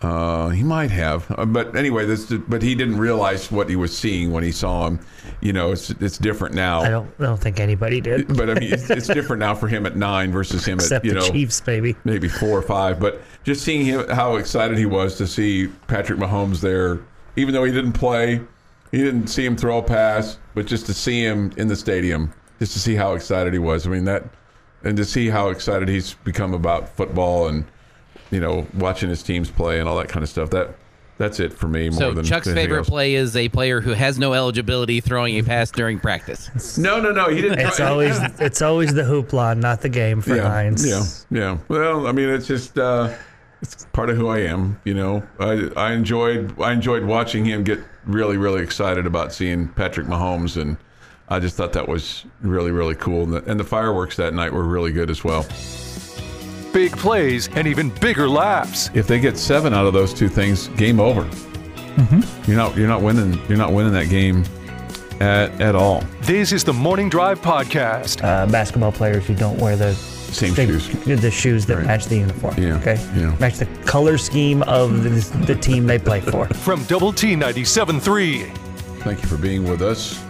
Uh, 0.00 0.50
he 0.50 0.62
might 0.62 0.92
have, 0.92 1.28
uh, 1.36 1.44
but 1.44 1.74
anyway, 1.74 2.06
this. 2.06 2.26
But 2.26 2.62
he 2.62 2.76
didn't 2.76 2.98
realize 2.98 3.50
what 3.50 3.68
he 3.68 3.74
was 3.74 3.96
seeing 3.96 4.30
when 4.30 4.44
he 4.44 4.52
saw 4.52 4.86
him. 4.86 5.00
You 5.40 5.52
know, 5.52 5.72
it's 5.72 5.90
it's 5.90 6.18
different 6.18 6.54
now. 6.54 6.82
I 6.82 6.88
don't 6.88 7.10
I 7.18 7.24
don't 7.24 7.40
think 7.40 7.58
anybody 7.58 8.00
did, 8.00 8.28
But 8.36 8.48
I 8.48 8.54
mean, 8.54 8.72
it's, 8.72 8.88
it's 8.90 9.08
different 9.08 9.40
now 9.40 9.56
for 9.56 9.66
him 9.66 9.86
at 9.86 9.96
nine 9.96 10.30
versus 10.30 10.64
him 10.64 10.78
except 10.78 11.04
at 11.04 11.08
you 11.08 11.14
the 11.14 11.20
know 11.26 11.32
Chiefs, 11.32 11.60
baby. 11.60 11.96
maybe 12.04 12.28
four 12.28 12.56
or 12.56 12.62
five. 12.62 13.00
But 13.00 13.20
just 13.42 13.64
seeing 13.64 13.84
him, 13.84 14.08
how 14.08 14.36
excited 14.36 14.78
he 14.78 14.86
was 14.86 15.16
to 15.16 15.26
see 15.26 15.66
Patrick 15.88 16.20
Mahomes 16.20 16.60
there, 16.60 17.00
even 17.34 17.52
though 17.52 17.64
he 17.64 17.72
didn't 17.72 17.94
play, 17.94 18.40
he 18.92 18.98
didn't 18.98 19.26
see 19.26 19.44
him 19.44 19.56
throw 19.56 19.78
a 19.78 19.82
pass, 19.82 20.38
but 20.54 20.66
just 20.66 20.86
to 20.86 20.94
see 20.94 21.24
him 21.24 21.52
in 21.56 21.66
the 21.66 21.76
stadium, 21.76 22.32
just 22.60 22.72
to 22.74 22.78
see 22.78 22.94
how 22.94 23.14
excited 23.14 23.52
he 23.52 23.58
was. 23.58 23.84
I 23.84 23.90
mean 23.90 24.04
that, 24.04 24.22
and 24.84 24.96
to 24.96 25.04
see 25.04 25.28
how 25.28 25.48
excited 25.48 25.88
he's 25.88 26.14
become 26.14 26.54
about 26.54 26.88
football 26.88 27.48
and 27.48 27.64
you 28.30 28.40
know 28.40 28.66
watching 28.74 29.08
his 29.08 29.22
teams 29.22 29.50
play 29.50 29.80
and 29.80 29.88
all 29.88 29.96
that 29.98 30.08
kind 30.08 30.22
of 30.22 30.28
stuff. 30.28 30.50
That 30.50 30.74
that's 31.18 31.40
it 31.40 31.52
for 31.52 31.66
me 31.66 31.90
more 31.90 31.98
So 31.98 32.12
than 32.12 32.24
Chuck's 32.24 32.46
favorite 32.52 32.78
else. 32.78 32.88
play 32.88 33.14
is 33.14 33.34
a 33.34 33.48
player 33.48 33.80
who 33.80 33.90
has 33.90 34.18
no 34.20 34.34
eligibility 34.34 35.00
throwing 35.00 35.36
a 35.38 35.42
pass 35.42 35.70
during 35.70 35.98
practice. 35.98 36.48
No, 36.78 37.00
no, 37.00 37.10
no. 37.10 37.28
He 37.28 37.40
didn't. 37.42 37.58
It's 37.58 37.80
always 37.80 38.16
it's 38.38 38.62
always 38.62 38.94
the 38.94 39.02
hoopla, 39.02 39.58
not 39.58 39.80
the 39.80 39.88
game 39.88 40.20
for 40.20 40.36
yeah, 40.36 40.48
Heinz. 40.48 40.86
Yeah, 40.86 41.02
yeah. 41.36 41.58
Well, 41.68 42.06
I 42.06 42.12
mean, 42.12 42.28
it's 42.28 42.46
just 42.46 42.78
uh, 42.78 43.12
it's 43.62 43.84
part 43.86 44.10
of 44.10 44.16
who 44.16 44.28
I 44.28 44.38
am. 44.40 44.80
You 44.84 44.94
know, 44.94 45.22
I 45.40 45.70
I 45.76 45.92
enjoyed 45.92 46.60
I 46.60 46.72
enjoyed 46.72 47.04
watching 47.04 47.44
him 47.44 47.64
get 47.64 47.80
really 48.06 48.36
really 48.36 48.62
excited 48.62 49.06
about 49.06 49.32
seeing 49.32 49.68
Patrick 49.68 50.06
Mahomes, 50.06 50.60
and 50.60 50.76
I 51.28 51.40
just 51.40 51.56
thought 51.56 51.72
that 51.72 51.88
was 51.88 52.24
really 52.42 52.70
really 52.70 52.94
cool. 52.94 53.24
And 53.24 53.32
the, 53.32 53.44
and 53.50 53.58
the 53.58 53.64
fireworks 53.64 54.14
that 54.16 54.34
night 54.34 54.52
were 54.52 54.64
really 54.64 54.92
good 54.92 55.10
as 55.10 55.24
well. 55.24 55.44
Big 56.72 56.92
plays 56.96 57.48
and 57.54 57.66
even 57.66 57.90
bigger 58.00 58.28
laps. 58.28 58.90
If 58.94 59.06
they 59.06 59.18
get 59.18 59.36
seven 59.36 59.72
out 59.74 59.86
of 59.86 59.92
those 59.92 60.12
two 60.14 60.28
things, 60.28 60.68
game 60.68 61.00
over. 61.00 61.28
You're 62.46 62.56
not 62.56 62.76
you're 62.76 62.86
not 62.88 63.02
winning 63.02 63.40
you're 63.48 63.58
not 63.58 63.72
winning 63.72 63.92
that 63.94 64.08
game 64.08 64.44
at 65.20 65.60
at 65.60 65.74
all. 65.74 66.02
This 66.22 66.52
is 66.52 66.62
the 66.62 66.72
Morning 66.72 67.08
Drive 67.08 67.40
Podcast. 67.40 68.22
Uh, 68.22 68.46
basketball 68.46 68.92
players 68.92 69.26
who 69.26 69.34
don't 69.34 69.58
wear 69.58 69.74
the 69.76 69.94
Same 69.94 70.54
they- 70.54 70.66
shoes. 70.66 70.88
the 71.04 71.30
shoes 71.30 71.66
that 71.66 71.78
Right. 71.78 71.86
match 71.86 72.04
the 72.06 72.18
uniform. 72.18 72.54
Yeah, 72.58 72.76
Okay. 72.76 73.00
yeah. 73.16 73.34
Match 73.40 73.56
the 73.58 73.66
color 73.84 74.16
scheme 74.18 74.62
of 74.64 75.02
the, 75.02 75.10
the 75.46 75.54
team 75.56 75.86
they 75.86 75.98
play 75.98 76.20
for. 76.20 76.46
From 76.54 76.84
Double 76.84 77.12
T 77.12 77.34
97.3. 77.34 78.44
Thank 79.00 79.22
you 79.22 79.28
for 79.28 79.36
being 79.38 79.64
with 79.68 79.80
us. 79.82 80.22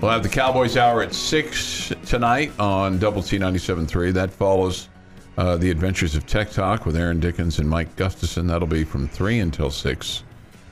We'll 0.00 0.10
have 0.12 0.22
the 0.22 0.28
Cowboys 0.30 0.76
Hour 0.78 1.02
at 1.02 1.12
6 1.12 1.92
tonight 2.06 2.52
on 2.58 2.98
Double 2.98 3.22
T 3.22 3.38
97.3. 3.38 4.12
That 4.14 4.30
follows 4.32 4.88
uh, 5.38 5.56
the 5.56 5.70
Adventures 5.70 6.14
of 6.14 6.26
Tech 6.26 6.50
Talk 6.50 6.86
with 6.86 6.96
Aaron 6.96 7.20
Dickens 7.20 7.58
and 7.58 7.68
Mike 7.68 7.94
Gustafson. 7.96 8.46
That'll 8.46 8.68
be 8.68 8.84
from 8.84 9.08
3 9.08 9.38
until 9.40 9.70
6. 9.70 10.22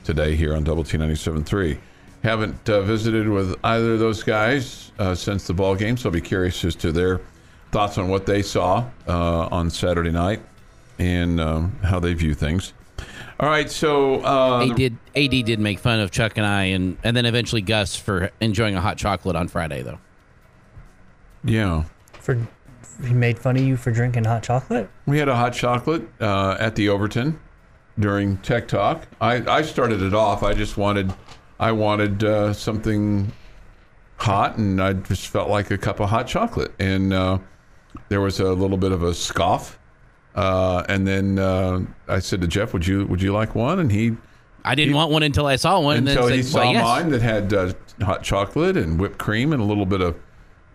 today 0.03 0.35
here 0.35 0.55
on 0.55 0.63
Double 0.63 0.83
T 0.83 0.97
97.3. 0.97 1.77
Haven't 2.23 2.69
uh, 2.69 2.81
visited 2.81 3.29
with 3.29 3.55
either 3.63 3.93
of 3.93 3.99
those 3.99 4.23
guys 4.23 4.91
uh, 4.99 5.15
since 5.15 5.47
the 5.47 5.53
ball 5.53 5.75
game, 5.75 5.95
so 5.97 6.09
I'll 6.09 6.13
be 6.13 6.19
curious 6.21 6.63
as 6.65 6.75
to 6.77 6.91
their 6.91 7.21
thoughts 7.71 7.97
on 7.97 8.09
what 8.09 8.25
they 8.25 8.41
saw 8.41 8.85
uh, 9.07 9.47
on 9.51 9.69
Saturday 9.69 10.11
night 10.11 10.41
and 10.97 11.39
um, 11.39 11.77
how 11.83 11.99
they 11.99 12.13
view 12.13 12.33
things. 12.33 12.73
All 13.39 13.47
right, 13.47 13.71
so 13.71 14.19
uh, 14.21 14.59
He 14.65 14.73
did. 14.73 14.97
Ad 15.15 15.29
did 15.45 15.59
make 15.61 15.79
fun 15.79 16.01
of 16.01 16.11
Chuck 16.11 16.33
and 16.35 16.45
I, 16.45 16.63
and 16.65 16.97
and 17.05 17.15
then 17.15 17.25
eventually 17.25 17.61
Gus 17.61 17.95
for 17.95 18.31
enjoying 18.41 18.75
a 18.75 18.81
hot 18.81 18.97
chocolate 18.97 19.37
on 19.37 19.47
Friday, 19.47 19.81
though. 19.81 19.99
yeah, 21.45 21.83
For 22.19 22.37
he 23.05 23.13
made 23.13 23.39
fun 23.39 23.55
of 23.57 23.63
you 23.63 23.77
for 23.77 23.91
drinking 23.91 24.25
hot 24.25 24.43
chocolate. 24.43 24.89
we 25.05 25.17
had 25.17 25.29
a 25.29 25.35
hot 25.35 25.53
chocolate 25.53 26.03
uh, 26.19 26.57
at 26.59 26.75
the 26.75 26.89
Overton 26.89 27.39
during 27.97 28.37
Tech 28.37 28.67
Talk. 28.67 29.07
I, 29.19 29.35
I 29.47 29.61
started 29.61 30.01
it 30.01 30.13
off. 30.13 30.43
I 30.43 30.53
just 30.53 30.77
wanted 30.77 31.13
I 31.59 31.71
wanted 31.73 32.23
uh, 32.23 32.53
something 32.53 33.31
hot, 34.17 34.57
and 34.57 34.81
I 34.81 34.93
just 34.93 35.27
felt 35.27 35.49
like 35.49 35.71
a 35.71 35.77
cup 35.77 35.99
of 35.99 36.09
hot 36.09 36.27
chocolate. 36.27 36.73
And 36.79 37.11
uh, 37.13 37.39
there 38.07 38.21
was 38.21 38.39
a 38.39 38.53
little 38.53 38.77
bit 38.77 38.91
of 38.91 39.03
a 39.03 39.13
scoff. 39.13 39.77
Uh, 40.35 40.83
and 40.87 41.05
then 41.05 41.39
uh, 41.39 41.81
I 42.07 42.19
said 42.19 42.41
to 42.41 42.47
Jeff, 42.47 42.71
"Would 42.73 42.87
you 42.87 43.05
would 43.07 43.21
you 43.21 43.33
like 43.33 43.55
one?" 43.55 43.79
And 43.79 43.91
he 43.91 44.15
I 44.63 44.75
didn't 44.75 44.93
want 44.93 45.11
one 45.11 45.23
until 45.23 45.47
I 45.47 45.55
saw 45.55 45.79
one, 45.79 45.97
until 45.97 46.23
and 46.23 46.29
then 46.31 46.37
he 46.37 46.43
said, 46.43 46.51
saw 46.51 46.59
"Well, 46.59 46.71
yes." 46.73 46.83
mine 46.83 47.09
that 47.09 47.21
had 47.21 47.53
uh, 47.53 47.73
hot 48.01 48.23
chocolate 48.23 48.77
and 48.77 48.99
whipped 48.99 49.17
cream 49.17 49.51
and 49.51 49.61
a 49.61 49.65
little 49.65 49.85
bit 49.85 50.01
of 50.01 50.15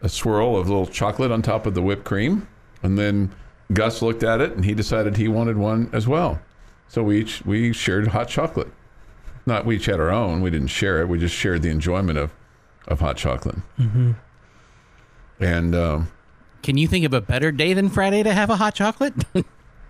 a 0.04 0.08
swirl 0.08 0.56
of 0.56 0.68
little 0.68 0.86
chocolate 0.86 1.32
on 1.32 1.40
top 1.42 1.64
of 1.66 1.74
the 1.74 1.82
whipped 1.82 2.04
cream. 2.04 2.46
And 2.82 2.98
then 2.98 3.32
Gus 3.72 4.02
looked 4.02 4.22
at 4.22 4.40
it 4.42 4.52
and 4.52 4.64
he 4.64 4.74
decided 4.74 5.16
he 5.16 5.26
wanted 5.28 5.56
one 5.56 5.88
as 5.92 6.06
well. 6.06 6.40
So 6.88 7.02
we 7.02 7.20
each 7.22 7.44
we 7.46 7.72
shared 7.72 8.08
hot 8.08 8.28
chocolate. 8.28 8.68
Not 9.46 9.64
we 9.64 9.76
each 9.76 9.86
had 9.86 9.98
our 10.00 10.10
own. 10.10 10.42
We 10.42 10.50
didn't 10.50 10.68
share 10.68 11.00
it. 11.00 11.08
We 11.08 11.18
just 11.18 11.34
shared 11.34 11.62
the 11.62 11.70
enjoyment 11.70 12.18
of 12.18 12.30
of 12.86 13.00
hot 13.00 13.16
chocolate. 13.16 13.56
Mm-hmm. 13.78 14.12
And 15.40 15.74
um, 15.74 16.08
Can 16.62 16.76
you 16.76 16.86
think 16.86 17.04
of 17.04 17.12
a 17.14 17.20
better 17.20 17.50
day 17.50 17.72
than 17.72 17.88
Friday 17.88 18.22
to 18.22 18.32
have 18.32 18.50
a 18.50 18.56
hot 18.56 18.74
chocolate? 18.74 19.14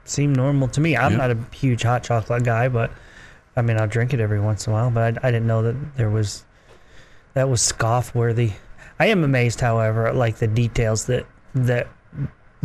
Seemed 0.04 0.36
normal 0.36 0.68
to 0.68 0.80
me. 0.80 0.96
I'm 0.96 1.12
Yeah. 1.12 1.18
not 1.18 1.30
a 1.32 1.38
huge 1.54 1.82
hot 1.82 2.04
chocolate 2.04 2.44
guy, 2.44 2.68
but 2.68 2.90
I 3.56 3.62
mean 3.62 3.78
I'll 3.80 3.88
drink 3.88 4.14
it 4.14 4.20
every 4.20 4.40
once 4.40 4.66
in 4.66 4.72
a 4.72 4.76
while. 4.76 4.90
But 4.90 5.18
I, 5.24 5.28
I 5.28 5.30
didn't 5.32 5.46
know 5.48 5.62
that 5.62 5.96
there 5.96 6.10
was 6.10 6.44
that 7.34 7.48
was 7.48 7.60
scoff 7.60 8.14
worthy. 8.14 8.52
I 8.98 9.06
am 9.06 9.24
amazed, 9.24 9.60
however, 9.60 10.06
at 10.06 10.16
like 10.16 10.36
the 10.36 10.46
details 10.46 11.06
that 11.06 11.26
that 11.54 11.88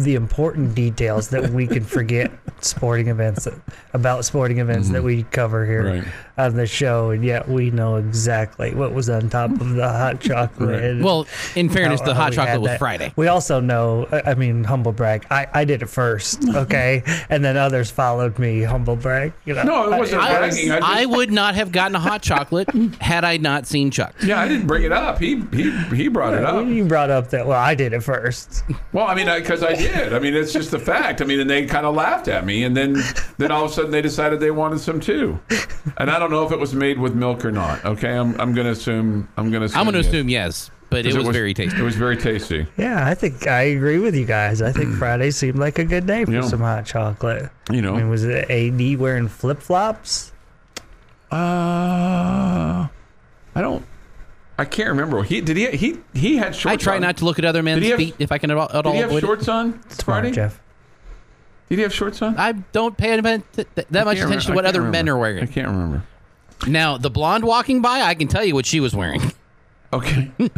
the 0.04 0.16
important 0.16 0.76
details 0.76 1.30
that 1.30 1.50
we 1.52 1.68
can 1.68 1.84
forget 1.98 2.32
sporting 2.62 3.08
events 3.08 3.48
about 3.94 4.26
sporting 4.26 4.58
events 4.60 4.90
that 4.90 4.98
mm-hmm. 4.98 5.06
we 5.06 5.24
cover 5.24 5.66
here 5.66 5.80
Right. 5.86 6.04
on 6.38 6.56
the 6.56 6.66
show, 6.68 7.12
and 7.12 7.24
yet 7.24 7.48
we 7.48 7.72
know 7.72 7.96
exactly 7.96 8.74
what 8.76 8.94
was 8.94 9.10
on 9.10 9.30
top 9.30 9.52
of 9.52 9.70
the 9.76 9.88
hot 9.88 10.20
chocolate. 10.22 10.96
Right. 10.96 11.04
well, 11.04 11.26
in 11.56 11.70
fairness, 11.70 12.02
how- 12.02 12.08
the 12.08 12.14
hot 12.16 12.30
we 12.32 12.36
chocolate 12.36 12.62
was 12.62 12.72
that. 12.72 12.80
Friday. 12.80 13.14
We 13.16 13.28
also 13.28 13.60
know, 13.60 14.08
I 14.12 14.32
I 14.32 14.36
mean, 14.36 14.64
humble 14.64 14.92
brag. 14.92 15.26
I, 15.32 15.48
I 15.54 15.66
did 15.66 15.82
it 15.82 15.88
first, 15.90 16.48
okay, 16.56 17.02
and 17.30 17.44
then 17.44 17.56
others 17.58 17.90
followed 17.92 18.38
me. 18.40 18.62
Humble 18.64 18.96
brag, 18.98 19.34
you 19.46 19.54
know. 19.54 19.64
no, 19.64 19.94
it 19.94 19.98
wasn't 19.98 20.22
I- 20.22 20.36
I 20.38 20.46
was- 20.46 20.56
bragging. 20.56 20.72
I, 20.72 20.80
just, 20.80 20.90
I 20.92 21.06
would 21.06 21.32
not 21.32 21.56
have 21.56 21.72
gotten 21.72 21.96
a 21.96 22.00
hot 22.00 22.22
chocolate 22.22 22.70
had 23.02 23.24
I 23.24 23.38
not 23.38 23.66
seen 23.68 23.90
Chuck. 23.92 24.14
yeah, 24.24 24.40
I 24.42 24.48
didn't 24.48 24.68
bring 24.68 24.84
it 24.84 24.92
up. 24.92 25.20
He 25.20 25.42
he 25.54 25.72
he 25.96 26.08
brought 26.10 26.34
it 26.34 26.44
up. 26.44 26.66
You 26.68 26.84
brought 26.86 27.10
up 27.10 27.30
that. 27.30 27.48
Well, 27.48 27.60
I 27.60 27.74
did 27.76 27.94
it 27.94 28.02
first. 28.04 28.64
Well, 28.94 29.08
I 29.08 29.16
mean, 29.16 29.28
because 29.28 29.64
I, 29.64 29.72
did. 29.92 30.14
I 30.14 30.20
mean, 30.20 30.36
it's 30.36 30.54
just 30.54 30.74
a 30.74 30.80
fact. 30.80 31.22
I 31.22 31.26
mean, 31.26 31.40
and 31.40 31.50
they 31.50 31.66
kind 31.66 31.86
of 31.86 31.96
laughed 31.96 32.28
at 32.28 32.46
me, 32.46 32.64
and 32.64 32.76
then 32.76 32.96
then 33.38 33.52
all 33.52 33.66
of 33.66 33.72
a 33.72 33.74
sudden 33.74 33.92
they 33.92 34.02
decided 34.02 34.40
they 34.40 34.52
wanted 34.52 34.80
some 34.80 35.00
too. 35.00 35.40
And 35.98 36.10
I 36.12 36.20
don't 36.20 36.32
know 36.32 36.46
if 36.46 36.52
it 36.52 36.60
was 36.60 36.74
made 36.74 37.00
with 37.00 37.14
milk 37.16 37.44
or 37.46 37.52
not. 37.52 37.84
Okay, 37.86 38.10
I'm 38.16 38.40
I'm 38.40 38.54
going 38.54 38.66
to 38.66 38.72
assume 38.72 39.28
I'm 39.38 39.52
going 39.52 39.68
to 39.68 39.78
I'm 39.78 39.86
going 39.86 39.94
to 39.94 40.00
yes. 40.00 40.08
assume 40.08 40.30
yes, 40.30 40.72
but 40.90 41.06
it 41.06 41.16
was, 41.16 41.28
very 41.28 41.54
tasty. 41.54 41.80
It 41.80 41.84
was 41.84 41.96
very 41.96 42.18
tasty. 42.18 42.66
Yeah, 42.78 43.08
I 43.08 43.14
think 43.16 43.48
I 43.48 43.62
agree 43.64 44.00
with 44.00 44.16
you 44.16 44.26
guys. 44.26 44.62
I 44.62 44.72
think 44.72 44.96
Friday 44.96 45.32
seemed 45.32 45.58
like 45.60 45.80
a 45.80 45.86
good 45.86 46.06
day 46.06 46.26
for 46.26 46.32
Yeah. 46.32 46.42
some 46.42 46.62
hot 46.62 46.86
chocolate. 46.86 47.50
You 47.72 47.82
know. 47.82 47.96
I 47.96 47.98
mean, 47.98 48.10
was 48.10 48.24
it 48.24 48.50
AD 48.50 49.00
wearing 49.00 49.28
flip 49.28 49.62
flops? 49.62 50.32
Uh, 51.32 52.88
I 53.56 53.62
don't. 53.62 53.86
I 54.60 54.66
can't 54.66 54.90
remember. 54.90 55.24
He 55.24 55.42
did 55.42 55.56
he 55.58 55.72
he 55.72 55.98
he 56.14 56.38
had 56.38 56.54
shorts. 56.56 56.74
I 56.74 56.76
try 56.76 56.96
on. 56.96 57.02
not 57.02 57.18
to 57.18 57.26
look 57.26 57.40
at 57.40 57.46
other 57.46 57.64
men's 57.64 57.88
have- 57.88 57.98
feet 57.98 58.16
if 58.20 58.32
I 58.32 58.38
can 58.38 58.52
at 58.52 58.58
all, 58.58 58.66
at 58.66 58.72
Did 58.74 58.86
all 58.86 58.92
he 58.94 59.00
have 59.00 59.10
avoid 59.10 59.24
it. 59.24 59.26
shorts 59.26 59.48
on 59.48 59.82
Smart, 59.90 60.04
Friday? 60.24 60.32
Jeff. 60.32 60.60
Did 61.70 61.76
he 61.78 61.82
have 61.84 61.94
shorts 61.94 62.22
on? 62.22 62.36
I 62.38 62.52
don't 62.52 62.98
pay 62.98 63.18
atten- 63.18 63.44
th- 63.54 63.68
th- 63.76 63.88
that 63.92 64.06
much 64.06 64.18
I 64.18 64.20
can't 64.22 64.30
attention 64.32 64.52
to 64.52 64.56
what 64.56 64.66
other 64.66 64.80
can't 64.82 64.92
men 64.92 65.08
are 65.10 65.18
wearing. 65.18 65.44
I 65.44 65.46
can't 65.46 65.68
remember. 65.68 66.04
Now, 66.68 66.98
the 66.98 67.10
blonde 67.10 67.46
walking 67.46 67.82
by, 67.82 68.02
I 68.02 68.16
can 68.16 68.28
tell 68.28 68.44
you 68.44 68.54
what 68.56 68.66
she 68.66 68.80
was 68.80 68.94
wearing. 68.96 69.22
Okay. 69.92 70.30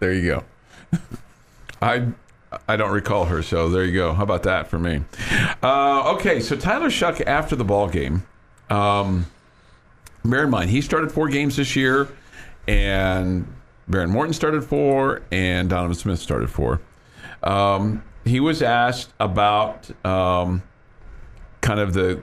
there 0.00 0.12
you 0.12 0.26
go. 0.26 0.44
I 1.80 2.08
I 2.66 2.76
don't 2.76 2.90
recall 2.90 3.26
her, 3.26 3.42
so 3.42 3.68
there 3.68 3.84
you 3.84 3.92
go. 3.94 4.12
How 4.12 4.24
about 4.24 4.42
that 4.44 4.66
for 4.68 4.78
me? 4.78 5.02
Uh, 5.62 6.14
okay, 6.14 6.40
so 6.40 6.56
Tyler 6.56 6.88
Shough 6.88 7.20
after 7.26 7.54
the 7.54 7.64
ball 7.64 7.88
game. 7.88 8.24
Um, 8.70 9.26
bear 10.30 10.44
in 10.44 10.50
mind, 10.50 10.70
he 10.70 10.80
started 10.80 11.12
four 11.12 11.28
games 11.28 11.56
this 11.56 11.76
year, 11.76 12.08
and 12.66 13.46
Behren 13.90 14.10
Morton 14.10 14.32
started 14.32 14.64
four, 14.64 15.22
and 15.30 15.70
Donovan 15.70 15.94
Smith 15.94 16.18
started 16.18 16.50
four. 16.50 16.80
Um, 17.42 18.02
he 18.24 18.40
was 18.40 18.62
asked 18.62 19.12
about 19.20 19.90
um, 20.04 20.62
kind 21.60 21.80
of 21.80 21.94
the 21.94 22.20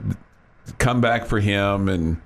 comeback 0.78 1.26
for 1.26 1.40
him 1.40 1.88
and 1.88 2.20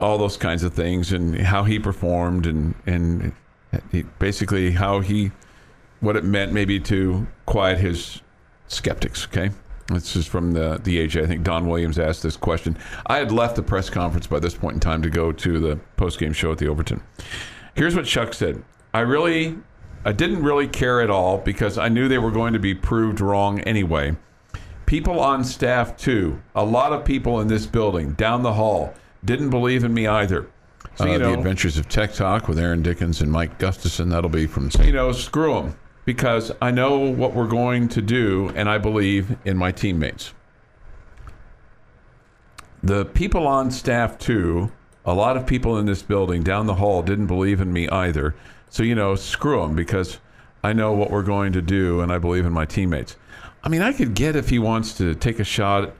all 0.00 0.18
those 0.18 0.36
kinds 0.36 0.62
of 0.62 0.74
things 0.74 1.12
and 1.12 1.38
how 1.40 1.64
he 1.64 1.78
performed 1.78 2.46
and 2.46 2.74
and 2.86 3.32
he, 3.90 4.02
basically 4.18 4.72
how 4.72 5.00
he 5.00 5.30
what 6.00 6.16
it 6.16 6.24
meant 6.24 6.52
maybe 6.52 6.78
to 6.78 7.26
quiet 7.46 7.78
his 7.78 8.20
skeptics 8.68 9.26
okay 9.26 9.50
this 9.88 10.16
is 10.16 10.26
from 10.26 10.52
the 10.52 10.80
the 10.82 11.06
AJ 11.06 11.24
I 11.24 11.26
think 11.26 11.42
Don 11.42 11.66
Williams 11.68 11.98
asked 11.98 12.22
this 12.22 12.36
question 12.36 12.76
I 13.06 13.18
had 13.18 13.32
left 13.32 13.56
the 13.56 13.62
press 13.62 13.90
conference 13.90 14.26
by 14.26 14.40
this 14.40 14.54
point 14.54 14.74
in 14.74 14.80
time 14.80 15.02
to 15.02 15.10
go 15.10 15.32
to 15.32 15.58
the 15.58 15.76
post 15.96 16.18
game 16.18 16.32
show 16.32 16.52
at 16.52 16.58
the 16.58 16.68
Overton 16.68 17.02
here's 17.74 17.94
what 17.94 18.06
Chuck 18.06 18.34
said 18.34 18.62
I 18.94 19.00
really 19.00 19.56
I 20.04 20.12
didn't 20.12 20.42
really 20.42 20.68
care 20.68 21.00
at 21.00 21.10
all 21.10 21.38
because 21.38 21.78
I 21.78 21.88
knew 21.88 22.08
they 22.08 22.18
were 22.18 22.30
going 22.30 22.52
to 22.52 22.58
be 22.58 22.74
proved 22.74 23.20
wrong 23.20 23.60
anyway 23.60 24.16
people 24.86 25.20
on 25.20 25.44
staff 25.44 25.96
too. 25.96 26.40
A 26.54 26.64
lot 26.64 26.92
of 26.92 27.04
people 27.04 27.40
in 27.40 27.48
this 27.48 27.66
building 27.66 28.12
down 28.12 28.42
the 28.42 28.54
hall 28.54 28.94
didn't 29.24 29.50
believe 29.50 29.84
in 29.84 29.92
me 29.92 30.06
either. 30.06 30.48
So, 30.94 31.04
you 31.04 31.14
uh, 31.14 31.18
know, 31.18 31.32
the 31.32 31.38
Adventures 31.38 31.76
of 31.76 31.88
Tech 31.88 32.14
Talk 32.14 32.48
with 32.48 32.58
Aaron 32.58 32.82
Dickens 32.82 33.20
and 33.20 33.30
Mike 33.30 33.58
Gustafson. 33.58 34.08
That'll 34.08 34.30
be 34.30 34.46
from 34.46 34.70
you 34.82 34.92
know, 34.92 35.12
screw 35.12 35.54
them 35.54 35.76
because 36.06 36.52
I 36.62 36.70
know 36.70 36.98
what 36.98 37.34
we're 37.34 37.48
going 37.48 37.88
to 37.88 38.00
do, 38.00 38.50
and 38.54 38.70
I 38.70 38.78
believe 38.78 39.36
in 39.44 39.58
my 39.58 39.72
teammates. 39.72 40.32
The 42.82 43.04
people 43.04 43.46
on 43.46 43.70
staff 43.70 44.16
too. 44.16 44.72
A 45.04 45.12
lot 45.12 45.36
of 45.36 45.46
people 45.46 45.78
in 45.78 45.86
this 45.86 46.02
building 46.02 46.42
down 46.42 46.66
the 46.66 46.74
hall 46.74 47.02
didn't 47.02 47.26
believe 47.26 47.60
in 47.60 47.72
me 47.72 47.88
either. 47.88 48.34
So 48.70 48.82
you 48.82 48.94
know, 48.94 49.14
screw 49.16 49.60
them 49.60 49.76
because 49.76 50.18
I 50.62 50.72
know 50.72 50.92
what 50.92 51.10
we're 51.10 51.22
going 51.22 51.52
to 51.52 51.62
do, 51.62 52.00
and 52.00 52.12
I 52.12 52.18
believe 52.18 52.46
in 52.46 52.52
my 52.52 52.64
teammates. 52.64 53.16
I 53.62 53.68
mean, 53.68 53.82
I 53.82 53.92
could 53.92 54.14
get 54.14 54.36
if 54.36 54.48
he 54.48 54.60
wants 54.60 54.94
to 54.98 55.14
take 55.16 55.40
a 55.40 55.44
shot 55.44 55.92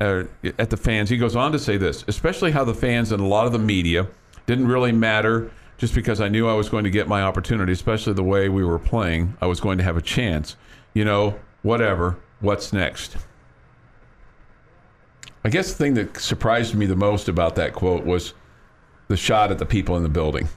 uh, 0.00 0.24
at 0.58 0.68
the 0.68 0.76
fans. 0.76 1.08
He 1.08 1.16
goes 1.16 1.34
on 1.34 1.52
to 1.52 1.58
say 1.58 1.78
this, 1.78 2.04
especially 2.08 2.50
how 2.50 2.64
the 2.64 2.74
fans 2.74 3.10
and 3.10 3.22
a 3.22 3.26
lot 3.26 3.46
of 3.46 3.52
the 3.52 3.58
media 3.58 4.06
didn't 4.46 4.66
really 4.66 4.92
matter 4.92 5.50
just 5.80 5.94
because 5.94 6.20
I 6.20 6.28
knew 6.28 6.46
I 6.46 6.52
was 6.52 6.68
going 6.68 6.84
to 6.84 6.90
get 6.90 7.08
my 7.08 7.22
opportunity, 7.22 7.72
especially 7.72 8.12
the 8.12 8.22
way 8.22 8.50
we 8.50 8.62
were 8.62 8.78
playing. 8.78 9.34
I 9.40 9.46
was 9.46 9.60
going 9.60 9.78
to 9.78 9.84
have 9.84 9.96
a 9.96 10.02
chance. 10.02 10.56
You 10.92 11.06
know, 11.06 11.40
whatever. 11.62 12.18
What's 12.40 12.74
next? 12.74 13.16
I 15.42 15.48
guess 15.48 15.72
the 15.72 15.78
thing 15.78 15.94
that 15.94 16.18
surprised 16.18 16.74
me 16.74 16.84
the 16.84 16.96
most 16.96 17.30
about 17.30 17.54
that 17.56 17.72
quote 17.72 18.04
was 18.04 18.34
the 19.08 19.16
shot 19.16 19.50
at 19.50 19.58
the 19.58 19.64
people 19.64 19.96
in 19.96 20.02
the 20.02 20.10
building. 20.10 20.48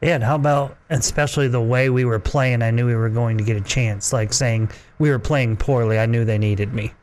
Yeah, 0.00 0.14
and 0.14 0.22
how 0.22 0.36
about 0.36 0.76
especially 0.90 1.48
the 1.48 1.60
way 1.60 1.90
we 1.90 2.04
were 2.04 2.20
playing? 2.20 2.62
I 2.62 2.70
knew 2.70 2.86
we 2.86 2.94
were 2.94 3.10
going 3.10 3.38
to 3.38 3.44
get 3.44 3.56
a 3.56 3.60
chance. 3.60 4.12
Like 4.12 4.32
saying 4.32 4.70
we 5.00 5.10
were 5.10 5.18
playing 5.18 5.56
poorly, 5.56 5.98
I 5.98 6.06
knew 6.06 6.24
they 6.24 6.38
needed 6.38 6.72
me. 6.72 6.94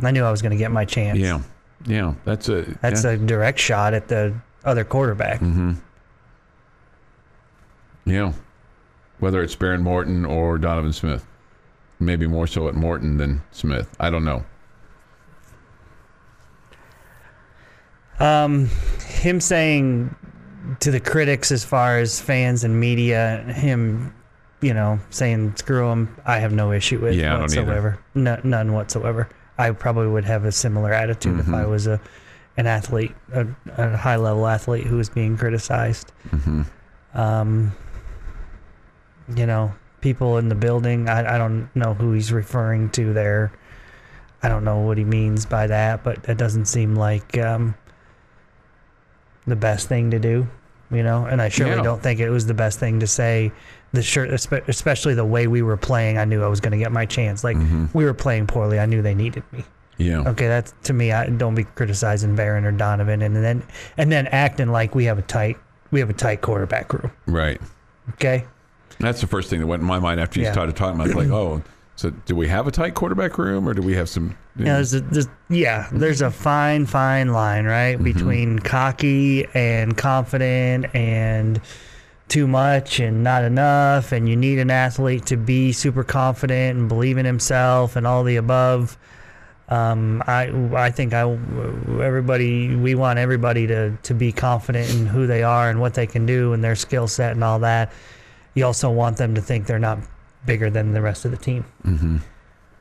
I 0.00 0.12
knew 0.12 0.22
I 0.22 0.30
was 0.30 0.42
going 0.42 0.52
to 0.52 0.56
get 0.56 0.70
my 0.70 0.84
chance. 0.84 1.18
Yeah, 1.18 1.42
yeah, 1.86 2.14
that's 2.24 2.48
a 2.48 2.62
That's 2.82 3.02
yeah. 3.02 3.10
a 3.10 3.16
direct 3.16 3.58
shot 3.58 3.94
at 3.94 4.06
the 4.06 4.32
other 4.66 4.84
quarterback. 4.84 5.40
Mm-hmm. 5.40 5.72
Yeah. 8.04 8.32
Whether 9.18 9.42
it's 9.42 9.56
Behren 9.56 9.80
Morton 9.82 10.24
or 10.26 10.58
Donovan 10.58 10.92
Smith. 10.92 11.26
Maybe 11.98 12.26
more 12.26 12.46
so 12.46 12.68
at 12.68 12.74
Morton 12.74 13.16
than 13.16 13.42
Smith. 13.52 13.94
I 13.98 14.10
don't 14.10 14.24
know. 14.24 14.44
Um, 18.18 18.68
him 19.06 19.40
saying 19.40 20.14
to 20.80 20.90
the 20.90 21.00
critics, 21.00 21.50
as 21.52 21.64
far 21.64 21.98
as 21.98 22.20
fans 22.20 22.64
and 22.64 22.78
media, 22.78 23.38
him, 23.48 24.14
you 24.60 24.72
know, 24.74 24.98
saying 25.10 25.54
screw 25.56 25.90
him, 25.90 26.14
I 26.24 26.38
have 26.38 26.52
no 26.52 26.72
issue 26.72 26.98
with 26.98 27.14
Yeah, 27.14 27.38
whatsoever. 27.40 27.98
No, 28.14 28.40
none 28.42 28.72
whatsoever. 28.72 29.28
I 29.58 29.70
probably 29.70 30.08
would 30.08 30.24
have 30.24 30.44
a 30.44 30.52
similar 30.52 30.92
attitude 30.92 31.38
if 31.40 31.48
I 31.48 31.62
Mm-hmm. 31.62 31.70
was 31.70 31.86
a 31.86 32.00
an 32.56 32.66
athlete, 32.66 33.14
a, 33.32 33.46
a 33.76 33.96
high 33.96 34.16
level 34.16 34.46
athlete 34.46 34.84
who 34.84 34.96
was 34.96 35.08
being 35.10 35.36
criticized. 35.36 36.12
Mm-hmm. 36.30 36.62
Um, 37.18 37.72
you 39.36 39.46
know, 39.46 39.74
people 40.00 40.38
in 40.38 40.48
the 40.48 40.54
building. 40.54 41.08
I, 41.08 41.34
I 41.34 41.38
don't 41.38 41.68
know 41.74 41.94
who 41.94 42.12
he's 42.12 42.32
referring 42.32 42.90
to 42.90 43.12
there. 43.12 43.52
I 44.42 44.48
don't 44.48 44.64
know 44.64 44.78
what 44.80 44.98
he 44.98 45.04
means 45.04 45.44
by 45.46 45.66
that, 45.66 46.04
but 46.04 46.22
that 46.24 46.36
doesn't 46.38 46.66
seem 46.66 46.94
like 46.94 47.36
um, 47.38 47.74
the 49.46 49.56
best 49.56 49.88
thing 49.88 50.10
to 50.12 50.18
do. 50.18 50.46
You 50.90 51.02
know, 51.02 51.24
and 51.24 51.42
I 51.42 51.48
surely 51.48 51.74
Yeah. 51.76 51.82
don't 51.82 52.00
think 52.00 52.20
it 52.20 52.30
was 52.30 52.46
the 52.46 52.54
best 52.54 52.78
thing 52.78 53.00
to 53.00 53.08
say. 53.08 53.50
The 53.92 54.02
shirt, 54.02 54.30
especially 54.68 55.14
the 55.14 55.24
way 55.24 55.46
we 55.48 55.62
were 55.62 55.76
playing, 55.76 56.16
I 56.18 56.24
knew 56.26 56.44
I 56.44 56.48
was 56.48 56.60
going 56.60 56.72
to 56.72 56.78
get 56.78 56.92
my 56.92 57.06
chance. 57.06 57.42
Like 57.42 57.56
Mm-hmm. 57.56 57.86
we 57.92 58.04
were 58.04 58.14
playing 58.14 58.46
poorly, 58.46 58.78
I 58.78 58.86
knew 58.86 59.02
they 59.02 59.14
needed 59.14 59.42
me. 59.52 59.64
Yeah. 59.98 60.28
Okay, 60.28 60.46
that's 60.46 60.74
to 60.84 60.92
me. 60.92 61.12
I 61.12 61.26
don't 61.28 61.54
be 61.54 61.64
criticizing 61.64 62.36
Behren 62.36 62.64
or 62.64 62.72
Donovan, 62.72 63.22
and 63.22 63.36
then 63.36 63.62
and 63.96 64.12
then 64.12 64.26
acting 64.28 64.68
like 64.68 64.94
we 64.94 65.04
have 65.06 65.18
a 65.18 65.22
tight 65.22 65.56
we 65.90 66.00
have 66.00 66.10
a 66.10 66.14
tight 66.14 66.40
quarterback 66.40 66.92
room. 66.92 67.10
Right. 67.26 67.60
Okay, 68.14 68.44
That's 69.00 69.20
the 69.20 69.26
first 69.26 69.50
thing 69.50 69.60
that 69.60 69.66
went 69.66 69.82
in 69.82 69.88
my 69.88 69.98
mind 69.98 70.20
after 70.20 70.38
you 70.38 70.46
Yeah. 70.46 70.52
started 70.52 70.76
talking 70.76 71.00
about, 71.00 71.14
like, 71.16 71.28
oh, 71.28 71.62
so 71.96 72.10
do 72.10 72.36
we 72.36 72.46
have 72.48 72.66
a 72.66 72.70
tight 72.70 72.94
quarterback 72.94 73.36
room, 73.36 73.68
or 73.68 73.74
do 73.74 73.82
we 73.82 73.94
have 73.94 74.08
some? 74.08 74.36
yeah, 74.56 74.74
there's 74.74 74.94
a, 74.94 75.00
there's, 75.00 75.28
yeah, 75.48 75.88
there's 75.92 76.20
a 76.20 76.30
fine 76.30 76.86
fine 76.86 77.32
line 77.32 77.64
right 77.64 77.94
mm-hmm. 77.94 78.04
between 78.04 78.58
cocky 78.58 79.46
and 79.54 79.96
confident 79.96 80.94
and 80.94 81.60
too 82.28 82.46
much 82.46 83.00
and 83.00 83.24
not 83.24 83.44
enough, 83.44 84.12
and 84.12 84.28
you 84.28 84.36
need 84.36 84.58
an 84.58 84.70
athlete 84.70 85.26
to 85.26 85.36
be 85.36 85.72
super 85.72 86.04
confident 86.04 86.78
and 86.78 86.88
believe 86.88 87.18
in 87.18 87.24
himself 87.26 87.96
and 87.96 88.06
all 88.06 88.22
the 88.24 88.36
above. 88.36 88.98
Um, 89.68 90.22
I 90.26 90.52
I 90.74 90.90
think 90.90 91.12
I 91.12 91.22
everybody 91.22 92.76
we 92.76 92.94
want 92.94 93.18
everybody 93.18 93.66
to 93.66 93.96
to 94.04 94.14
be 94.14 94.30
confident 94.30 94.88
in 94.94 95.06
who 95.06 95.26
they 95.26 95.42
are 95.42 95.68
and 95.70 95.80
what 95.80 95.94
they 95.94 96.06
can 96.06 96.24
do 96.24 96.52
and 96.52 96.62
their 96.62 96.76
skill 96.76 97.08
set 97.08 97.32
and 97.32 97.42
all 97.42 97.58
that. 97.60 97.92
You 98.54 98.64
also 98.64 98.90
want 98.90 99.16
them 99.16 99.34
to 99.34 99.40
think 99.40 99.66
they're 99.66 99.78
not 99.78 99.98
bigger 100.46 100.70
than 100.70 100.92
the 100.92 101.02
rest 101.02 101.24
of 101.24 101.32
the 101.32 101.36
team. 101.36 101.64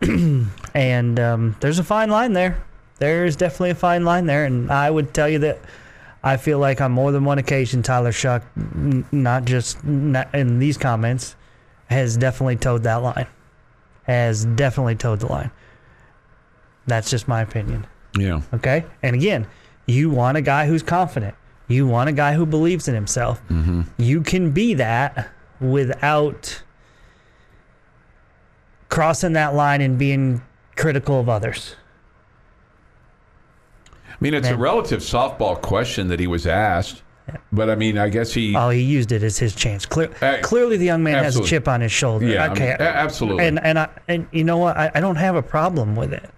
and 0.74 1.20
um, 1.20 1.56
there's 1.60 1.80
a 1.80 1.84
fine 1.84 2.10
line 2.10 2.34
there. 2.34 2.64
There 3.00 3.26
is 3.26 3.36
definitely 3.36 3.72
a 3.72 3.76
fine 3.76 4.06
line 4.06 4.26
there, 4.26 4.46
and 4.46 4.72
I 4.72 4.90
would 4.90 5.14
tell 5.14 5.28
you 5.28 5.40
that 5.40 5.60
I 6.24 6.38
feel 6.38 6.60
like 6.60 6.82
on 6.82 6.92
more 6.92 7.12
than 7.12 7.26
one 7.26 7.40
occasion, 7.40 7.82
Tyler 7.84 8.12
Shough, 8.12 8.42
n- 8.56 9.06
not 9.12 9.46
just 9.46 9.84
not 9.84 10.34
in 10.34 10.60
these 10.60 10.78
comments, 10.78 11.36
has 11.90 12.16
definitely 12.18 12.56
toed 12.58 12.84
that 12.84 12.96
line. 13.02 13.28
Has 14.04 14.46
definitely 14.46 14.96
toed 14.96 15.20
the 15.20 15.28
line. 15.28 15.52
That's 16.88 17.10
just 17.10 17.28
my 17.28 17.42
opinion. 17.42 17.86
Yeah. 18.18 18.42
Okay. 18.54 18.86
And 19.04 19.16
again, 19.16 19.48
you 19.88 20.10
want 20.10 20.38
a 20.38 20.42
guy 20.42 20.68
who's 20.68 20.84
confident. 20.84 21.36
You 21.68 21.88
want 21.88 22.10
a 22.10 22.14
guy 22.14 22.34
who 22.34 22.46
believes 22.46 22.88
in 22.88 22.94
himself. 22.96 23.42
You 23.98 24.22
can 24.22 24.52
be 24.52 24.76
that 24.76 25.30
without 25.60 26.62
crossing 28.90 29.34
that 29.34 29.56
line 29.56 29.82
and 29.82 29.98
being 29.98 30.42
critical 30.76 31.20
of 31.20 31.28
others. 31.28 31.76
I 34.10 34.16
mean, 34.22 34.34
it's 34.34 34.48
a 34.48 34.56
relative 34.56 35.02
softball 35.02 35.62
question 35.62 36.08
that 36.08 36.20
he 36.20 36.28
was 36.28 36.48
asked, 36.48 37.02
but 37.52 37.70
I 37.70 37.76
mean, 37.76 37.98
I 37.98 38.08
guess 38.10 38.32
he. 38.34 38.56
Oh, 38.56 38.70
he 38.70 38.82
used 38.82 39.12
it 39.12 39.24
as 39.24 39.38
his 39.38 39.54
chance. 39.54 39.86
Clear, 39.86 40.10
Uh, 40.22 40.38
clearly, 40.42 40.78
the 40.78 40.86
young 40.86 41.04
man 41.04 41.22
has 41.24 41.36
a 41.36 41.44
chip 41.44 41.68
on 41.68 41.82
his 41.82 41.92
shoulder. 41.92 42.26
Yeah, 42.26 42.46
I 42.46 42.48
mean, 42.54 42.62
okay, 42.64 42.76
absolutely. 42.80 43.46
And 43.46 43.60
and 43.60 43.78
I, 43.80 43.90
and 44.08 44.28
you 44.32 44.44
know 44.46 44.58
what? 44.58 44.78
I, 44.78 44.92
I 44.96 45.00
don't 45.02 45.18
have 45.18 45.36
a 45.36 45.44
problem 45.44 45.96
with 45.98 46.14
it. 46.14 46.30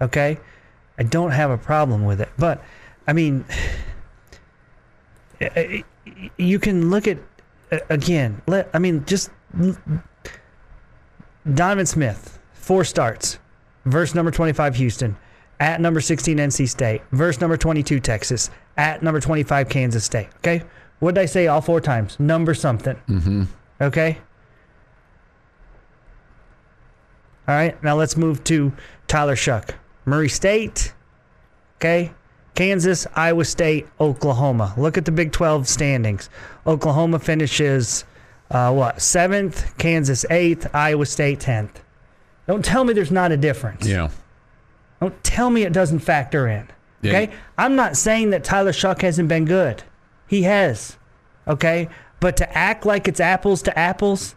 Okay, 0.00 0.38
I 0.98 1.02
don't 1.02 1.30
have 1.30 1.50
a 1.50 1.58
problem 1.58 2.04
with 2.04 2.20
it. 2.20 2.28
But 2.38 2.62
I 3.06 3.12
mean, 3.12 3.44
eh, 5.40 5.48
eh, 5.54 5.82
you 6.36 6.58
can 6.58 6.90
look 6.90 7.06
at 7.06 7.18
again. 7.88 8.42
Let 8.46 8.68
I 8.74 8.78
mean, 8.78 9.04
just 9.06 9.30
Donovan 11.52 11.86
Smith, 11.86 12.38
four 12.52 12.84
starts, 12.84 13.38
verse 13.84 14.14
number 14.14 14.30
twenty-five, 14.30 14.76
Houston. 14.76 15.16
At 15.58 15.80
number 15.80 16.02
16, 16.02 16.36
NC 16.36 16.68
State. 16.68 17.00
Verse 17.12 17.40
number 17.40 17.56
22, 17.56 17.98
Texas. 18.00 18.50
At 18.76 19.02
number 19.02 19.20
25, 19.20 19.70
Kansas 19.70 20.04
State. 20.04 20.28
Okay? 20.38 20.62
What 20.98 21.14
did 21.14 21.22
I 21.22 21.26
say 21.26 21.46
all 21.46 21.62
four 21.62 21.80
times? 21.80 22.20
Number 22.20 22.52
something. 22.52 22.96
Mm-hmm. 23.08 23.44
Okay? 23.80 24.18
All 27.48 27.54
right. 27.54 27.82
Now 27.82 27.96
let's 27.96 28.16
move 28.16 28.44
to 28.44 28.72
Tyler 29.08 29.36
Shough. 29.36 29.70
Murray 30.06 30.30
State. 30.30 30.94
Okay? 31.76 32.12
Kansas, 32.54 33.06
Iowa 33.14 33.44
State, 33.44 33.86
Oklahoma. 34.00 34.72
Look 34.78 34.96
at 34.96 35.04
the 35.04 35.12
Big 35.12 35.32
12 35.32 35.68
standings. 35.68 36.30
Oklahoma 36.66 37.18
finishes, 37.18 38.04
uh, 38.50 38.72
what, 38.72 39.02
seventh? 39.02 39.76
Kansas, 39.76 40.24
eighth. 40.30 40.66
Iowa 40.74 41.04
State, 41.04 41.40
10th. 41.40 41.82
Don't 42.46 42.64
tell 42.64 42.84
me 42.84 42.94
there's 42.94 43.10
not 43.10 43.30
a 43.32 43.36
difference. 43.36 43.86
yeah. 43.86 44.08
Don't 45.00 45.22
tell 45.22 45.50
me 45.50 45.64
it 45.64 45.74
doesn't 45.74 45.98
factor 45.98 46.48
in. 46.48 46.66
Yeah. 47.02 47.10
Okay? 47.10 47.34
I'm 47.58 47.76
not 47.76 47.98
saying 47.98 48.30
that 48.30 48.42
Tyler 48.44 48.72
Shough 48.72 48.98
hasn't 49.02 49.28
been 49.28 49.44
good. 49.44 49.82
He 50.26 50.44
has. 50.44 50.96
Okay? 51.46 51.90
But 52.18 52.38
to 52.38 52.56
act 52.56 52.86
like 52.86 53.06
it's 53.06 53.20
apples 53.20 53.60
to 53.62 53.78
apples, 53.78 54.34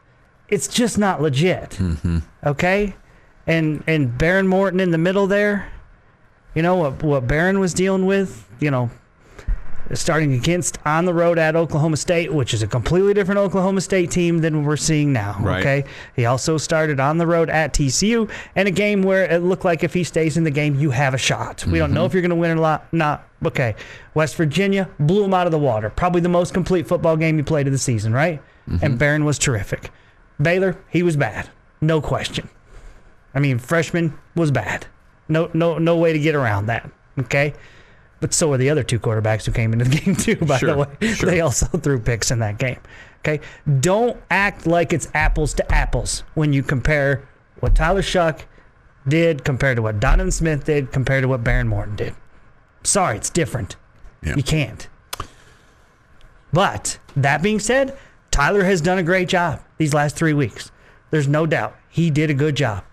it's 0.50 0.68
just 0.68 0.98
not 0.98 1.22
legit. 1.22 1.70
Mm-hmm. 1.72 2.18
Okay? 2.46 2.96
And 3.50 3.84
and 3.88 4.18
Behren 4.18 4.48
Morton 4.48 4.80
in 4.80 4.92
the 4.92 4.98
middle 4.98 5.28
there, 5.28 5.72
you 6.56 6.62
know 6.62 6.76
what 6.76 7.04
what 7.04 7.28
Behren 7.28 7.60
was 7.60 7.74
dealing 7.74 8.06
with, 8.06 8.48
you 8.60 8.72
know, 8.72 8.92
starting 9.94 10.34
against 10.34 10.78
on 10.86 11.06
the 11.06 11.14
road 11.14 11.38
at 11.40 11.56
Oklahoma 11.56 11.98
State, 11.98 12.32
which 12.32 12.54
is 12.54 12.62
a 12.62 12.68
completely 12.68 13.14
different 13.14 13.40
Oklahoma 13.40 13.82
State 13.82 14.12
team 14.12 14.40
than 14.40 14.64
we're 14.64 14.78
seeing 14.78 15.12
now. 15.12 15.38
Right. 15.40 15.60
Okay. 15.60 15.90
He 16.16 16.26
also 16.26 16.58
started 16.58 17.00
on 17.00 17.18
the 17.18 17.26
road 17.26 17.50
at 17.50 17.74
TCU 17.74 18.30
in 18.56 18.68
a 18.68 18.72
game 18.72 19.02
where 19.02 19.26
it 19.26 19.40
looked 19.40 19.66
like 19.66 19.84
if 19.84 19.94
he 19.94 20.04
stays 20.04 20.38
in 20.38 20.44
the 20.44 20.52
game, 20.52 20.76
you 20.80 20.92
have 20.92 21.14
a 21.14 21.18
shot. 21.18 21.66
We 21.66 21.80
don't 21.80 21.94
know 21.94 22.02
mm-hmm. 22.02 22.06
if 22.06 22.14
you're 22.14 22.22
going 22.22 22.30
to 22.30 22.36
win 22.36 22.52
or 22.52 22.56
not. 22.56 22.94
Not 22.94 23.28
okay. 23.46 23.76
West 24.14 24.36
Virginia 24.36 24.90
blew 25.00 25.24
him 25.24 25.34
out 25.34 25.48
of 25.48 25.52
the 25.52 25.60
water. 25.60 25.90
Probably 25.90 26.22
the 26.22 26.30
most 26.30 26.54
complete 26.54 26.88
football 26.88 27.18
game 27.18 27.38
he 27.38 27.44
played 27.44 27.68
of 27.68 27.74
the 27.74 27.80
season, 27.80 28.14
right? 28.14 28.42
And 28.68 28.80
mm-hmm. 28.80 28.98
Behren 28.98 29.24
was 29.24 29.40
terrific. 29.40 29.90
Baylor, 30.40 30.78
he 30.90 31.04
was 31.04 31.18
bad, 31.18 31.50
no 31.82 32.00
question. 32.02 32.48
I 33.34 33.40
mean, 33.40 33.60
freshman 33.60 34.18
was 34.36 34.52
bad. 34.52 34.88
No, 35.28 35.50
no, 35.54 35.78
no 35.78 35.98
way 35.98 36.14
to 36.14 36.20
get 36.20 36.36
around 36.36 36.66
that. 36.68 36.90
Okay. 37.20 37.54
But 38.20 38.34
so 38.34 38.52
are 38.52 38.58
the 38.58 38.70
other 38.70 38.84
two 38.84 39.00
quarterbacks 39.00 39.46
who 39.46 39.52
came 39.52 39.72
into 39.74 39.86
the 39.86 39.96
game 40.00 40.16
too. 40.16 40.36
By 40.38 40.58
Sure, 40.58 40.72
the 40.72 40.78
way, 40.78 41.14
sure. 41.14 41.30
they 41.30 41.42
also 41.42 41.66
threw 41.78 42.00
picks 42.00 42.32
in 42.32 42.40
that 42.40 42.58
game. 42.58 42.80
Okay, 43.20 43.42
don't 43.82 44.18
act 44.32 44.66
like 44.66 44.94
it's 44.94 45.10
apples 45.14 45.54
to 45.56 45.72
apples 45.74 46.24
when 46.36 46.54
you 46.54 46.64
compare 46.64 47.28
what 47.60 47.76
Tyler 47.76 48.02
Shough 48.02 48.42
did 49.08 49.44
compared 49.44 49.76
to 49.76 49.82
what 49.82 50.00
Donovan 50.00 50.32
Smith 50.32 50.66
did 50.66 50.92
compared 50.92 51.24
to 51.24 51.28
what 51.28 51.44
Behren 51.44 51.68
Morton 51.68 51.96
did. 51.98 52.16
Sorry, 52.84 53.18
it's 53.18 53.30
different. 53.30 53.76
Yeah. 54.24 54.36
You 54.36 54.44
can't. 54.44 54.88
But 56.52 56.98
that 57.16 57.42
being 57.42 57.60
said, 57.60 57.98
Tyler 58.32 58.64
has 58.64 58.82
done 58.82 58.98
a 58.98 59.04
great 59.04 59.28
job 59.28 59.62
these 59.78 59.94
last 59.94 60.16
three 60.16 60.34
weeks. 60.34 60.72
There's 61.12 61.28
no 61.28 61.46
doubt 61.46 61.76
he 61.90 62.10
did 62.10 62.30
a 62.30 62.34
good 62.34 62.56
job. 62.56 62.84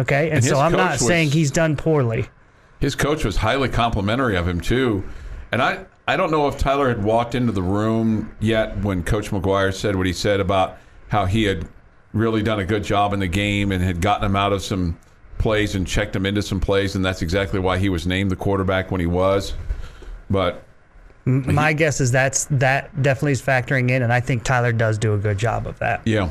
Okay, 0.00 0.26
and, 0.28 0.36
And 0.36 0.44
so 0.44 0.58
I'm 0.60 0.72
not 0.72 0.92
was- 0.92 1.06
saying 1.06 1.30
he's 1.30 1.50
done 1.50 1.76
poorly. 1.76 2.26
His 2.80 2.94
coach 2.94 3.24
was 3.24 3.36
highly 3.36 3.68
complimentary 3.68 4.36
of 4.36 4.46
him 4.46 4.60
too, 4.60 5.02
and 5.50 5.60
I 5.60 5.84
I 6.06 6.16
don't 6.16 6.30
know 6.30 6.46
if 6.48 6.56
Tyler 6.56 6.88
had 6.88 7.02
walked 7.02 7.34
into 7.34 7.52
the 7.52 7.62
room 7.62 8.34
yet 8.40 8.78
when 8.78 9.02
Coach 9.02 9.30
McGuire 9.30 9.74
said 9.74 9.96
what 9.96 10.06
he 10.06 10.12
said 10.12 10.38
about 10.40 10.78
how 11.08 11.26
he 11.26 11.42
had 11.44 11.66
really 12.14 12.42
done 12.42 12.60
a 12.60 12.64
good 12.64 12.84
job 12.84 13.12
in 13.12 13.20
the 13.20 13.26
game 13.26 13.72
and 13.72 13.82
had 13.82 14.00
gotten 14.00 14.24
him 14.24 14.36
out 14.36 14.52
of 14.52 14.62
some 14.62 14.96
plays 15.38 15.74
and 15.74 15.86
checked 15.86 16.14
him 16.16 16.24
into 16.24 16.40
some 16.40 16.60
plays, 16.60 16.94
and 16.96 17.04
that's 17.04 17.20
exactly 17.20 17.58
why 17.58 17.78
he 17.78 17.88
was 17.88 18.06
named 18.06 18.30
the 18.30 18.36
quarterback 18.36 18.90
when 18.90 19.00
he 19.00 19.06
was. 19.06 19.54
But 20.30 20.62
My 21.24 21.72
guess 21.72 22.00
is 22.00 22.10
that's 22.12 22.46
that 22.52 23.02
definitely 23.02 23.32
is 23.32 23.42
factoring 23.42 23.90
in, 23.90 24.02
and 24.02 24.12
I 24.12 24.20
think 24.20 24.44
Tyler 24.44 24.72
does 24.72 24.98
do 24.98 25.14
a 25.14 25.18
good 25.18 25.36
job 25.38 25.66
of 25.66 25.78
that. 25.80 26.00
yeah. 26.06 26.30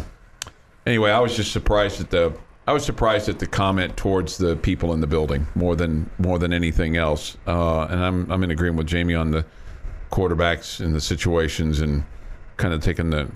Anyway, 0.85 1.11
I 1.11 1.19
was 1.19 1.35
just 1.35 1.51
surprised 1.51 1.99
at 1.99 2.09
the 2.09 2.33
I 2.67 2.73
was 2.73 2.83
surprised 2.83 3.29
at 3.29 3.39
the 3.39 3.47
comment 3.47 3.95
towards 3.95 4.37
the 4.37 4.57
people 4.57 4.93
in 4.93 4.99
the 4.99 5.07
building 5.07 5.47
more 5.55 5.75
than 5.75 6.09
more 6.19 6.37
than 6.37 6.51
anything 6.51 6.97
else. 6.97 7.37
Uh, 7.47 7.83
and 7.83 8.03
I'm 8.03 8.31
I'm 8.31 8.43
in 8.43 8.51
agreement 8.51 8.79
with 8.79 8.87
Jamie 8.87 9.15
on 9.15 9.31
the 9.31 9.45
quarterbacks 10.11 10.79
and 10.79 10.93
the 10.93 11.01
situations 11.01 11.79
and 11.79 12.03
kind 12.57 12.73
of 12.73 12.81
taking 12.81 13.09
the 13.09 13.29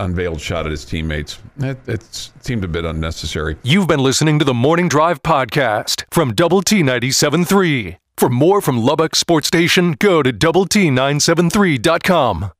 unveiled 0.00 0.40
shot 0.40 0.66
at 0.66 0.72
his 0.72 0.84
teammates. 0.84 1.38
It, 1.58 1.78
it 1.86 2.30
seemed 2.40 2.64
a 2.64 2.68
bit 2.68 2.84
unnecessary. 2.84 3.56
You've 3.62 3.86
been 3.86 4.00
listening 4.00 4.40
to 4.40 4.44
the 4.44 4.54
Morning 4.54 4.88
Drive 4.88 5.22
podcast 5.22 6.04
from 6.10 6.34
Double 6.34 6.60
T 6.60 6.82
97.3. 6.82 7.98
For 8.16 8.28
more 8.28 8.60
from 8.60 8.78
Lubbock 8.78 9.14
Sports 9.14 9.46
Station, 9.46 9.92
go 9.92 10.22
to 10.22 10.32
Double 10.32 10.66
T 10.66 10.88
973.com. 10.88 12.50